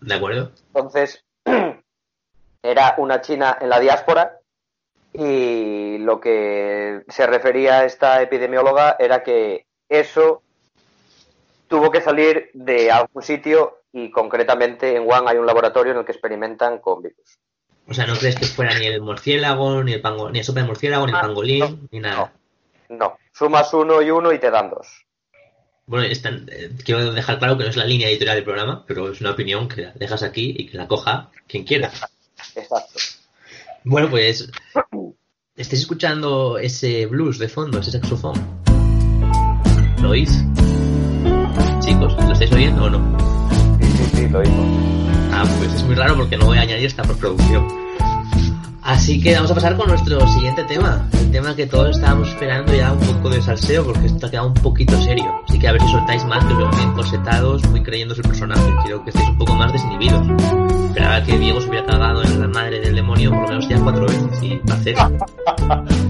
De 0.00 0.14
acuerdo. 0.14 0.52
Entonces, 0.68 1.24
era 2.62 2.94
una 2.98 3.20
China 3.20 3.58
en 3.60 3.68
la 3.68 3.80
diáspora 3.80 4.37
y 5.18 5.98
lo 5.98 6.20
que 6.20 7.02
se 7.08 7.26
refería 7.26 7.80
a 7.80 7.84
esta 7.84 8.22
epidemióloga 8.22 8.96
era 9.00 9.24
que 9.24 9.66
eso 9.88 10.42
tuvo 11.66 11.90
que 11.90 12.00
salir 12.00 12.50
de 12.54 12.92
algún 12.92 13.22
sitio 13.22 13.80
y 13.92 14.10
concretamente 14.10 14.94
en 14.94 15.06
Wuhan 15.06 15.26
hay 15.26 15.36
un 15.36 15.46
laboratorio 15.46 15.92
en 15.92 15.98
el 15.98 16.04
que 16.04 16.12
experimentan 16.12 16.78
con 16.78 17.02
virus. 17.02 17.38
O 17.88 17.94
sea, 17.94 18.06
¿no 18.06 18.14
crees 18.14 18.36
que 18.36 18.46
fuera 18.46 18.78
ni 18.78 18.86
el 18.86 19.00
murciélago, 19.00 19.82
ni 19.82 19.94
el, 19.94 20.00
pango, 20.00 20.30
ni 20.30 20.38
el 20.38 20.44
sopa 20.44 20.60
de 20.60 20.66
murciélago, 20.66 21.06
ni 21.06 21.12
el 21.12 21.18
ah, 21.18 21.22
pangolín, 21.22 21.88
ni 21.90 21.98
nada? 21.98 22.32
No, 22.90 23.18
sumas 23.32 23.72
uno 23.74 24.00
y 24.00 24.10
uno 24.10 24.32
y 24.32 24.38
te 24.38 24.50
dan 24.50 24.70
dos. 24.70 24.86
Bueno, 25.86 26.06
eh, 26.06 26.70
quiero 26.84 27.12
dejar 27.12 27.38
claro 27.38 27.56
que 27.56 27.64
no 27.64 27.70
es 27.70 27.76
la 27.76 27.86
línea 27.86 28.08
editorial 28.08 28.36
del 28.36 28.44
programa, 28.44 28.84
pero 28.86 29.10
es 29.10 29.20
una 29.20 29.30
opinión 29.30 29.68
que 29.68 29.82
la 29.82 29.92
dejas 29.94 30.22
aquí 30.22 30.54
y 30.56 30.66
que 30.66 30.76
la 30.76 30.86
coja 30.86 31.30
quien 31.46 31.64
quiera. 31.64 31.90
Exacto. 32.54 33.17
Bueno, 33.84 34.10
pues 34.10 34.50
estáis 35.56 35.82
escuchando 35.82 36.58
ese 36.58 37.06
blues 37.06 37.38
de 37.38 37.48
fondo, 37.48 37.78
ese 37.78 37.92
saxofón. 37.92 38.34
¿Lo 40.02 40.10
oís? 40.10 40.44
Chicos, 41.80 42.14
¿lo 42.16 42.32
estáis 42.32 42.52
oyendo 42.52 42.84
o 42.84 42.90
no? 42.90 43.78
Sí, 43.80 43.86
sí, 43.86 44.04
sí, 44.14 44.28
lo 44.28 44.40
oímos. 44.40 45.08
Ah, 45.32 45.44
pues 45.58 45.74
es 45.74 45.82
muy 45.84 45.94
raro 45.94 46.16
porque 46.16 46.36
no 46.36 46.46
voy 46.46 46.58
a 46.58 46.62
añadir 46.62 46.86
esta 46.86 47.02
postproducción. 47.02 47.87
Así 48.88 49.20
que 49.20 49.34
vamos 49.34 49.50
a 49.50 49.54
pasar 49.54 49.76
con 49.76 49.86
nuestro 49.86 50.26
siguiente 50.28 50.64
tema. 50.64 51.06
El 51.12 51.30
tema 51.30 51.54
que 51.54 51.66
todos 51.66 51.96
estábamos 51.96 52.30
esperando 52.30 52.74
ya 52.74 52.90
un 52.90 52.98
poco 52.98 53.28
de 53.28 53.42
salseo 53.42 53.84
porque 53.84 54.06
esto 54.06 54.26
ha 54.26 54.30
quedado 54.30 54.46
un 54.46 54.54
poquito 54.54 54.98
serio. 55.02 55.42
Así 55.46 55.58
que 55.58 55.68
a 55.68 55.72
ver 55.72 55.82
si 55.82 55.88
soltáis 55.88 56.24
más, 56.24 56.42
que 56.46 56.54
os 56.54 56.58
veo 56.58 56.68
muy 56.68 56.82
encorsetados, 56.84 57.68
muy 57.68 57.82
creyéndose 57.82 58.22
el 58.22 58.28
personaje. 58.28 58.62
Quiero 58.84 59.04
que 59.04 59.10
estéis 59.10 59.28
un 59.28 59.36
poco 59.36 59.54
más 59.56 59.74
desinhibidos. 59.74 60.26
Esperaba 60.86 61.22
que 61.22 61.38
Diego 61.38 61.60
se 61.60 61.68
hubiera 61.68 61.84
cagado 61.84 62.22
en 62.22 62.40
la 62.40 62.48
madre 62.48 62.80
del 62.80 62.94
demonio 62.94 63.30
por 63.30 63.42
lo 63.42 63.48
menos 63.48 63.68
ya 63.68 63.78
cuatro 63.78 64.06
veces 64.06 64.42
y 64.42 64.72
hacer. 64.72 64.96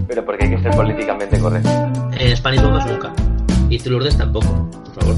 Pero 0.07 0.25
porque 0.25 0.45
hay 0.45 0.51
que 0.51 0.63
ser 0.63 0.71
políticamente 0.71 1.41
correcto. 1.41 1.71
En 2.13 2.37
Spanish 2.37 2.63
Bombas 2.63 2.87
nunca. 2.87 3.13
Y 3.69 3.89
Lourdes 3.89 4.17
tampoco, 4.17 4.71
por 4.71 5.03
favor. 5.03 5.17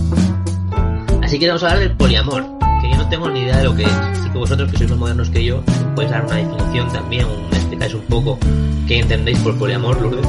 Así 1.23 1.39
que 1.39 1.47
vamos 1.47 1.63
a 1.63 1.67
hablar 1.67 1.81
del 1.81 1.95
poliamor, 1.95 2.43
que 2.81 2.91
yo 2.91 2.97
no 2.97 3.09
tengo 3.09 3.29
ni 3.31 3.41
idea 3.41 3.59
de 3.59 3.65
lo 3.65 3.75
que 3.75 3.83
es. 3.83 3.93
Así 3.93 4.31
que 4.31 4.39
vosotros, 4.39 4.71
que 4.71 4.79
sois 4.79 4.91
más 4.91 4.99
modernos 4.99 5.31
que 5.31 5.45
yo, 5.45 5.63
podéis 5.95 6.11
dar 6.11 6.25
una 6.25 6.37
definición 6.37 6.89
también, 6.93 7.25
o 7.27 7.55
explicáis 7.55 7.95
un 7.95 8.03
poco 8.03 8.39
qué 8.87 9.01
entendéis 9.01 9.39
por 9.41 9.59
poliamor, 9.59 10.01
Lourdes. 10.01 10.27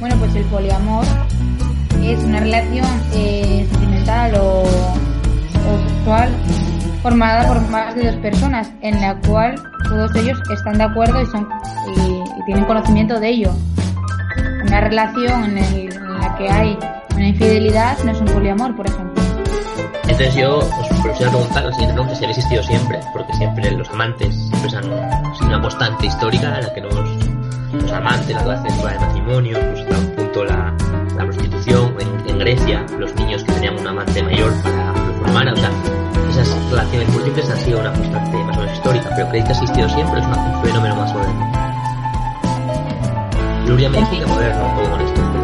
Bueno, 0.00 0.16
pues 0.18 0.34
el 0.34 0.44
poliamor 0.44 1.04
es 2.02 2.22
una 2.24 2.40
relación 2.40 2.86
eh, 3.14 3.66
sentimental 3.70 4.34
o, 4.36 4.62
o 4.62 5.88
sexual 5.88 6.30
formada 7.04 7.46
por 7.46 7.60
más 7.68 7.94
de 7.94 8.06
dos 8.06 8.16
personas, 8.16 8.70
en 8.80 8.98
la 8.98 9.14
cual 9.26 9.54
todos 9.84 10.14
ellos 10.16 10.38
están 10.50 10.78
de 10.78 10.84
acuerdo 10.84 11.20
y, 11.20 11.26
son, 11.26 11.46
y, 11.94 12.44
tienen 12.46 12.64
conocimiento 12.64 13.20
de 13.20 13.28
ello. 13.28 13.50
Una 14.66 14.80
relación 14.80 15.56
en, 15.58 15.90
la 16.18 16.34
que 16.38 16.48
hay 16.48 16.78
una 17.14 17.28
infidelidad 17.28 17.98
no 18.04 18.12
es 18.12 18.20
un 18.20 18.26
poliamor, 18.28 18.74
por 18.74 18.86
ejemplo. 18.86 19.23
Entonces 20.02 20.34
yo 20.34 20.58
os 20.58 20.88
quisiera 20.88 21.30
preguntar 21.30 21.64
la 21.64 21.72
siguiente 21.72 21.94
pregunta 21.94 22.14
si 22.14 22.24
ha 22.24 22.30
existido 22.30 22.62
siempre, 22.62 23.00
porque 23.12 23.32
siempre 23.34 23.70
los 23.72 23.88
amantes 23.90 24.34
siempre 24.34 24.76
han 24.78 25.34
sido 25.34 25.46
una 25.48 25.60
constante 25.60 26.06
histórica 26.06 26.58
en 26.58 26.64
la 26.64 26.74
que 26.74 26.80
los, 26.80 26.94
los 27.72 27.92
amantes, 27.92 28.34
las 28.34 28.44
relaciones 28.44 28.82
de 28.82 28.98
matrimonio, 28.98 29.58
pues 29.60 29.80
hasta 29.80 29.98
un 29.98 30.10
punto 30.12 30.44
la, 30.44 30.74
la 31.16 31.24
prostitución, 31.24 31.94
en, 32.00 32.38
Grecia 32.38 32.84
los 32.98 33.14
niños 33.14 33.42
que 33.44 33.52
tenían 33.52 33.78
un 33.78 33.86
amante 33.86 34.22
mayor 34.22 34.52
para 34.62 34.92
formar, 35.18 35.48
o 35.48 35.54
esas 36.28 36.70
relaciones 36.70 37.08
múltiples 37.10 37.48
han 37.48 37.58
sido 37.58 37.80
una 37.80 37.92
constante 37.92 38.36
más 38.36 38.56
o 38.56 38.60
menos 38.60 38.76
histórica, 38.76 39.10
pero 39.16 39.28
¿creéis 39.28 39.44
que 39.46 39.52
ha 39.52 39.54
existido 39.54 39.88
siempre? 39.88 40.20
Es 40.20 40.26
un 40.26 40.62
fenómeno 40.62 40.96
más 40.96 41.14
moderno. 41.14 41.52
Luria 43.66 43.88
me 43.88 43.98
dice 43.98 44.26
moderno 44.26 44.66
un 44.66 44.90
con 44.90 45.00
esto. 45.00 45.43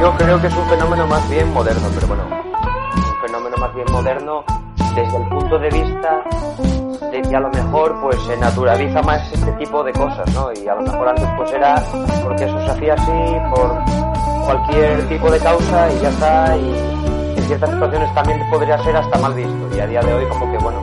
Yo 0.00 0.16
creo 0.16 0.40
que 0.40 0.46
es 0.46 0.56
un 0.56 0.68
fenómeno 0.68 1.06
más 1.06 1.28
bien 1.28 1.52
moderno, 1.52 1.88
pero 1.94 2.06
bueno, 2.06 2.22
un 2.24 3.26
fenómeno 3.26 3.56
más 3.58 3.74
bien 3.74 3.86
moderno 3.92 4.44
desde 4.94 5.16
el 5.16 5.28
punto 5.28 5.58
de 5.58 5.68
vista 5.68 6.22
de 7.12 7.22
que 7.22 7.36
a 7.36 7.40
lo 7.40 7.50
mejor 7.50 8.00
pues 8.00 8.16
se 8.22 8.36
naturaliza 8.38 9.02
más 9.02 9.30
este 9.32 9.52
tipo 9.52 9.84
de 9.84 9.92
cosas, 9.92 10.32
¿no? 10.34 10.50
Y 10.52 10.66
a 10.66 10.74
lo 10.74 10.82
mejor 10.82 11.08
antes 11.08 11.28
pues 11.36 11.52
era 11.52 11.82
porque 12.24 12.44
eso 12.44 12.60
se 12.60 12.70
hacía 12.70 12.94
así 12.94 13.12
por 13.54 13.78
cualquier 14.46 15.08
tipo 15.08 15.30
de 15.30 15.38
causa 15.38 15.92
y 15.92 16.00
ya 16.00 16.08
está 16.08 16.56
y 16.56 17.00
ciertas 17.50 17.70
situaciones 17.70 18.14
también 18.14 18.40
podría 18.48 18.78
ser 18.84 18.96
hasta 18.96 19.18
mal 19.18 19.34
visto 19.34 19.76
y 19.76 19.80
a 19.80 19.86
día 19.86 20.00
de 20.00 20.14
hoy 20.14 20.24
como 20.28 20.52
que 20.52 20.58
bueno 20.58 20.80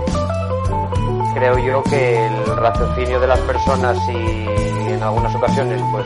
creo 1.33 1.57
yo 1.59 1.81
que 1.83 2.25
el 2.25 2.57
raciocinio 2.57 3.19
de 3.21 3.27
las 3.27 3.39
personas 3.39 3.97
y 4.09 4.91
en 4.91 5.01
algunas 5.01 5.33
ocasiones 5.33 5.81
pues 5.91 6.05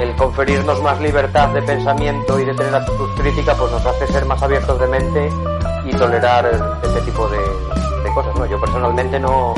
el 0.00 0.14
conferirnos 0.16 0.82
más 0.82 1.00
libertad 1.00 1.48
de 1.48 1.62
pensamiento 1.62 2.38
y 2.38 2.44
de 2.44 2.54
tener 2.54 2.74
actitud 2.74 3.08
crítica 3.16 3.54
pues 3.54 3.72
nos 3.72 3.84
hace 3.84 4.06
ser 4.08 4.24
más 4.26 4.42
abiertos 4.42 4.78
de 4.78 4.86
mente 4.86 5.30
y 5.84 5.90
tolerar 5.92 6.78
este 6.82 7.00
tipo 7.02 7.28
de, 7.28 7.38
cosas 8.14 8.34
¿no? 8.36 8.46
yo 8.46 8.58
personalmente 8.58 9.20
no 9.20 9.54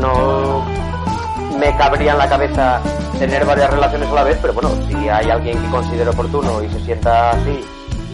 no 0.00 0.64
me 1.58 1.76
cabría 1.76 2.12
en 2.12 2.18
la 2.18 2.28
cabeza 2.28 2.80
tener 3.18 3.44
varias 3.44 3.70
relaciones 3.70 4.08
a 4.08 4.14
la 4.14 4.24
vez 4.24 4.38
pero 4.40 4.54
bueno 4.54 4.70
si 4.88 5.08
hay 5.08 5.30
alguien 5.30 5.60
que 5.62 5.70
considere 5.70 6.10
oportuno 6.10 6.62
y 6.62 6.68
se 6.68 6.80
sienta 6.80 7.30
así 7.30 7.64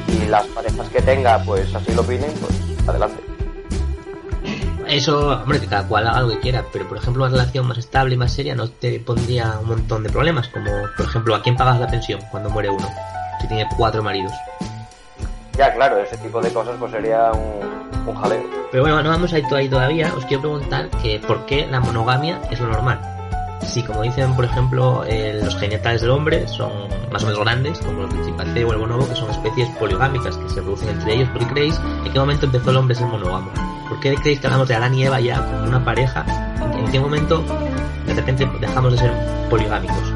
y 0.08 0.26
las 0.26 0.46
parejas 0.48 0.88
que 0.88 1.02
tenga 1.02 1.38
pues 1.44 1.74
así 1.74 1.92
lo 1.94 2.02
opinen, 2.02 2.30
pues 2.40 2.88
adelante. 2.88 3.31
Eso, 4.92 5.28
hombre, 5.28 5.58
que 5.58 5.66
cada 5.66 5.88
cual 5.88 6.06
haga 6.06 6.20
lo 6.20 6.28
que 6.28 6.38
quiera, 6.40 6.66
pero 6.70 6.86
por 6.86 6.98
ejemplo 6.98 7.24
una 7.24 7.32
relación 7.32 7.66
más 7.66 7.78
estable 7.78 8.14
y 8.14 8.18
más 8.18 8.30
seria 8.30 8.54
no 8.54 8.68
te 8.68 9.00
pondría 9.00 9.58
un 9.58 9.68
montón 9.68 10.02
de 10.02 10.10
problemas, 10.10 10.48
como 10.48 10.70
por 10.98 11.06
ejemplo 11.06 11.34
a 11.34 11.42
quién 11.42 11.56
pagas 11.56 11.80
la 11.80 11.86
pensión 11.86 12.20
cuando 12.30 12.50
muere 12.50 12.68
uno, 12.68 12.86
si 13.40 13.48
tiene 13.48 13.66
cuatro 13.74 14.02
maridos. 14.02 14.32
Ya, 15.56 15.72
claro, 15.72 15.96
ese 15.96 16.18
tipo 16.18 16.42
de 16.42 16.50
cosas 16.50 16.76
pues 16.78 16.92
sería 16.92 17.32
un, 17.32 18.06
un 18.06 18.14
jaleo. 18.14 18.42
Pero 18.70 18.82
bueno, 18.82 19.02
no 19.02 19.08
vamos 19.08 19.32
a 19.32 19.38
ir 19.38 19.46
ahí 19.54 19.66
todavía, 19.66 20.12
os 20.14 20.26
quiero 20.26 20.42
preguntar 20.42 20.90
que 21.02 21.18
por 21.20 21.46
qué 21.46 21.66
la 21.70 21.80
monogamia 21.80 22.42
es 22.50 22.60
lo 22.60 22.66
normal. 22.66 23.00
Si, 23.64 23.82
como 23.82 24.02
dicen, 24.02 24.34
por 24.34 24.44
ejemplo, 24.44 25.04
eh, 25.04 25.40
los 25.42 25.56
genitales 25.56 26.02
del 26.02 26.10
hombre 26.10 26.46
son 26.48 26.70
más 27.10 27.22
o 27.22 27.26
menos 27.26 27.40
grandes, 27.40 27.78
como 27.78 28.02
los 28.02 28.12
del 28.12 28.24
chimpancé 28.24 28.64
o 28.64 28.72
el 28.72 28.78
bonobo, 28.78 29.08
que 29.08 29.14
son 29.14 29.30
especies 29.30 29.68
poligámicas 29.78 30.36
que 30.36 30.48
se 30.48 30.56
reproducen 30.56 30.90
entre 30.90 31.14
ellos, 31.14 31.28
¿por 31.30 31.38
qué 31.40 31.46
creéis 31.46 31.80
en 32.04 32.12
qué 32.12 32.18
momento 32.18 32.46
empezó 32.46 32.70
el 32.70 32.76
hombre 32.76 32.94
a 32.94 32.98
ser 32.98 33.06
monógamo? 33.06 33.50
¿Por 33.88 34.00
qué 34.00 34.14
creéis 34.14 34.40
que 34.40 34.46
hablamos 34.46 34.68
de 34.68 34.74
Adán 34.74 34.94
y 34.94 35.04
Eva 35.04 35.20
ya 35.20 35.44
como 35.44 35.64
una 35.64 35.84
pareja? 35.84 36.24
¿En 36.76 36.90
qué 36.90 37.00
momento 37.00 37.42
de 38.06 38.14
repente 38.14 38.50
dejamos 38.60 38.92
de 38.92 38.98
ser 38.98 39.12
poligámicos? 39.48 40.12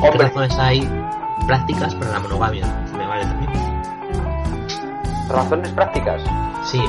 ¿Qué 0.00 0.10
razones 0.10 0.58
hay 0.58 0.88
prácticas 1.46 1.94
para 1.96 2.12
la 2.12 2.20
monogamia? 2.20 2.66
me 2.96 3.06
vale 3.06 3.24
también. 3.24 3.52
¿Razones 5.28 5.72
prácticas? 5.72 6.22
Sí. 6.64 6.80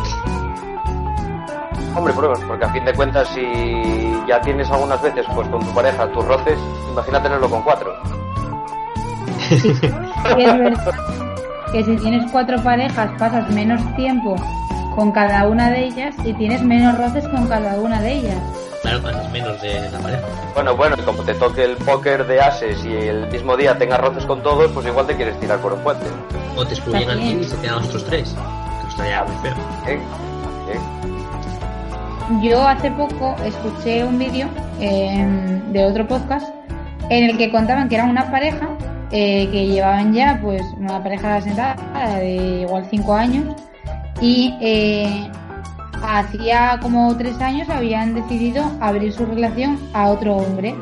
Hombre, 1.95 2.13
pruebas, 2.13 2.39
porque 2.47 2.65
a 2.65 2.69
fin 2.69 2.85
de 2.85 2.93
cuentas, 2.93 3.27
si 3.29 4.21
ya 4.27 4.39
tienes 4.41 4.69
algunas 4.69 5.01
veces 5.01 5.25
pues 5.33 5.47
con 5.47 5.65
tu 5.65 5.73
pareja 5.73 6.07
tus 6.11 6.25
roces, 6.25 6.57
imagina 6.91 7.21
tenerlo 7.21 7.49
con 7.49 7.61
cuatro. 7.63 7.93
Sí, 9.49 9.81
es 10.37 10.57
verdad 10.57 10.95
que 11.71 11.83
si 11.83 11.95
tienes 11.97 12.31
cuatro 12.31 12.61
parejas 12.63 13.11
pasas 13.17 13.49
menos 13.51 13.81
tiempo 13.95 14.35
con 14.95 15.11
cada 15.11 15.47
una 15.47 15.69
de 15.69 15.85
ellas 15.85 16.15
y 16.23 16.33
tienes 16.33 16.61
menos 16.63 16.97
roces 16.97 17.27
con 17.27 17.47
cada 17.47 17.75
una 17.75 18.01
de 18.01 18.13
ellas. 18.13 18.41
claro, 18.81 19.07
haces 19.07 19.31
menos 19.31 19.61
de 19.61 19.89
la 19.91 19.99
pareja. 19.99 20.23
Bueno, 20.53 20.75
bueno, 20.75 20.95
y 20.99 21.01
como 21.03 21.23
te 21.23 21.33
toque 21.35 21.63
el 21.63 21.77
póker 21.77 22.25
de 22.25 22.41
ases 22.41 22.83
y 22.83 22.93
el 22.93 23.27
mismo 23.27 23.55
día 23.55 23.77
tengas 23.77 23.99
roces 24.01 24.25
con 24.25 24.41
todos, 24.41 24.71
pues 24.71 24.87
igual 24.87 25.05
te 25.05 25.15
quieres 25.15 25.39
tirar 25.39 25.59
por 25.59 25.73
un 25.73 25.81
puente. 25.81 26.05
O 26.55 26.65
te 26.65 26.73
excluyen 26.73 27.09
al 27.09 27.21
y 27.21 27.43
se 27.43 27.55
quedan 27.57 27.83
otros 27.83 28.03
tres. 28.05 28.35
Que 28.81 28.89
estaría 28.89 29.23
muy 29.23 29.35
feo. 29.37 29.99
Yo 32.43 32.67
hace 32.67 32.91
poco 32.91 33.35
escuché 33.43 34.05
un 34.05 34.19
vídeo 34.19 34.47
eh, 34.79 35.61
de 35.71 35.83
otro 35.83 36.07
podcast 36.07 36.47
en 37.09 37.27
el 37.27 37.37
que 37.37 37.49
contaban 37.49 37.89
que 37.89 37.95
era 37.95 38.05
una 38.05 38.29
pareja 38.29 38.69
eh, 39.11 39.49
que 39.51 39.65
llevaban 39.65 40.13
ya, 40.13 40.39
pues, 40.39 40.61
una 40.77 41.01
pareja 41.01 41.41
sentada 41.41 42.19
de 42.19 42.61
igual 42.61 42.85
5 42.87 43.13
años 43.15 43.55
y 44.21 44.53
eh, 44.61 45.27
hacía 46.03 46.77
como 46.83 47.17
3 47.17 47.41
años 47.41 47.67
habían 47.67 48.13
decidido 48.13 48.63
abrir 48.79 49.11
su 49.11 49.25
relación 49.25 49.79
a 49.93 50.09
otro 50.09 50.37
hombre. 50.37 50.75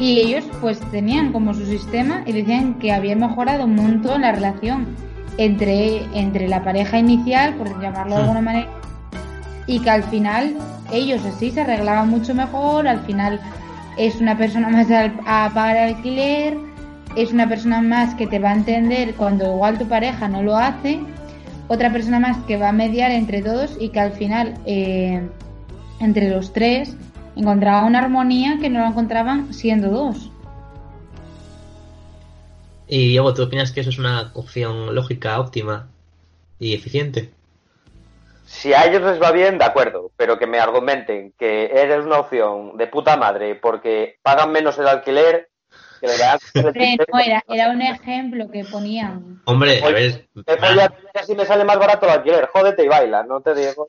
Y 0.00 0.18
ellos 0.18 0.44
pues 0.60 0.80
tenían 0.90 1.32
como 1.32 1.54
su 1.54 1.64
sistema 1.64 2.24
y 2.26 2.32
decían 2.32 2.74
que 2.80 2.92
había 2.92 3.14
mejorado 3.14 3.66
un 3.66 3.76
montón 3.76 4.22
la 4.22 4.32
relación 4.32 4.96
entre, 5.38 6.02
entre 6.18 6.48
la 6.48 6.64
pareja 6.64 6.98
inicial, 6.98 7.54
por 7.54 7.80
llamarlo 7.80 8.16
de 8.16 8.20
alguna 8.22 8.40
manera, 8.40 8.68
y 9.66 9.80
que 9.80 9.90
al 9.90 10.02
final 10.04 10.56
ellos 10.92 11.24
así 11.24 11.50
se 11.50 11.62
arreglaban 11.62 12.08
mucho 12.08 12.34
mejor, 12.34 12.86
al 12.86 13.00
final 13.00 13.40
es 13.96 14.16
una 14.16 14.36
persona 14.36 14.68
más 14.68 14.88
a 14.90 15.50
pagar 15.54 15.76
alquiler, 15.76 16.56
es 17.16 17.32
una 17.32 17.48
persona 17.48 17.80
más 17.80 18.14
que 18.14 18.26
te 18.26 18.38
va 18.38 18.50
a 18.50 18.54
entender 18.54 19.14
cuando 19.14 19.54
igual 19.54 19.78
tu 19.78 19.88
pareja 19.88 20.28
no 20.28 20.42
lo 20.42 20.56
hace, 20.56 21.00
otra 21.68 21.92
persona 21.92 22.20
más 22.20 22.36
que 22.44 22.56
va 22.56 22.70
a 22.70 22.72
mediar 22.72 23.10
entre 23.10 23.42
todos 23.42 23.76
y 23.80 23.88
que 23.88 24.00
al 24.00 24.12
final 24.12 24.54
eh, 24.66 25.22
entre 26.00 26.28
los 26.28 26.52
tres 26.52 26.96
encontraba 27.36 27.86
una 27.86 28.00
armonía 28.00 28.58
que 28.60 28.68
no 28.68 28.80
la 28.80 28.88
encontraban 28.88 29.52
siendo 29.54 29.88
dos. 29.90 30.30
Y 32.86 33.08
Diego, 33.08 33.32
¿tú 33.32 33.42
opinas 33.42 33.72
que 33.72 33.80
eso 33.80 33.90
es 33.90 33.98
una 33.98 34.30
opción 34.34 34.94
lógica, 34.94 35.40
óptima 35.40 35.88
y 36.58 36.74
eficiente? 36.74 37.30
Si 38.46 38.72
a 38.72 38.86
ellos 38.86 39.02
les 39.02 39.20
va 39.20 39.32
bien, 39.32 39.58
de 39.58 39.64
acuerdo, 39.64 40.10
pero 40.16 40.38
que 40.38 40.46
me 40.46 40.58
argumenten 40.58 41.32
que 41.38 41.66
eres 41.66 42.04
una 42.04 42.20
opción 42.20 42.76
de 42.76 42.86
puta 42.86 43.16
madre 43.16 43.54
porque 43.54 44.18
pagan 44.22 44.52
menos 44.52 44.78
el 44.78 44.86
alquiler, 44.86 45.48
que 46.00 46.06
le 46.06 46.18
dan 46.18 46.38
no, 46.54 47.18
era, 47.18 47.42
era 47.48 47.70
un 47.70 47.80
ejemplo 47.80 48.50
que 48.50 48.64
ponían. 48.64 49.42
Hombre, 49.46 49.82
a 49.82 49.90
ver. 49.90 50.28
Que 50.46 50.56
voy 50.56 50.78
a 50.78 50.92
así 51.14 51.34
me 51.34 51.46
sale 51.46 51.64
más 51.64 51.78
barato 51.78 52.06
el 52.06 52.12
alquiler, 52.12 52.48
jódete 52.52 52.84
y 52.84 52.88
baila, 52.88 53.22
no 53.22 53.40
te 53.40 53.54
digo. 53.54 53.88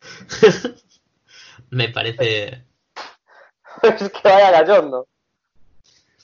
me 1.70 1.88
parece. 1.88 2.64
es 3.82 4.10
que 4.10 4.20
vaya 4.22 4.50
gallondo. 4.50 5.08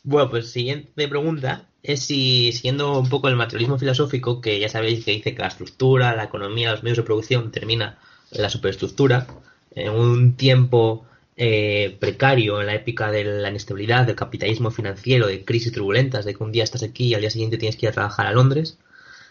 Bueno, 0.05 0.29
pues 0.31 0.51
siguiente 0.53 1.09
pregunta 1.09 1.72
es 1.83 2.01
si, 2.05 2.53
siguiendo 2.53 2.99
un 2.99 3.09
poco 3.09 3.29
el 3.29 3.37
materialismo 3.37 3.79
filosófico, 3.79 4.41
que 4.41 4.61
ya 4.61 4.69
sabéis 4.69 5.05
que 5.05 5.13
dice 5.13 5.35
que 5.35 5.43
la 5.43 5.49
estructura, 5.49 6.15
la 6.15 6.25
economía, 6.25 6.73
los 6.73 6.83
medios 6.83 6.99
de 6.99 7.05
producción 7.05 7.47
determina 7.47 7.99
la 8.31 8.49
superestructura, 8.51 9.27
en 9.75 9.93
un 9.93 10.37
tiempo 10.37 11.07
eh, 11.37 11.97
precario, 11.99 12.61
en 12.61 12.67
la 12.67 12.75
época 12.75 13.11
de 13.11 13.25
la 13.25 13.51
inestabilidad, 13.51 14.07
del 14.07 14.17
capitalismo 14.17 14.71
financiero, 14.71 15.27
de 15.27 15.45
crisis 15.45 15.73
turbulentas, 15.73 16.25
de 16.25 16.35
que 16.35 16.45
un 16.45 16.53
día 16.53 16.65
estás 16.65 16.83
aquí 16.83 17.07
y 17.07 17.15
al 17.15 17.21
día 17.21 17.31
siguiente 17.31 17.59
tienes 17.59 17.77
que 17.77 17.87
ir 17.87 17.91
a 17.91 17.95
trabajar 17.95 18.27
a 18.27 18.33
Londres, 18.33 18.79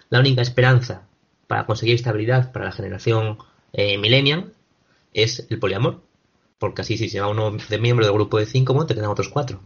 la 0.09 0.19
única 0.19 0.41
esperanza 0.41 1.07
para 1.47 1.65
conseguir 1.65 1.95
estabilidad 1.95 2.51
para 2.51 2.65
la 2.65 2.71
generación 2.71 3.37
eh, 3.73 3.97
millennial 3.97 4.53
es 5.13 5.45
el 5.49 5.59
poliamor. 5.59 6.01
Porque 6.59 6.81
así 6.81 6.97
si 6.97 7.09
se 7.09 7.19
va 7.19 7.27
uno 7.27 7.51
de 7.51 7.77
miembro 7.79 8.05
del 8.05 8.13
grupo 8.13 8.37
de 8.37 8.45
cinco, 8.45 8.73
bueno, 8.73 8.87
te 8.87 8.95
quedan 8.95 9.09
otros 9.09 9.29
cuatro. 9.29 9.61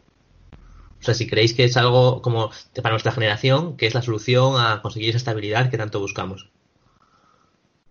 O 1.05 1.13
sea, 1.13 1.13
si 1.13 1.27
creéis 1.27 1.53
que 1.53 1.65
es 1.65 1.77
algo 1.77 2.23
como 2.23 2.49
para 2.81 2.93
nuestra 2.93 3.11
generación, 3.11 3.77
que 3.77 3.85
es 3.85 3.93
la 3.93 4.01
solución 4.01 4.55
a 4.57 4.81
conseguir 4.81 5.09
esa 5.09 5.19
estabilidad 5.19 5.69
que 5.69 5.77
tanto 5.77 5.99
buscamos. 5.99 6.49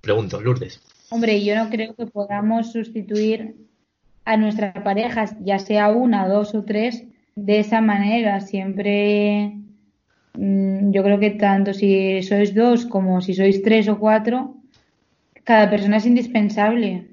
Pregunto, 0.01 0.41
Lourdes. 0.41 0.81
Hombre, 1.11 1.45
yo 1.45 1.55
no 1.55 1.71
creo 1.71 1.95
que 1.95 2.07
podamos 2.07 2.73
sustituir 2.73 3.55
a 4.25 4.37
nuestras 4.37 4.83
parejas, 4.83 5.37
ya 5.45 5.61
sea 5.61 5.91
una, 5.91 6.27
dos 6.27 6.57
o 6.57 6.65
tres, 6.65 7.05
de 7.37 7.61
esa 7.61 7.81
manera. 7.81 8.41
Siempre, 8.41 9.61
mm, 10.33 10.91
yo 10.91 11.05
creo 11.05 11.21
que 11.21 11.31
tanto 11.31 11.73
si 11.73 12.21
sois 12.25 12.53
dos 12.53 12.85
como 12.85 13.21
si 13.21 13.35
sois 13.35 13.63
tres 13.63 13.87
o 13.87 14.01
cuatro, 14.01 14.57
cada 15.45 15.71
persona 15.71 15.99
es 15.99 16.07
indispensable. 16.07 17.11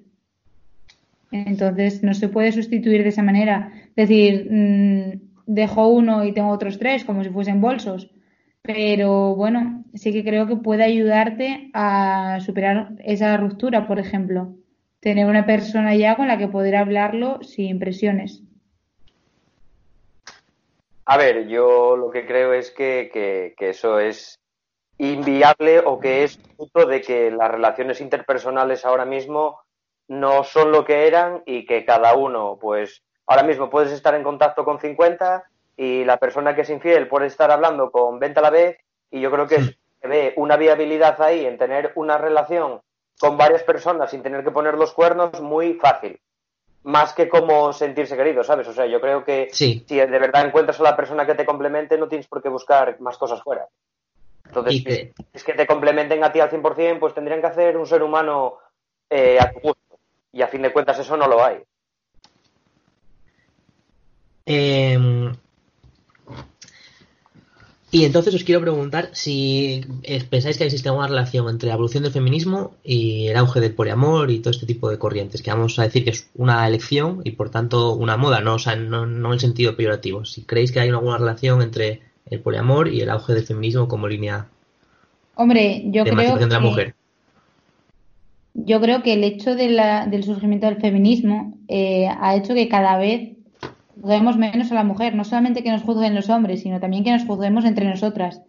Entonces, 1.32 2.02
no 2.02 2.16
se 2.16 2.28
puede 2.28 2.52
sustituir 2.52 3.04
de 3.04 3.10
esa 3.10 3.22
manera. 3.22 3.72
Es 3.96 4.10
decir, 4.10 4.48
mm, 4.50 5.31
dejo 5.54 5.88
uno 5.88 6.24
y 6.24 6.34
tengo 6.34 6.50
otros 6.50 6.80
tres, 6.80 7.04
como 7.04 7.24
si 7.24 7.30
fuesen 7.30 7.60
bolsos. 7.60 8.10
Pero 8.62 9.36
bueno, 9.36 9.84
sí 9.94 10.14
que 10.14 10.24
creo 10.24 10.48
que 10.48 10.56
puede 10.56 10.84
ayudarte 10.84 11.70
a 11.74 12.40
superar 12.46 12.92
esa 13.04 13.36
ruptura, 13.38 13.88
por 13.88 14.00
ejemplo. 14.00 14.54
Tener 15.00 15.26
una 15.26 15.46
persona 15.46 15.96
ya 15.96 16.16
con 16.16 16.28
la 16.28 16.38
que 16.38 16.48
poder 16.48 16.76
hablarlo 16.76 17.42
sin 17.44 17.80
presiones. 17.80 18.44
A 21.06 21.18
ver, 21.18 21.48
yo 21.48 21.98
lo 21.98 22.12
que 22.12 22.26
creo 22.26 22.54
es 22.54 22.72
que, 22.72 23.10
que, 23.12 23.54
que 23.58 23.72
eso 23.72 24.00
es 24.00 24.40
inviable 25.00 25.80
o 25.80 26.00
que 26.00 26.24
es 26.24 26.40
fruto 26.56 26.86
de 26.86 27.02
que 27.02 27.32
las 27.32 27.52
relaciones 27.52 28.00
interpersonales 28.00 28.86
ahora 28.86 29.04
mismo 29.04 29.60
no 30.08 30.44
son 30.44 30.72
lo 30.72 30.86
que 30.86 31.08
eran 31.08 31.42
y 31.46 31.66
que 31.66 31.84
cada 31.84 32.16
uno, 32.16 32.58
pues 32.62 33.04
ahora 33.28 33.44
mismo 33.44 33.70
puedes 33.70 33.92
estar 33.92 34.14
en 34.16 34.24
contacto 34.24 34.64
con 34.66 34.80
50 34.80 35.44
y 35.78 36.04
la 36.06 36.18
persona 36.18 36.54
que 36.56 36.62
es 36.62 36.70
infiel 36.70 37.08
puede 37.08 37.28
estar 37.28 37.52
hablando 37.52 37.92
con 37.92 38.20
20 38.20 38.40
a 38.40 38.44
la 38.44 38.50
vez 38.50 38.78
y 39.10 39.20
yo 39.22 39.32
creo 39.32 39.48
que 39.48 39.62
Sí. 39.62 39.78
se 40.02 40.08
ve 40.08 40.34
una 40.38 40.58
viabilidad 40.58 41.22
ahí 41.22 41.46
en 41.46 41.58
tener 41.58 41.92
una 41.96 42.18
relación 42.18 42.82
con 43.20 43.38
varias 43.38 43.64
personas 43.64 44.10
sin 44.12 44.24
tener 44.24 44.44
que 44.44 44.52
poner 44.52 44.76
los 44.76 44.94
cuernos 44.94 45.40
muy 45.42 45.76
fácil. 45.76 46.20
Más 46.84 47.14
que 47.14 47.30
como 47.30 47.72
sentirse 47.74 48.18
querido, 48.18 48.44
¿sabes? 48.44 48.68
O 48.68 48.74
sea, 48.74 48.88
yo 48.88 49.00
creo 49.00 49.24
que 49.24 49.50
Sí. 49.52 49.86
si 49.88 49.98
de 49.98 50.06
verdad 50.08 50.46
encuentras 50.46 50.80
a 50.80 50.84
la 50.84 50.96
persona 50.96 51.28
que 51.28 51.36
te 51.36 51.46
complemente, 51.46 51.98
no 51.98 52.08
tienes 52.08 52.28
por 52.28 52.42
qué 52.42 52.50
buscar 52.50 53.00
más 53.00 53.18
cosas 53.20 53.42
fuera. 53.44 53.68
Entonces, 54.48 54.84
que- 54.84 55.14
si 55.16 55.26
es 55.34 55.44
que 55.44 55.54
te 55.54 55.68
complementen 55.68 56.24
a 56.24 56.32
ti 56.32 56.40
al 56.40 56.50
100%, 56.50 57.00
pues 57.00 57.14
tendrían 57.14 57.40
que 57.40 57.48
hacer 57.48 57.78
un 57.78 57.86
ser 57.86 58.02
humano 58.04 58.58
eh, 59.14 59.38
a 59.40 59.52
tu 59.52 59.60
gusto. 59.60 59.98
Y 60.34 60.42
a 60.42 60.48
fin 60.48 60.62
de 60.62 60.72
cuentas 60.74 60.98
eso 60.98 61.16
no 61.18 61.28
lo 61.28 61.44
hay. 61.44 61.62
Eh, 64.46 65.32
y 67.94 68.06
entonces 68.06 68.34
os 68.34 68.46
quiero 68.46 68.62
preguntar 68.62 69.10
si 69.12 69.82
pensáis 70.30 70.58
que 70.58 70.64
existe 70.64 70.90
una 70.90 71.08
relación 71.08 71.50
entre 71.50 71.68
la 71.68 71.74
evolución 71.74 72.04
del 72.04 72.14
feminismo 72.14 72.72
y 72.86 73.28
el 73.28 73.36
auge 73.36 73.60
del 73.60 73.74
poliamor 73.74 74.32
y 74.32 74.40
todo 74.40 74.52
este 74.52 74.66
tipo 74.66 74.90
de 74.90 74.98
corrientes, 74.98 75.42
que 75.42 75.52
vamos 75.52 75.78
a 75.78 75.84
decir 75.84 76.06
que 76.06 76.12
es 76.12 76.30
una 76.36 76.66
elección 76.66 77.20
y 77.26 77.32
por 77.32 77.50
tanto 77.50 77.94
una 77.94 78.16
moda, 78.16 78.40
no, 78.40 78.56
o 78.56 78.60
sea, 78.60 78.78
no, 78.78 79.06
no 79.06 79.28
en 79.30 79.34
el 79.34 79.40
sentido 79.42 79.76
peyorativo. 79.76 80.24
Si 80.24 80.44
creéis 80.44 80.72
que 80.72 80.80
hay 80.80 80.88
alguna 80.90 81.18
relación 81.18 81.62
entre 81.62 82.02
el 82.30 82.40
poliamor 82.40 82.88
y 82.88 83.02
el 83.02 83.10
auge 83.10 83.34
del 83.34 83.46
feminismo 83.46 83.90
como 83.90 84.08
línea 84.08 84.48
Hombre, 85.36 85.84
yo 85.88 86.06
de 86.06 86.12
creo 86.12 86.38
de 86.38 86.48
la 86.48 86.60
mujer. 86.62 86.96
yo 88.54 88.80
creo 88.80 89.04
que 89.04 89.14
el 89.14 89.24
hecho 89.26 89.56
de 89.56 89.68
la- 89.70 90.06
del 90.08 90.24
surgimiento 90.24 90.66
del 90.68 90.78
feminismo 90.80 91.58
eh, 91.68 92.08
ha 92.08 92.36
hecho 92.38 92.54
que 92.54 92.70
cada 92.70 92.98
vez 92.98 93.32
juzguemos 93.96 94.38
menos 94.38 94.72
a 94.72 94.76
la 94.76 94.84
mujer. 94.84 95.16
No 95.16 95.24
solamente 95.24 95.64
que 95.64 95.72
nos 95.72 95.84
juzguen 95.84 96.16
los 96.16 96.30
hombres, 96.30 96.62
sino 96.62 96.80
también 96.80 97.04
que 97.04 97.12
nos 97.12 97.26
juzguemos 97.26 97.66
entre 97.66 97.88
nosotras. 97.90 98.42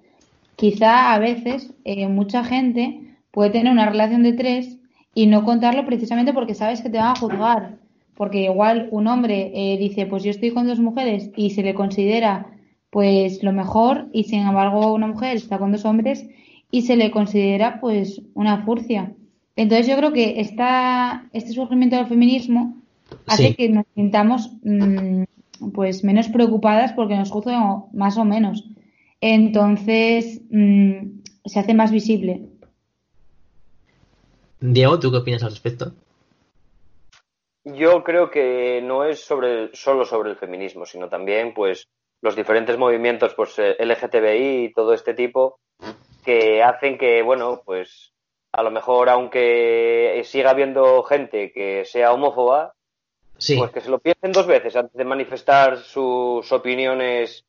Quizá 0.56 1.12
a 1.12 1.18
veces 1.18 1.72
eh, 1.84 2.08
mucha 2.08 2.44
gente 2.44 3.00
puede 3.30 3.50
tener 3.50 3.72
una 3.72 3.88
relación 3.88 4.22
de 4.22 4.32
tres 4.32 4.78
y 5.14 5.26
no 5.26 5.44
contarlo 5.44 5.84
precisamente 5.86 6.32
porque 6.32 6.54
sabes 6.54 6.82
que 6.82 6.90
te 6.90 6.98
van 6.98 7.16
a 7.16 7.18
juzgar. 7.18 7.76
Porque 8.14 8.44
igual 8.44 8.88
un 8.90 9.06
hombre 9.06 9.50
eh, 9.54 9.78
dice, 9.78 10.06
pues 10.06 10.22
yo 10.22 10.30
estoy 10.30 10.50
con 10.50 10.66
dos 10.66 10.78
mujeres 10.78 11.30
y 11.36 11.50
se 11.50 11.62
le 11.62 11.74
considera 11.74 12.46
pues 12.90 13.42
lo 13.42 13.52
mejor 13.52 14.08
y 14.12 14.24
sin 14.24 14.40
embargo 14.46 14.92
una 14.92 15.06
mujer 15.06 15.36
está 15.36 15.58
con 15.58 15.72
dos 15.72 15.86
hombres 15.86 16.26
y 16.70 16.82
se 16.82 16.96
le 16.96 17.10
considera 17.10 17.80
pues 17.80 18.20
una 18.34 18.64
furcia. 18.64 19.12
Entonces 19.56 19.86
yo 19.86 19.96
creo 19.96 20.12
que 20.12 20.40
esta, 20.40 21.26
este 21.32 21.52
surgimiento 21.52 21.96
del 21.96 22.06
feminismo 22.06 22.76
hace 23.26 23.48
Sí. 23.48 23.54
que 23.54 23.68
nos 23.70 23.86
sintamos 23.94 24.52
mm, 24.62 25.22
pues 25.74 26.04
menos 26.04 26.28
preocupadas 26.28 26.92
porque 26.92 27.16
nos 27.16 27.30
juzguen 27.30 27.56
o- 27.60 27.90
más 27.92 28.16
o 28.18 28.24
menos. 28.24 28.64
Entonces 29.20 30.40
mm, 30.50 31.20
se 31.44 31.60
hace 31.60 31.74
más 31.74 31.90
visible. 31.92 32.48
Diego, 34.60 34.98
¿tú 34.98 35.10
qué 35.10 35.18
opinas 35.18 35.42
al 35.42 35.50
respecto? 35.50 35.92
Yo 37.64 38.02
creo 38.02 38.30
que 38.30 38.80
no 38.82 39.04
es 39.04 39.20
sobre, 39.24 39.70
solo 39.74 40.04
sobre 40.04 40.30
el 40.30 40.36
feminismo, 40.36 40.84
sino 40.84 41.08
también 41.08 41.54
pues 41.54 41.86
los 42.20 42.34
diferentes 42.36 42.76
movimientos 42.78 43.34
pues 43.34 43.58
eh, 43.58 43.76
LGTBI 43.78 44.64
y 44.64 44.72
todo 44.72 44.94
este 44.94 45.14
tipo 45.14 45.58
que 46.24 46.62
hacen 46.62 46.98
que, 46.98 47.22
bueno, 47.22 47.62
pues 47.64 48.12
a 48.52 48.62
lo 48.62 48.70
mejor 48.70 49.08
aunque 49.08 50.22
siga 50.24 50.50
habiendo 50.50 51.02
gente 51.04 51.52
que 51.52 51.84
sea 51.84 52.12
homófoba, 52.12 52.74
pues 53.56 53.70
que 53.70 53.80
se 53.80 53.90
lo 53.90 53.98
piensen 53.98 54.32
dos 54.32 54.46
veces 54.46 54.76
antes 54.76 54.96
de 54.96 55.04
manifestar 55.04 55.78
sus 55.78 56.50
opiniones 56.52 57.44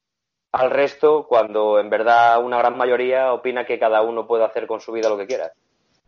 al 0.52 0.70
resto, 0.70 1.26
cuando 1.28 1.80
en 1.80 1.90
verdad 1.90 2.44
una 2.44 2.60
gran 2.60 2.78
mayoría 2.78 3.34
opina 3.34 3.66
que 3.66 3.80
cada 3.80 4.02
uno 4.02 4.28
puede 4.28 4.46
hacer 4.46 4.68
con 4.68 4.82
su 4.82 4.92
vida 4.92 5.10
lo 5.10 5.18
que 5.18 5.28
quiera. 5.28 5.52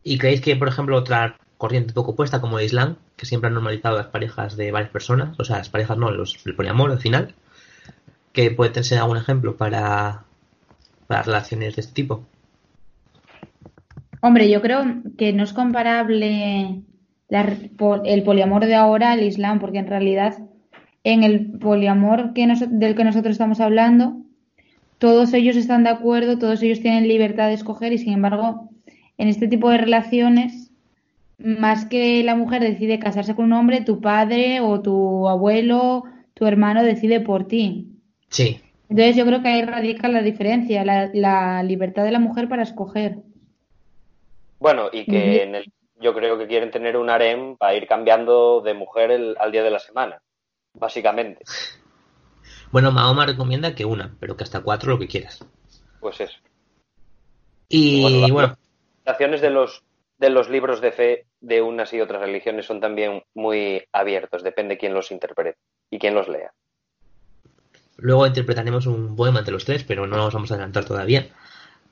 ¿Y 0.04 0.18
creéis 0.18 0.42
que, 0.42 0.56
por 0.56 0.68
ejemplo, 0.68 0.98
otra 0.98 1.38
corriente 1.58 1.94
poco 1.94 2.12
opuesta 2.12 2.42
como 2.42 2.60
el 2.60 2.66
Islam, 2.66 2.98
que 3.16 3.26
siempre 3.26 3.50
ha 3.50 3.54
normalizado 3.54 3.98
las 3.98 4.08
parejas 4.08 4.56
de 4.56 4.72
varias 4.72 4.92
personas, 4.92 5.40
o 5.40 5.44
sea, 5.44 5.58
las 5.58 5.70
parejas 5.70 5.98
no, 5.98 6.12
los, 6.12 6.46
el 6.46 6.56
poliamor 6.56 6.92
al 6.92 7.00
final, 7.00 7.34
que 8.34 8.52
puede 8.52 8.84
ser 8.84 9.00
algún 9.00 9.18
ejemplo 9.18 9.56
para, 9.56 10.26
para 11.08 11.24
relaciones 11.24 11.76
de 11.76 11.82
este 11.82 11.94
tipo? 11.94 12.24
Hombre, 14.22 14.50
yo 14.50 14.62
creo 14.62 14.84
que 15.18 15.34
no 15.34 15.44
es 15.44 15.54
comparable 15.54 16.82
el 17.30 18.24
poliamor 18.24 18.66
de 18.66 18.76
ahora 18.76 19.12
al 19.12 19.24
Islam, 19.24 19.60
porque 19.60 19.80
en 19.80 19.88
realidad 19.88 20.38
en 21.04 21.24
el 21.24 21.60
poliamor 21.60 22.34
que 22.34 22.48
del 22.70 22.96
que 22.96 23.04
nosotros 23.04 23.34
estamos 23.34 23.60
hablando, 23.60 24.18
todos 24.98 25.34
ellos 25.34 25.56
están 25.56 25.84
de 25.84 25.92
acuerdo, 25.92 26.40
todos 26.40 26.62
ellos 26.64 26.82
tienen 26.82 27.08
libertad 27.08 27.48
de 27.48 27.54
escoger 27.54 27.94
y 27.94 27.98
sin 27.98 28.14
embargo, 28.14 28.70
en 29.18 29.28
este 29.28 29.48
tipo 29.48 29.70
de 29.70 29.78
relaciones, 29.78 30.72
más 31.38 31.86
que 31.86 32.24
la 32.24 32.36
mujer 32.36 32.62
decide 32.62 33.00
casarse 33.00 33.36
con 33.36 33.46
un 33.46 33.54
hombre, 33.54 33.82
tu 33.82 34.02
padre 34.02 34.62
o 34.62 34.82
tu 34.82 35.28
abuelo, 35.28 36.06
tu 36.34 36.46
hermano 36.46 36.84
decide 36.84 37.20
por 37.20 37.48
ti. 37.48 37.88
Sí. 38.30 38.62
Entonces 38.90 39.16
yo 39.16 39.26
creo 39.26 39.42
que 39.42 39.50
ahí 39.50 39.62
radica 39.64 40.08
la 40.08 40.22
diferencia, 40.22 40.84
la, 40.86 41.64
libertad 41.64 42.04
de 42.04 42.12
la 42.12 42.20
mujer 42.20 42.48
para 42.48 42.64
escoger. 42.64 43.18
Bueno, 44.60 44.90
y 44.92 45.06
que 45.06 45.44
en 45.44 45.56
el, 45.56 45.72
yo 46.06 46.14
creo 46.14 46.38
que 46.38 46.46
quieren 46.46 46.70
tener 46.70 46.98
un 46.98 47.10
harem 47.10 47.58
para 47.58 47.74
ir 47.74 47.88
cambiando 47.88 48.62
de 48.62 48.76
mujer 48.76 49.10
al 49.40 49.52
día 49.52 49.64
de 49.64 49.72
la 49.72 49.80
semana, 49.80 50.22
básicamente. 50.74 51.44
Bueno, 52.72 52.92
Mahoma 52.92 53.26
recomienda 53.26 53.74
que 53.74 53.86
una, 53.86 54.16
pero 54.20 54.38
que 54.38 54.44
hasta 54.44 54.62
cuatro 54.62 54.92
lo 54.92 55.00
que 55.00 55.08
quieras. 55.08 55.44
Pues 56.00 56.22
eso. 56.22 56.38
Y 57.70 58.04
bueno, 58.04 58.56
las 59.04 59.18
bueno. 59.18 59.42
de 59.42 59.50
los 59.50 59.84
de 60.20 60.30
los 60.30 60.48
libros 60.48 60.80
de 60.80 60.92
fe 60.92 61.26
de 61.42 61.64
unas 61.64 61.92
y 61.92 62.00
otras 62.00 62.22
religiones 62.22 62.68
son 62.68 62.80
también 62.80 63.24
muy 63.34 63.84
abiertos, 63.92 64.44
depende 64.44 64.78
quién 64.78 64.94
los 64.94 65.12
interprete 65.12 65.58
y 65.90 65.98
quién 65.98 66.14
los 66.14 66.28
lea. 66.28 66.54
Luego 67.98 68.28
interpretaremos 68.28 68.86
un 68.86 69.16
poema 69.16 69.40
entre 69.40 69.54
los 69.54 69.66
tres, 69.66 69.84
pero 69.84 70.06
no 70.06 70.18
nos 70.18 70.34
vamos 70.34 70.52
a 70.52 70.54
adelantar 70.54 70.86
todavía. 70.86 71.30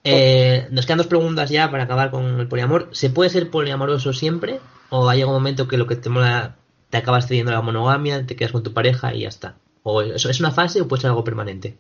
Eh, 0.04 0.68
nos 0.72 0.86
quedan 0.86 0.98
dos 0.98 1.08
preguntas 1.08 1.50
ya 1.50 1.72
para 1.72 1.84
acabar 1.84 2.12
con 2.12 2.40
el 2.40 2.48
poliamor. 2.48 2.90
¿Se 2.92 3.10
puede 3.10 3.30
ser 3.30 3.50
poliamoroso 3.50 4.12
siempre? 4.14 4.60
¿O 4.90 5.10
hay 5.10 5.22
algún 5.22 5.36
momento 5.36 5.68
que 5.68 5.78
lo 5.78 5.88
que 5.88 5.96
te 5.96 6.10
mola 6.10 6.58
te 6.90 6.98
acabas 6.98 7.28
cediendo 7.28 7.52
la 7.52 7.62
monogamia, 7.62 8.26
te 8.26 8.36
quedas 8.36 8.52
con 8.52 8.64
tu 8.64 8.74
pareja 8.74 9.14
y 9.14 9.22
ya 9.22 9.30
está? 9.30 9.56
¿O 9.84 10.02
eso 10.02 10.30
es 10.30 10.40
una 10.40 10.52
fase 10.52 10.82
o 10.82 10.88
puede 10.88 11.02
ser 11.02 11.10
algo 11.10 11.24
permanente? 11.24 11.78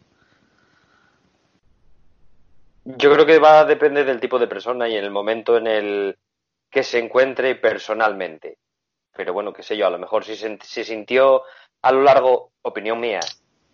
Yo 2.86 3.14
creo 3.14 3.26
que 3.26 3.40
va 3.40 3.60
a 3.60 3.66
depender 3.66 4.06
del 4.06 4.20
tipo 4.20 4.40
de 4.40 4.48
persona 4.48 4.90
y 4.90 4.96
en 4.96 5.04
el 5.04 5.12
momento 5.12 5.58
en 5.58 5.68
el 5.68 6.18
que 6.70 6.84
se 6.84 7.00
encuentre 7.00 7.56
personalmente. 7.56 8.58
Pero 9.16 9.34
bueno, 9.34 9.54
qué 9.54 9.64
sé 9.64 9.78
yo, 9.78 9.88
a 9.88 9.92
lo 9.92 10.00
mejor 10.00 10.26
si 10.26 10.36
se, 10.36 10.58
si 10.64 10.84
sintió 10.84 11.44
a 11.82 11.92
lo 11.92 12.02
largo, 12.02 12.52
opinión 12.62 13.00
mía, 13.00 13.20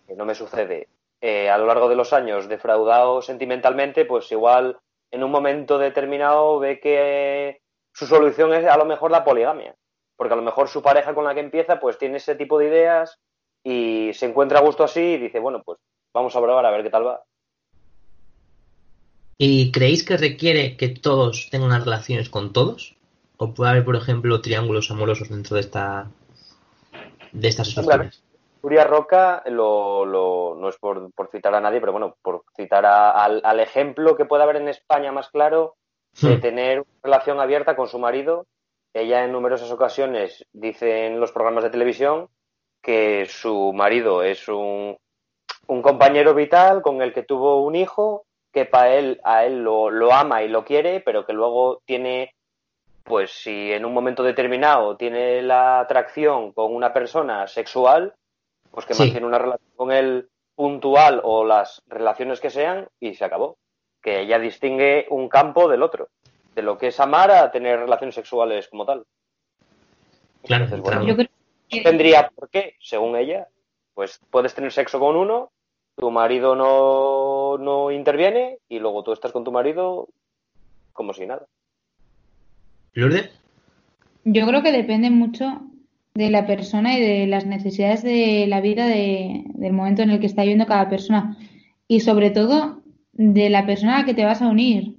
que 0.07 0.15
no 0.15 0.25
me 0.25 0.35
sucede, 0.35 0.87
eh, 1.21 1.49
a 1.49 1.57
lo 1.57 1.65
largo 1.65 1.89
de 1.89 1.95
los 1.95 2.13
años 2.13 2.47
defraudado 2.47 3.21
sentimentalmente, 3.21 4.05
pues 4.05 4.31
igual 4.31 4.77
en 5.11 5.23
un 5.23 5.31
momento 5.31 5.77
determinado 5.77 6.59
ve 6.59 6.79
que 6.79 7.61
su 7.93 8.05
solución 8.05 8.53
es 8.53 8.65
a 8.65 8.77
lo 8.77 8.85
mejor 8.85 9.11
la 9.11 9.23
poligamia. 9.23 9.75
Porque 10.15 10.33
a 10.33 10.37
lo 10.37 10.43
mejor 10.43 10.67
su 10.67 10.81
pareja 10.81 11.13
con 11.13 11.23
la 11.23 11.33
que 11.33 11.39
empieza 11.39 11.79
pues 11.79 11.97
tiene 11.97 12.17
ese 12.17 12.35
tipo 12.35 12.59
de 12.59 12.67
ideas 12.67 13.19
y 13.63 14.11
se 14.13 14.25
encuentra 14.25 14.59
a 14.59 14.61
gusto 14.63 14.83
así 14.83 15.01
y 15.01 15.17
dice, 15.17 15.39
bueno, 15.39 15.61
pues 15.63 15.79
vamos 16.13 16.35
a 16.35 16.41
probar 16.41 16.65
a 16.65 16.71
ver 16.71 16.83
qué 16.83 16.89
tal 16.89 17.07
va. 17.07 17.23
¿Y 19.37 19.71
creéis 19.71 20.03
que 20.03 20.17
requiere 20.17 20.75
que 20.75 20.89
todos 20.89 21.49
tengan 21.49 21.83
relaciones 21.83 22.29
con 22.29 22.51
todos? 22.51 22.97
¿O 23.37 23.53
puede 23.53 23.71
haber, 23.71 23.85
por 23.85 23.95
ejemplo, 23.95 24.41
triángulos 24.41 24.91
amorosos 24.91 25.29
dentro 25.29 25.55
de 25.55 25.61
esta 25.61 26.11
de 27.31 27.47
estas 27.47 27.67
situaciones? 27.67 28.21
Nuria 28.61 28.83
Roca, 28.83 29.43
lo, 29.45 30.05
lo, 30.05 30.55
no 30.55 30.69
es 30.69 30.77
por, 30.77 31.11
citar 31.31 31.55
a 31.55 31.61
nadie, 31.61 31.79
pero 31.79 31.91
bueno, 31.91 32.17
por 32.21 32.43
citar 32.55 32.85
al, 32.85 33.59
ejemplo 33.59 34.15
que 34.15 34.25
puede 34.25 34.43
haber 34.43 34.57
en 34.57 34.67
España 34.67 35.11
más 35.11 35.29
claro 35.29 35.75
de 36.21 36.37
hmm. 36.37 36.41
tener 36.41 36.79
una 36.79 36.89
relación 37.03 37.39
abierta 37.39 37.75
con 37.75 37.87
su 37.87 37.99
marido. 37.99 38.47
Ella 38.93 39.23
en 39.23 39.31
numerosas 39.31 39.71
ocasiones 39.71 40.45
dice 40.51 41.05
en 41.05 41.19
los 41.19 41.31
programas 41.31 41.63
de 41.63 41.69
televisión 41.69 42.27
que 42.81 43.27
su 43.27 43.71
marido 43.73 44.23
es 44.23 44.47
un, 44.47 44.97
un 45.67 45.81
compañero 45.81 46.33
vital 46.33 46.81
con 46.81 47.01
el 47.01 47.13
que 47.13 47.23
tuvo 47.23 47.63
un 47.63 47.75
hijo, 47.75 48.25
que 48.51 48.65
para 48.65 48.95
él, 48.95 49.21
a 49.23 49.45
él 49.45 49.63
lo, 49.63 49.89
lo 49.89 50.11
ama 50.11 50.43
y 50.43 50.49
lo 50.49 50.65
quiere, 50.65 51.01
pero 51.01 51.25
que 51.25 51.33
luego 51.33 51.81
tiene 51.85 52.33
pues 53.03 53.31
si 53.31 53.73
en 53.73 53.85
un 53.85 53.93
momento 53.93 54.21
determinado 54.21 54.95
tiene 54.95 55.41
la 55.41 55.79
atracción 55.79 56.51
con 56.51 56.73
una 56.73 56.93
persona 56.93 57.47
sexual, 57.47 58.13
pues 58.71 58.85
que 58.85 58.93
mantiene 58.93 59.25
una 59.25 59.39
relación 59.39 59.71
con 59.75 59.91
él 59.91 60.29
puntual 60.55 61.21
o 61.23 61.45
las 61.45 61.81
relaciones 61.87 62.39
que 62.39 62.49
sean 62.49 62.87
y 62.99 63.13
se 63.15 63.25
acabó. 63.25 63.57
Que 64.01 64.21
ella 64.21 64.39
distingue 64.39 65.07
un 65.09 65.27
campo 65.27 65.67
del 65.67 65.83
otro, 65.83 66.09
de 66.55 66.61
lo 66.61 66.77
que 66.77 66.87
es 66.87 66.99
amar 66.99 67.31
a 67.31 67.51
tener 67.51 67.79
relaciones 67.79 68.15
sexuales 68.15 68.67
como 68.67 68.85
tal. 68.85 69.05
Claro, 70.43 70.67
Yo 71.05 71.15
creo 71.15 71.27
que... 71.67 71.81
tendría 71.81 72.29
por 72.29 72.49
qué, 72.49 72.75
según 72.79 73.15
ella, 73.17 73.47
pues 73.93 74.19
puedes 74.29 74.53
tener 74.53 74.71
sexo 74.71 74.99
con 74.99 75.17
uno, 75.17 75.51
tu 75.95 76.11
marido 76.11 76.55
no, 76.55 77.57
no 77.57 77.91
interviene 77.91 78.59
y 78.69 78.79
luego 78.79 79.03
tú 79.03 79.11
estás 79.11 79.33
con 79.33 79.43
tu 79.43 79.51
marido 79.51 80.07
como 80.93 81.13
si 81.13 81.25
nada. 81.25 81.45
¿Lourdes? 82.93 83.29
Yo 84.23 84.47
creo 84.47 84.61
que 84.61 84.71
depende 84.71 85.09
mucho 85.09 85.61
de 86.19 86.29
la 86.29 86.45
persona 86.45 86.97
y 86.97 87.01
de 87.01 87.27
las 87.27 87.45
necesidades 87.45 88.03
de 88.03 88.45
la 88.47 88.61
vida 88.61 88.85
de, 88.85 89.45
del 89.55 89.73
momento 89.73 90.01
en 90.01 90.11
el 90.11 90.19
que 90.19 90.27
está 90.27 90.41
viviendo 90.41 90.65
cada 90.65 90.89
persona. 90.89 91.37
Y 91.87 92.01
sobre 92.01 92.29
todo 92.29 92.83
de 93.13 93.49
la 93.49 93.65
persona 93.65 93.95
a 93.95 93.99
la 93.99 94.05
que 94.05 94.13
te 94.13 94.25
vas 94.25 94.41
a 94.41 94.47
unir. 94.47 94.95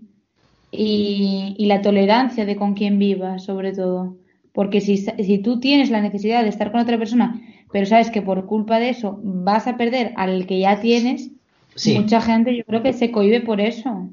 Y, 0.72 1.56
la 1.66 1.83
tolerancia 1.83 2.46
de 2.46 2.56
con 2.56 2.74
quién 2.74 2.98
vivas 2.98 3.44
sobre 3.44 3.72
todo. 3.72 4.16
Porque 4.52 4.80
si, 4.80 4.96
si 4.96 5.38
tú 5.38 5.61
tienes 5.61 5.90
la 5.90 6.00
necesidad 6.00 6.42
de 6.42 6.48
estar 6.48 6.72
con 6.72 6.80
otra 6.80 6.98
persona 6.98 7.40
pero 7.72 7.87
sabes 7.87 8.11
que 8.11 8.22
por 8.22 8.46
culpa 8.46 8.80
de 8.80 8.90
eso 8.90 9.20
vas 9.22 9.66
a 9.66 9.76
perder 9.76 10.12
al 10.16 10.46
que 10.46 10.59
ya 10.59 10.80
tienes 10.80 11.30
mucha 11.94 12.20
gente 12.20 12.56
yo 12.56 12.64
creo 12.64 12.83
que 12.83 12.92
se 12.92 13.11
cohibe 13.11 13.40
por 13.40 13.61
eso. 13.61 14.09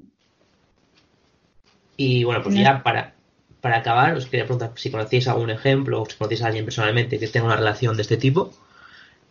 Y 1.97 2.23
bueno 2.23 2.43
pues 2.43 2.55
ya 2.55 2.83
para 2.83 3.16
para 3.61 3.77
acabar, 3.77 4.15
os 4.15 4.25
quería 4.25 4.45
preguntar 4.45 4.71
si 4.75 4.91
conocéis 4.91 5.27
algún 5.27 5.49
ejemplo 5.49 6.01
o 6.01 6.05
si 6.05 6.17
conocéis 6.17 6.43
a 6.43 6.47
alguien 6.47 6.65
personalmente 6.65 7.19
que 7.19 7.27
tenga 7.27 7.47
una 7.47 7.55
relación 7.55 7.95
de 7.95 8.03
este 8.03 8.17
tipo. 8.17 8.53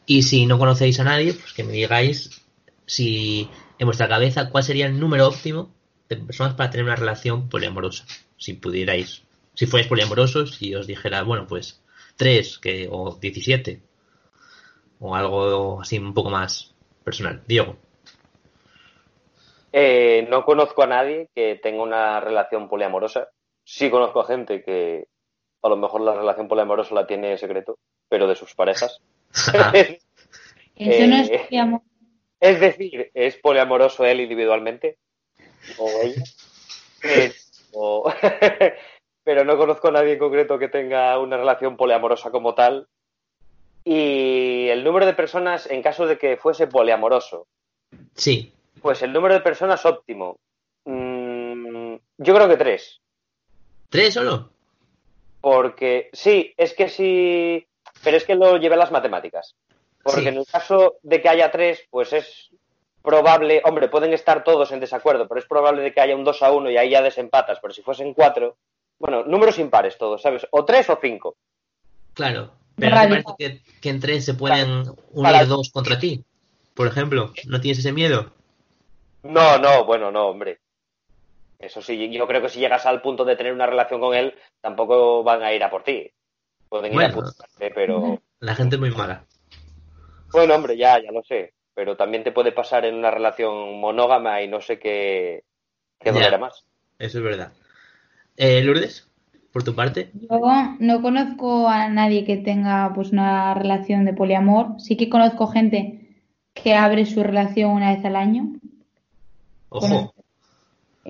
Y 0.05 0.23
si 0.23 0.47
no 0.47 0.59
conocéis 0.59 1.01
a 1.01 1.05
nadie, 1.05 1.35
pues 1.35 1.53
que 1.53 1.65
me 1.65 1.73
digáis 1.73 2.43
si 2.87 3.49
en 3.79 3.87
vuestra 3.87 4.09
cabeza 4.09 4.51
cuál 4.51 4.65
sería 4.65 4.87
el 4.87 4.99
número 4.99 5.29
óptimo 5.29 5.75
de 6.09 6.17
personas 6.17 6.55
para 6.55 6.71
tener 6.71 6.87
una 6.87 6.97
relación 6.97 7.49
poliamorosa. 7.49 8.05
Si 8.37 8.55
pudierais, 8.55 9.23
si 9.55 9.67
fuerais 9.67 9.89
poliamorosos 9.89 10.61
y 10.63 10.75
os 10.75 10.87
dijera, 10.87 11.23
bueno, 11.23 11.47
pues 11.47 11.83
tres 12.17 12.59
que, 12.59 12.89
o 12.91 13.17
17 13.21 13.81
o 15.01 15.15
algo 15.15 15.81
así 15.81 15.99
un 15.99 16.15
poco 16.15 16.31
más 16.31 16.75
personal. 17.05 17.43
Diego. 17.47 17.77
Eh, 19.73 20.27
no 20.31 20.45
conozco 20.45 20.83
a 20.83 20.87
nadie 20.87 21.29
que 21.35 21.57
tenga 21.63 21.83
una 21.83 22.21
relación 22.21 22.69
poliamorosa 22.69 23.29
sí 23.67 23.91
conozco 23.91 24.21
a 24.21 24.27
gente 24.27 24.63
que 24.63 25.09
a 25.63 25.69
lo 25.69 25.77
mejor 25.77 26.01
la 26.01 26.15
relación 26.15 26.49
poliamorosa 26.49 26.95
la 26.95 27.07
tiene 27.07 27.37
secreto, 27.37 27.79
pero 28.09 28.27
de 28.27 28.37
sus 28.37 28.55
parejas. 28.55 29.03
Eso 30.77 31.07
no 31.07 31.17
es 31.17 31.31
eh, 31.31 31.81
Es 32.41 32.61
decir, 32.61 33.11
es 33.13 33.37
poliamoroso 33.37 34.05
él 34.05 34.21
individualmente 34.21 34.99
o 35.79 35.91
ella. 36.03 36.23
pero 39.25 39.45
no 39.45 39.59
conozco 39.59 39.89
a 39.89 39.93
nadie 39.93 40.13
en 40.13 40.19
concreto 40.19 40.59
que 40.59 40.69
tenga 40.69 41.19
una 41.19 41.37
relación 41.37 41.77
poliamorosa 41.77 42.31
como 42.31 42.55
tal. 42.55 42.89
Y 43.85 44.69
el 44.69 44.85
número 44.85 45.07
de 45.07 45.15
personas, 45.15 45.69
en 45.71 45.83
caso 45.83 46.07
de 46.07 46.19
que 46.19 46.37
fuese 46.37 46.67
poliamoroso. 46.67 47.47
Sí. 48.15 48.53
Pues 48.83 49.03
el 49.03 49.13
número 49.13 49.35
de 49.35 49.41
personas 49.41 49.85
óptimo. 49.87 50.39
Mm, 50.85 51.95
yo 52.19 52.35
creo 52.35 52.49
que 52.49 52.57
tres. 52.57 53.01
¿Tres 53.91 54.15
solo? 54.15 54.51
Porque 55.41 56.11
sí, 56.13 56.53
es 56.57 56.75
que 56.75 56.89
sí, 56.89 57.67
pero 58.03 58.17
es 58.17 58.25
que 58.25 58.35
lo 58.35 58.57
llevé 58.57 58.75
a 58.75 58.79
las 58.79 58.91
matemáticas. 58.91 59.55
Porque 60.03 60.29
en 60.29 60.37
el 60.39 60.47
caso 60.47 60.97
de 61.03 61.21
que 61.21 61.29
haya 61.29 61.51
tres, 61.51 61.85
pues 61.91 62.13
es 62.13 62.51
probable, 63.03 63.61
hombre, 63.65 63.89
pueden 63.89 64.13
estar 64.13 64.43
todos 64.45 64.71
en 64.73 64.81
desacuerdo, 64.81 65.27
pero 65.29 65.41
es 65.41 65.47
probable 65.47 65.83
de 65.83 65.93
que 65.93 66.01
haya 66.01 66.17
un 66.17 66.25
2 66.25 66.43
a 66.43 66.53
1 66.53 66.71
y 66.71 66.77
ahí 66.77 66.91
ya 66.91 67.03
desempatas, 67.03 67.59
pero 67.63 67.73
si 67.75 67.83
fuesen 67.83 68.15
cuatro, 68.15 68.57
bueno, 68.99 69.25
números 69.25 69.59
impares 69.59 69.97
todos, 69.99 70.23
¿sabes? 70.23 70.47
O 70.51 70.65
tres 70.65 70.89
o 70.91 70.99
cinco. 71.01 71.37
Claro. 72.15 72.53
Pero 72.77 72.95
¿no 72.97 73.03
te 73.03 73.09
parece 73.09 73.35
que, 73.39 73.61
que 73.81 73.89
en 73.89 74.01
tres 74.01 74.25
se 74.25 74.35
pueden 74.35 74.81
unir 75.13 75.33
Para- 75.33 75.45
dos 75.45 75.71
contra 75.71 75.99
ti? 75.99 76.25
Por 76.75 76.87
ejemplo, 76.87 77.33
¿no 77.47 77.61
tienes 77.61 77.79
ese 77.79 77.93
miedo? 77.93 78.33
No, 79.23 79.59
no, 79.59 79.85
bueno, 79.85 80.11
no, 80.11 80.27
hombre. 80.29 80.61
Eso 81.59 81.81
sí, 81.81 82.11
yo 82.11 82.27
creo 82.27 82.43
que 82.43 82.49
si 82.49 82.61
llegas 82.61 82.85
al 82.87 83.01
punto 83.01 83.25
de 83.25 83.37
tener 83.37 83.53
una 83.53 83.67
relación 83.67 84.01
con 84.01 84.15
él, 84.15 84.35
tampoco 84.61 85.23
van 85.23 85.43
a 85.43 85.53
ir 85.55 85.63
a 85.65 85.71
por 85.71 85.83
ti. 85.85 86.11
Pueden 86.69 86.93
ir 86.93 87.01
a 87.01 87.09
Bueno. 87.09 87.15
putearte, 87.15 87.71
pero... 87.75 88.21
La 88.41 88.55
gente 88.55 88.77
es 88.77 88.81
muy 88.81 88.91
mala. 88.91 89.25
Bueno, 90.33 90.55
hombre, 90.55 90.77
ya, 90.77 91.01
ya 91.03 91.11
lo 91.13 91.23
sé. 91.23 91.55
Pero 91.75 91.97
también 91.97 92.25
te 92.25 92.33
puede 92.33 92.53
pasar 92.53 92.85
en 92.85 92.95
una 92.95 93.11
relación 93.11 93.79
monógama 93.81 94.43
y 94.43 94.49
no 94.49 94.61
sé 94.61 94.79
qué, 94.79 95.45
qué 96.01 96.11
dolerá 96.11 96.39
más. 96.39 96.65
Eso 96.99 97.19
es 97.19 97.25
verdad. 97.25 97.53
Eh, 98.37 98.63
Lourdes, 98.63 99.09
por 99.53 99.63
tu 99.63 99.75
parte. 99.75 100.11
Yo 100.15 100.41
no 100.79 101.03
conozco 101.03 101.69
a 101.69 101.89
nadie 101.89 102.25
que 102.25 102.37
tenga 102.39 102.93
pues 102.95 103.13
una 103.13 103.55
relación 103.55 104.05
de 104.05 104.15
poliamor. 104.15 104.79
Sí 104.81 104.97
que 104.97 105.09
conozco 105.11 105.47
gente 105.49 106.23
que 106.55 106.75
abre 106.75 107.05
su 107.07 107.23
relación 107.23 107.71
una 107.73 107.95
vez 107.95 108.05
al 108.05 108.17
año. 108.17 108.55
Ojo, 109.69 109.87
Bueno, 109.89 110.15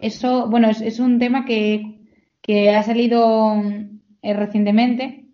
Eso, 0.02 0.48
bueno, 0.48 0.68
es, 0.70 0.80
es 0.80 0.98
un 1.00 1.18
tema 1.18 1.44
que, 1.44 1.98
que 2.42 2.70
ha 2.70 2.82
salido 2.82 3.54
eh, 4.22 4.32
recientemente 4.34 5.24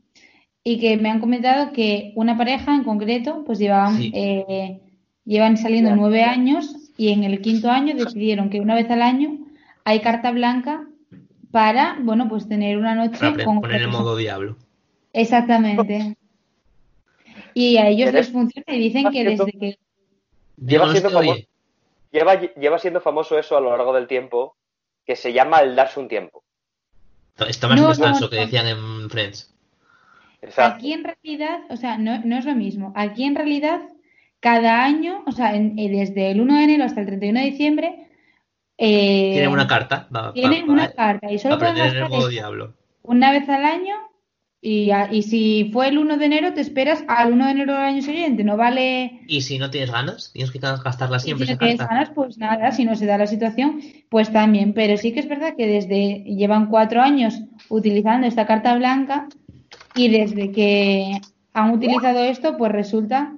y 0.64 0.78
que 0.78 0.96
me 0.96 1.10
han 1.10 1.20
comentado 1.20 1.72
que 1.72 2.12
una 2.16 2.36
pareja 2.36 2.74
en 2.74 2.84
concreto, 2.84 3.42
pues 3.44 3.58
llevaban, 3.58 3.96
Sí. 3.96 4.12
eh, 4.14 4.80
llevan 5.24 5.56
saliendo 5.56 5.94
nueve 5.96 6.22
años 6.22 6.76
y 6.96 7.08
en 7.10 7.24
el 7.24 7.40
quinto 7.40 7.70
año 7.70 7.94
decidieron 7.96 8.50
que 8.50 8.60
una 8.60 8.74
vez 8.74 8.90
al 8.90 9.02
año 9.02 9.38
hay 9.84 10.00
carta 10.00 10.30
blanca 10.30 10.86
para, 11.50 11.98
bueno, 12.02 12.28
pues 12.28 12.48
tener 12.48 12.78
una 12.78 12.94
noche 12.94 13.18
para 13.18 13.44
con 13.44 13.60
poner 13.60 13.82
persona. 13.82 13.98
modo 13.98 14.16
diablo. 14.16 14.56
Exactamente. 15.12 16.16
Y 17.54 17.76
a 17.76 17.88
ellos 17.88 18.12
les 18.12 18.30
funciona 18.30 18.64
y 18.74 18.78
dicen 18.78 19.10
que 19.10 19.24
desde 19.24 19.52
que 19.52 19.78
Lleva 20.64 20.90
siendo 20.90 21.10
famoso. 21.10 21.40
Lleva, 22.12 22.34
lleva 22.38 22.78
siendo 22.78 23.00
famoso 23.00 23.38
eso 23.38 23.56
a 23.56 23.60
lo 23.60 23.70
largo 23.70 23.92
del 23.94 24.06
tiempo, 24.06 24.56
que 25.04 25.16
se 25.16 25.32
llama 25.32 25.60
el 25.60 25.74
darse 25.74 25.98
un 25.98 26.08
tiempo. 26.08 26.44
Está 27.48 27.66
más 27.68 27.80
No, 27.80 27.88
descanso 27.88 28.26
no, 28.26 28.30
que 28.30 28.36
decían 28.36 28.66
en 28.68 29.08
Friends. 29.10 29.52
Exacto. 30.42 30.76
Aquí 30.76 30.92
en 30.92 31.04
realidad, 31.04 31.60
o 31.70 31.76
sea, 31.76 31.96
no, 31.98 32.20
no 32.24 32.36
es 32.36 32.44
lo 32.44 32.54
mismo. 32.54 32.92
Aquí 32.94 33.24
en 33.24 33.34
realidad, 33.34 33.80
cada 34.40 34.84
año, 34.84 35.24
o 35.26 35.32
sea, 35.32 35.54
en- 35.54 35.78
eh, 35.78 35.88
desde 35.88 36.30
el 36.30 36.40
1 36.40 36.56
de 36.58 36.64
enero 36.64 36.84
hasta 36.84 37.00
el 37.00 37.06
31 37.06 37.40
de 37.40 37.46
diciembre, 37.46 38.06
eh, 38.76 39.30
Tienen 39.32 39.50
una 39.50 39.66
carta. 39.66 40.08
va- 40.14 40.32
tienen 40.34 40.68
va- 40.68 40.72
una 40.72 40.86
va- 40.88 40.92
carta 40.92 41.32
y 41.32 41.38
solo 41.38 41.58
pueden 41.58 41.72
aprender 41.76 41.90
en 41.92 41.96
el 41.96 42.00
gastar 42.02 42.10
modo 42.18 42.28
eso 42.28 42.28
diablo. 42.30 42.74
una 43.02 43.30
vez 43.32 43.48
al 43.48 43.64
año 43.64 43.94
y, 44.64 44.92
a- 44.92 45.12
y 45.12 45.22
si 45.22 45.70
fue 45.72 45.88
el 45.88 45.98
1 45.98 46.16
de 46.18 46.24
enero, 46.26 46.54
te 46.54 46.60
esperas 46.60 47.04
al 47.08 47.32
1 47.32 47.46
de 47.46 47.50
enero 47.50 47.72
del 47.74 47.82
año 47.82 48.00
siguiente. 48.02 48.44
No 48.44 48.56
vale 48.56 49.20
Y 49.26 49.40
si 49.40 49.58
no 49.58 49.70
tienes 49.70 49.90
ganas, 49.90 50.30
tienes 50.32 50.52
que 50.52 50.60
gastarla 50.60 51.16
Y 51.16 51.20
siempre 51.20 51.46
si 51.46 51.52
esa 51.52 51.60
no 51.60 51.66
tienes 51.66 51.78
ganas, 51.88 52.10
pues 52.14 52.38
nada, 52.38 52.70
si 52.70 52.84
no 52.84 52.94
se 52.94 53.06
da 53.06 53.18
la 53.18 53.26
situación, 53.26 53.80
pues 54.08 54.32
también. 54.32 54.72
Pero 54.72 54.96
sí 54.96 55.12
que 55.12 55.18
es 55.20 55.28
verdad 55.28 55.54
que 55.56 55.66
desde 55.66 56.22
llevan 56.24 56.68
cuatro 56.68 57.02
años 57.02 57.40
utilizando 57.68 58.26
esta 58.28 58.46
carta 58.46 58.74
blanca 58.76 59.26
y 59.96 60.08
desde 60.08 60.52
que 60.52 61.10
han 61.52 61.70
utilizado 61.72 62.20
esto, 62.20 62.56
pues 62.56 62.70
resulta 62.72 63.34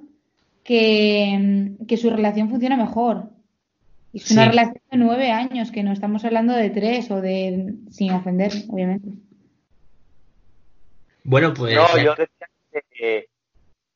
que, 0.63 1.71
que 1.87 1.97
su 1.97 2.09
relación 2.09 2.49
funciona 2.49 2.77
mejor. 2.77 3.29
Y 4.13 4.19
es 4.19 4.31
una 4.31 4.43
Sí. 4.43 4.49
relación 4.49 4.81
de 4.91 4.97
nueve 4.97 5.31
años, 5.31 5.71
que 5.71 5.83
no 5.83 5.91
estamos 5.91 6.23
hablando 6.23 6.53
de 6.53 6.69
tres 6.69 7.11
o 7.11 7.19
de, 7.19 7.75
sin 7.89 8.11
ofender, 8.11 8.51
obviamente. 8.69 9.09
Bueno, 11.25 11.53
pues. 11.53 11.75
No, 11.75 11.87
ya- 11.97 12.03
yo 12.03 12.15
decía 12.15 12.47
que, 12.91 13.27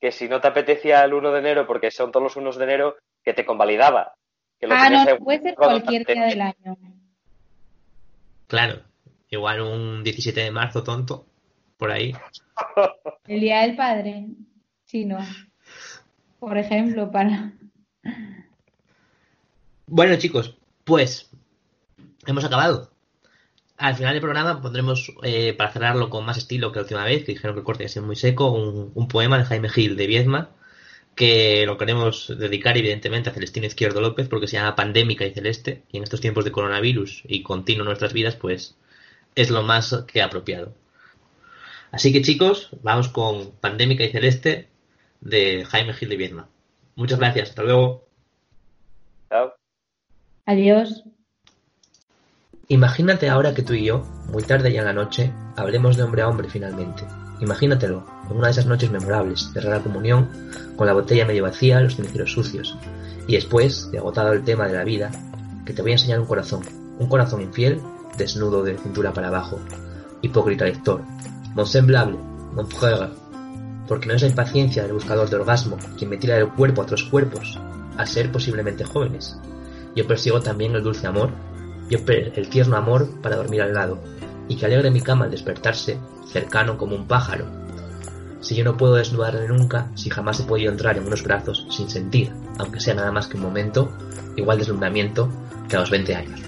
que 0.02 0.12
si 0.12 0.28
no 0.28 0.42
te 0.42 0.48
apetecía 0.48 1.04
el 1.06 1.14
1 1.14 1.32
de 1.32 1.40
enero, 1.40 1.68
porque 1.68 1.92
son 1.92 2.12
todos 2.12 2.24
los 2.24 2.36
1 2.36 2.52
de 2.58 2.64
enero, 2.64 2.98
que 3.24 3.34
te 3.34 3.46
convalidaba. 3.46 4.14
Que 4.60 4.68
lo 4.68 4.76
Ah, 4.76 4.90
no, 4.90 5.18
puede 5.20 5.42
ser 5.42 5.56
cualquier 5.56 6.06
día 6.06 6.26
del 6.26 6.42
año. 6.42 6.78
Claro. 8.48 8.82
Igual 9.30 9.62
un 9.62 10.04
17 10.04 10.42
de 10.42 10.52
marzo 10.52 10.84
tonto. 10.84 11.26
Por 11.78 11.92
ahí. 11.92 12.14
El 13.28 13.40
día 13.40 13.62
del 13.62 13.76
padre, 13.78 14.26
sí, 14.86 15.06
no. 15.06 15.20
Por 16.40 16.58
ejemplo, 16.58 17.12
para. 17.12 17.54
Bueno, 19.86 20.16
chicos, 20.18 20.58
pues. 20.84 21.30
Hemos 22.26 22.44
acabado. 22.44 22.89
Al 23.80 23.96
final 23.96 24.14
del 24.14 24.22
programa 24.22 24.62
pondremos, 24.62 25.12
eh, 25.24 25.54
para 25.54 25.72
cerrarlo 25.72 26.10
con 26.10 26.26
más 26.26 26.38
estilo 26.38 26.72
que 26.72 26.80
la 26.80 26.84
última 26.84 27.06
vez, 27.06 27.24
que 27.24 27.32
dijeron 27.32 27.56
que 27.56 27.62
el 27.62 27.66
corte 27.66 27.84
iba 27.84 27.90
a 27.90 27.94
ser 27.94 28.04
muy 28.04 28.16
seco, 28.16 28.52
un, 28.52 28.92
un 28.94 29.08
poema 29.08 29.38
de 29.38 29.46
Jaime 29.46 29.70
Gil 29.70 29.96
de 29.96 30.06
Viedma, 30.06 30.50
que 31.16 31.66
lo 31.66 31.78
queremos 31.78 32.34
dedicar 32.38 32.78
evidentemente 32.78 33.30
a 33.30 33.34
Celestino 33.34 33.68
Izquierdo 33.68 34.02
López, 34.02 34.28
porque 34.28 34.48
se 34.48 34.58
llama 34.58 34.76
Pandémica 34.76 35.26
y 35.26 35.34
Celeste, 35.34 35.84
y 35.92 35.98
en 35.98 36.04
estos 36.04 36.22
tiempos 36.22 36.46
de 36.46 36.52
coronavirus 36.52 37.24
y 37.28 37.42
continuo 37.42 37.84
en 37.84 37.88
nuestras 37.88 38.14
vidas, 38.14 38.36
pues 38.36 38.78
es 39.36 39.50
lo 39.50 39.64
más 39.64 40.06
que 40.12 40.22
apropiado. 40.22 40.74
Así 41.92 42.14
que 42.14 42.22
chicos, 42.22 42.70
vamos 42.84 43.10
con 43.10 43.52
Pandémica 43.60 44.04
y 44.04 44.12
Celeste 44.12 44.70
de 45.22 45.66
Jaime 45.66 45.94
Gil 45.94 46.10
de 46.10 46.18
Viedma. 46.18 46.50
Muchas 46.96 47.20
gracias, 47.20 47.50
hasta 47.50 47.64
luego. 47.64 48.06
Chao. 49.30 49.54
Adiós. 50.46 51.04
Imagínate 52.72 53.30
ahora 53.30 53.56
que 53.56 53.64
tú 53.64 53.74
y 53.74 53.86
yo, 53.86 54.04
muy 54.32 54.44
tarde 54.44 54.72
ya 54.72 54.82
en 54.82 54.86
la 54.86 54.94
noche, 54.94 55.34
hablemos 55.56 55.98
de 55.98 56.04
hombre 56.04 56.22
a 56.22 56.28
hombre 56.28 56.50
finalmente. 56.50 57.04
Imagínatelo, 57.40 58.06
en 58.30 58.38
una 58.38 58.46
de 58.46 58.52
esas 58.52 58.68
noches 58.68 58.92
memorables, 58.92 59.52
de 59.54 59.62
rara 59.62 59.82
comunión, 59.82 60.30
con 60.76 60.86
la 60.86 60.94
botella 60.94 61.26
medio 61.26 61.44
vacía, 61.44 61.82
los 61.82 61.96
ceniceros 61.96 62.32
sucios, 62.32 62.78
y 63.28 63.34
después, 63.34 63.90
de 63.92 63.98
agotado 63.98 64.34
el 64.34 64.44
tema 64.44 64.68
de 64.68 64.76
la 64.76 64.84
vida, 64.84 65.10
que 65.66 65.74
te 65.74 65.82
voy 65.82 65.92
a 65.92 65.96
enseñar 65.96 66.20
un 66.20 66.28
corazón, 66.28 66.62
un 67.00 67.08
corazón 67.08 67.42
infiel, 67.42 67.82
desnudo 68.18 68.62
de 68.62 68.78
cintura 68.78 69.14
para 69.14 69.30
abajo, 69.30 69.60
hipócrita 70.22 70.66
lector, 70.66 71.02
mon 71.56 71.66
semblable, 71.66 72.20
mon 72.54 72.68
frère, 72.68 73.10
porque 73.88 74.08
no 74.08 74.14
es 74.14 74.22
la 74.22 74.28
impaciencia 74.28 74.84
del 74.84 74.94
buscador 74.94 75.28
de 75.28 75.38
orgasmo 75.38 75.78
quien 75.98 76.12
me 76.12 76.18
tira 76.18 76.36
del 76.36 76.50
cuerpo 76.50 76.82
a 76.82 76.84
otros 76.84 77.06
cuerpos, 77.06 77.60
a 77.98 78.06
ser 78.06 78.32
posiblemente 78.32 78.84
jóvenes. 78.84 79.40
Yo 79.96 80.06
persigo 80.06 80.40
también 80.40 80.76
el 80.76 80.84
dulce 80.84 81.08
amor 81.08 81.32
yo 81.90 82.00
el 82.08 82.50
tierno 82.50 82.78
amor 82.78 83.08
para 83.22 83.36
dormir 83.36 83.62
al 83.62 83.74
lado, 83.74 84.00
y 84.48 84.56
que 84.56 84.66
alegre 84.66 84.92
mi 84.92 85.02
cama 85.02 85.26
al 85.26 85.32
despertarse, 85.32 85.98
cercano 86.32 86.78
como 86.78 86.96
un 86.96 87.08
pájaro. 87.08 87.46
Si 88.42 88.56
yo 88.56 88.64
no 88.64 88.78
puedo 88.78 88.96
desnudarme 88.96 89.48
nunca, 89.48 89.88
si 89.96 90.10
jamás 90.10 90.40
he 90.40 90.44
podido 90.44 90.72
entrar 90.72 90.98
en 90.98 91.06
unos 91.06 91.24
brazos 91.24 91.68
sin 91.70 91.90
sentir, 91.90 92.32
aunque 92.58 92.80
sea 92.80 92.94
nada 92.94 93.12
más 93.12 93.28
que 93.28 93.38
un 93.38 93.44
momento, 93.44 93.92
igual 94.36 94.60
deslumbramiento 94.60 95.30
que 95.68 95.76
a 95.76 95.82
los 95.82 95.90
20 95.90 96.16
años. 96.16 96.40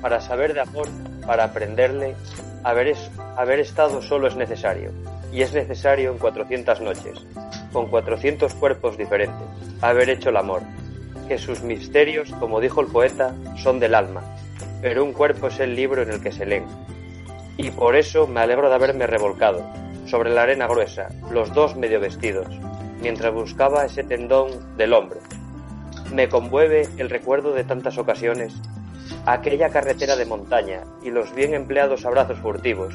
Para 0.00 0.20
saber 0.20 0.54
de 0.54 0.60
amor, 0.60 0.88
para 1.26 1.44
aprenderle, 1.44 2.14
haber, 2.64 2.88
es- 2.88 3.10
haber 3.36 3.60
estado 3.60 4.00
solo 4.00 4.28
es 4.28 4.36
necesario. 4.36 4.90
Y 5.32 5.42
es 5.42 5.52
necesario 5.52 6.10
en 6.10 6.18
400 6.18 6.80
noches, 6.80 7.18
con 7.72 7.88
400 7.88 8.54
cuerpos 8.54 8.96
diferentes, 8.96 9.46
haber 9.82 10.08
hecho 10.08 10.30
el 10.30 10.38
amor. 10.38 10.62
Que 11.28 11.38
sus 11.38 11.62
misterios, 11.62 12.32
como 12.40 12.60
dijo 12.60 12.80
el 12.80 12.86
poeta, 12.86 13.34
son 13.56 13.78
del 13.78 13.94
alma, 13.94 14.22
pero 14.80 15.04
un 15.04 15.12
cuerpo 15.12 15.48
es 15.48 15.60
el 15.60 15.76
libro 15.76 16.02
en 16.02 16.10
el 16.10 16.22
que 16.22 16.32
se 16.32 16.46
leen. 16.46 16.64
Y 17.58 17.70
por 17.70 17.96
eso 17.96 18.26
me 18.26 18.40
alegro 18.40 18.68
de 18.70 18.74
haberme 18.74 19.06
revolcado, 19.06 19.62
sobre 20.06 20.30
la 20.30 20.44
arena 20.44 20.66
gruesa, 20.66 21.08
los 21.30 21.52
dos 21.52 21.76
medio 21.76 22.00
vestidos, 22.00 22.46
mientras 23.02 23.34
buscaba 23.34 23.84
ese 23.84 24.04
tendón 24.04 24.76
del 24.78 24.94
hombre. 24.94 25.18
Me 26.14 26.30
conmueve 26.30 26.88
el 26.96 27.10
recuerdo 27.10 27.52
de 27.52 27.64
tantas 27.64 27.98
ocasiones 27.98 28.54
aquella 29.26 29.68
carretera 29.68 30.16
de 30.16 30.24
montaña 30.24 30.84
y 31.02 31.10
los 31.10 31.34
bien 31.34 31.52
empleados 31.52 32.06
abrazos 32.06 32.38
furtivos, 32.38 32.94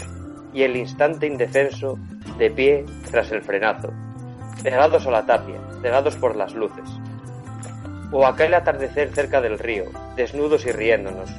y 0.54 0.64
el 0.64 0.76
instante 0.76 1.28
indefenso 1.28 2.00
de 2.40 2.50
pie 2.50 2.86
tras 3.12 3.32
el 3.32 3.44
frenazo, 3.44 3.92
pegados 4.64 5.06
a 5.06 5.12
la 5.12 5.26
tapia, 5.26 5.60
cegados 5.82 6.16
por 6.16 6.36
las 6.36 6.54
luces. 6.54 6.90
O 8.14 8.28
aquel 8.28 8.54
atardecer 8.54 9.10
cerca 9.10 9.42
del 9.42 9.58
río, 9.58 9.86
desnudos 10.16 10.68
y 10.68 10.72
riéndonos, 10.72 11.32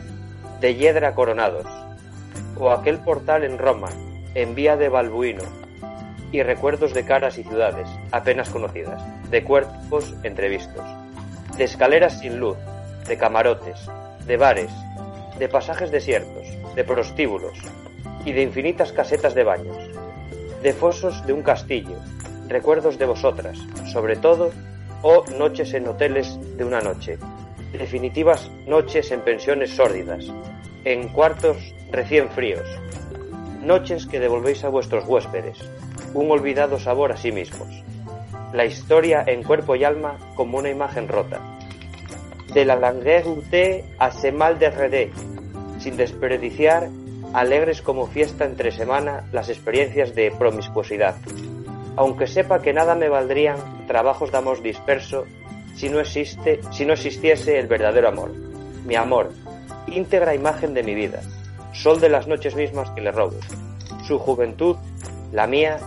de 0.60 0.74
hiedra 0.74 1.14
coronados. 1.14 1.66
O 2.58 2.72
aquel 2.72 2.98
portal 2.98 3.44
en 3.44 3.58
Roma, 3.58 3.90
en 4.34 4.56
vía 4.56 4.76
de 4.76 4.88
Balbuino, 4.88 5.44
y 6.32 6.42
recuerdos 6.42 6.92
de 6.92 7.04
caras 7.04 7.38
y 7.38 7.44
ciudades 7.44 7.88
apenas 8.10 8.50
conocidas, 8.50 9.00
de 9.30 9.44
cuerpos 9.44 10.16
entrevistos, 10.24 10.84
de 11.56 11.62
escaleras 11.62 12.18
sin 12.18 12.40
luz, 12.40 12.56
de 13.06 13.16
camarotes, 13.16 13.78
de 14.26 14.36
bares, 14.36 14.72
de 15.38 15.48
pasajes 15.48 15.92
desiertos, 15.92 16.48
de 16.74 16.82
prostíbulos 16.82 17.56
y 18.24 18.32
de 18.32 18.42
infinitas 18.42 18.90
casetas 18.90 19.34
de 19.36 19.44
baños, 19.44 19.78
de 20.60 20.72
fosos 20.72 21.24
de 21.24 21.34
un 21.34 21.42
castillo, 21.42 21.98
recuerdos 22.48 22.98
de 22.98 23.06
vosotras, 23.06 23.58
sobre 23.92 24.16
todo, 24.16 24.50
o 25.06 25.22
noches 25.38 25.74
en 25.74 25.86
hoteles 25.86 26.38
de 26.56 26.64
una 26.64 26.80
noche, 26.80 27.18
definitivas 27.72 28.50
noches 28.66 29.12
en 29.12 29.20
pensiones 29.20 29.70
sórdidas, 29.70 30.32
en 30.86 31.08
cuartos 31.10 31.74
recién 31.92 32.30
fríos, 32.30 32.66
noches 33.62 34.06
que 34.06 34.18
devolvéis 34.18 34.64
a 34.64 34.70
vuestros 34.70 35.04
huéspedes, 35.06 35.58
un 36.14 36.30
olvidado 36.30 36.80
sabor 36.80 37.12
a 37.12 37.18
sí 37.18 37.32
mismos. 37.32 37.68
La 38.54 38.64
historia 38.64 39.22
en 39.26 39.42
cuerpo 39.42 39.76
y 39.76 39.84
alma 39.84 40.16
como 40.36 40.56
una 40.56 40.70
imagen 40.70 41.06
rota. 41.06 41.38
De 42.54 42.64
la 42.64 42.76
langueur 42.76 43.42
a 43.98 44.10
semal 44.10 44.58
de 44.58 44.70
redé, 44.70 45.10
sin 45.80 45.98
desperdiciar, 45.98 46.88
alegres 47.34 47.82
como 47.82 48.06
fiesta 48.06 48.46
entre 48.46 48.72
semana, 48.72 49.28
las 49.32 49.50
experiencias 49.50 50.14
de 50.14 50.30
promiscuosidad. 50.30 51.16
Aunque 51.96 52.26
sepa 52.26 52.60
que 52.60 52.72
nada 52.72 52.94
me 52.94 53.08
valdrían 53.08 53.86
trabajos 53.86 54.32
de 54.32 54.38
amor 54.38 54.62
disperso 54.62 55.26
si 55.76 55.88
no, 55.88 56.00
existe, 56.00 56.60
si 56.70 56.84
no 56.84 56.92
existiese 56.92 57.58
el 57.58 57.66
verdadero 57.66 58.08
amor. 58.08 58.32
Mi 58.84 58.94
amor, 58.94 59.32
íntegra 59.86 60.34
imagen 60.34 60.74
de 60.74 60.82
mi 60.82 60.94
vida, 60.94 61.20
sol 61.72 62.00
de 62.00 62.08
las 62.08 62.26
noches 62.26 62.54
mismas 62.54 62.90
que 62.90 63.00
le 63.00 63.10
robo. 63.10 63.36
Su 64.06 64.18
juventud, 64.18 64.76
la 65.32 65.46
mía, 65.46 65.78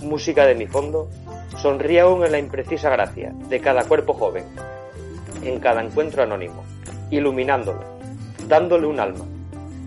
música 0.00 0.46
de 0.46 0.54
mi 0.54 0.66
fondo, 0.66 1.08
sonríe 1.56 2.00
aún 2.00 2.24
en 2.24 2.32
la 2.32 2.38
imprecisa 2.38 2.88
gracia 2.90 3.32
de 3.48 3.60
cada 3.60 3.84
cuerpo 3.84 4.14
joven, 4.14 4.44
en 5.42 5.60
cada 5.60 5.82
encuentro 5.82 6.22
anónimo, 6.22 6.64
iluminándolo, 7.10 7.84
dándole 8.48 8.86
un 8.86 9.00
alma. 9.00 9.26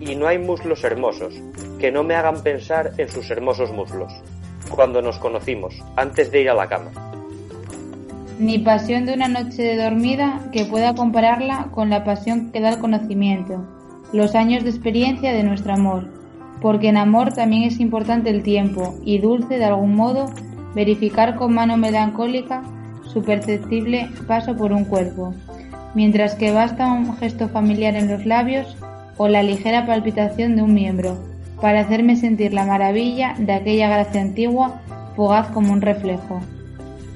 Y 0.00 0.14
no 0.16 0.26
hay 0.28 0.38
muslos 0.38 0.84
hermosos 0.84 1.34
que 1.80 1.90
no 1.90 2.02
me 2.04 2.14
hagan 2.14 2.42
pensar 2.42 2.92
en 2.98 3.08
sus 3.08 3.30
hermosos 3.30 3.70
muslos, 3.72 4.12
cuando 4.74 5.02
nos 5.02 5.18
conocimos, 5.18 5.74
antes 5.96 6.30
de 6.30 6.42
ir 6.42 6.50
a 6.50 6.54
la 6.54 6.68
cama. 6.68 6.90
Ni 8.38 8.58
pasión 8.58 9.06
de 9.06 9.14
una 9.14 9.28
noche 9.28 9.62
de 9.62 9.76
dormida 9.76 10.40
que 10.52 10.64
pueda 10.64 10.94
compararla 10.94 11.68
con 11.70 11.90
la 11.90 12.04
pasión 12.04 12.50
que 12.50 12.60
da 12.60 12.70
el 12.70 12.78
conocimiento, 12.78 13.64
los 14.12 14.34
años 14.34 14.64
de 14.64 14.70
experiencia 14.70 15.32
de 15.32 15.44
nuestro 15.44 15.72
amor, 15.72 16.08
porque 16.60 16.88
en 16.88 16.96
amor 16.96 17.32
también 17.32 17.62
es 17.62 17.78
importante 17.80 18.30
el 18.30 18.42
tiempo 18.42 18.94
y 19.04 19.18
dulce 19.18 19.58
de 19.58 19.64
algún 19.64 19.94
modo 19.94 20.32
verificar 20.74 21.36
con 21.36 21.54
mano 21.54 21.76
melancólica 21.76 22.62
su 23.04 23.22
perceptible 23.22 24.08
paso 24.26 24.56
por 24.56 24.72
un 24.72 24.84
cuerpo, 24.84 25.34
mientras 25.94 26.34
que 26.34 26.52
basta 26.52 26.92
un 26.92 27.16
gesto 27.16 27.48
familiar 27.48 27.94
en 27.94 28.08
los 28.08 28.26
labios 28.26 28.76
o 29.16 29.28
la 29.28 29.42
ligera 29.42 29.86
palpitación 29.86 30.56
de 30.56 30.62
un 30.62 30.74
miembro 30.74 31.33
para 31.60 31.80
hacerme 31.80 32.16
sentir 32.16 32.52
la 32.52 32.66
maravilla 32.66 33.34
de 33.38 33.52
aquella 33.52 33.88
gracia 33.88 34.20
antigua 34.20 34.80
fugaz 35.16 35.48
como 35.48 35.72
un 35.72 35.80
reflejo. 35.80 36.40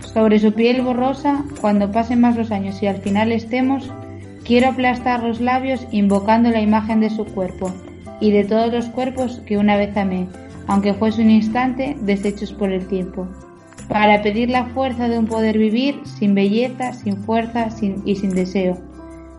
Sobre 0.01 0.39
su 0.39 0.53
piel 0.53 0.83
borrosa, 0.83 1.45
cuando 1.61 1.91
pasen 1.91 2.21
más 2.21 2.37
los 2.37 2.51
años 2.51 2.83
y 2.83 2.87
al 2.87 2.97
final 2.99 3.33
estemos, 3.33 3.91
quiero 4.45 4.69
aplastar 4.69 5.23
los 5.23 5.41
labios 5.41 5.87
invocando 5.91 6.51
la 6.51 6.61
imagen 6.61 7.01
de 7.01 7.11
su 7.11 7.25
cuerpo 7.25 7.73
y 8.21 8.31
de 8.31 8.45
todos 8.45 8.73
los 8.73 8.87
cuerpos 8.87 9.43
que 9.47 9.59
una 9.59 9.77
vez 9.77 9.97
amé, 9.97 10.27
aunque 10.67 10.95
fuese 10.95 11.23
un 11.23 11.31
instante 11.31 11.97
deshechos 12.01 12.53
por 12.53 12.73
el 12.73 12.87
tiempo 12.87 13.29
para 13.89 14.23
pedir 14.23 14.51
la 14.51 14.67
fuerza 14.67 15.09
de 15.09 15.19
un 15.19 15.27
poder 15.27 15.59
vivir 15.59 16.01
sin 16.05 16.35
belleza, 16.35 16.93
sin 16.93 17.17
fuerza 17.17 17.69
y 18.05 18.17
sin 18.17 18.31
deseo, 18.31 18.79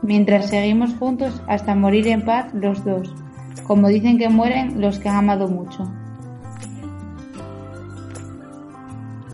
mientras 0.01 0.49
seguimos 0.49 0.93
juntos 0.95 1.41
hasta 1.47 1.75
morir 1.75 2.07
en 2.07 2.23
paz 2.23 2.51
los 2.53 2.83
dos, 2.83 3.13
como 3.63 3.87
dicen 3.87 4.17
que 4.17 4.29
mueren 4.29 4.81
los 4.81 4.99
que 4.99 5.09
han 5.09 5.17
amado 5.17 5.47
mucho. 5.47 5.89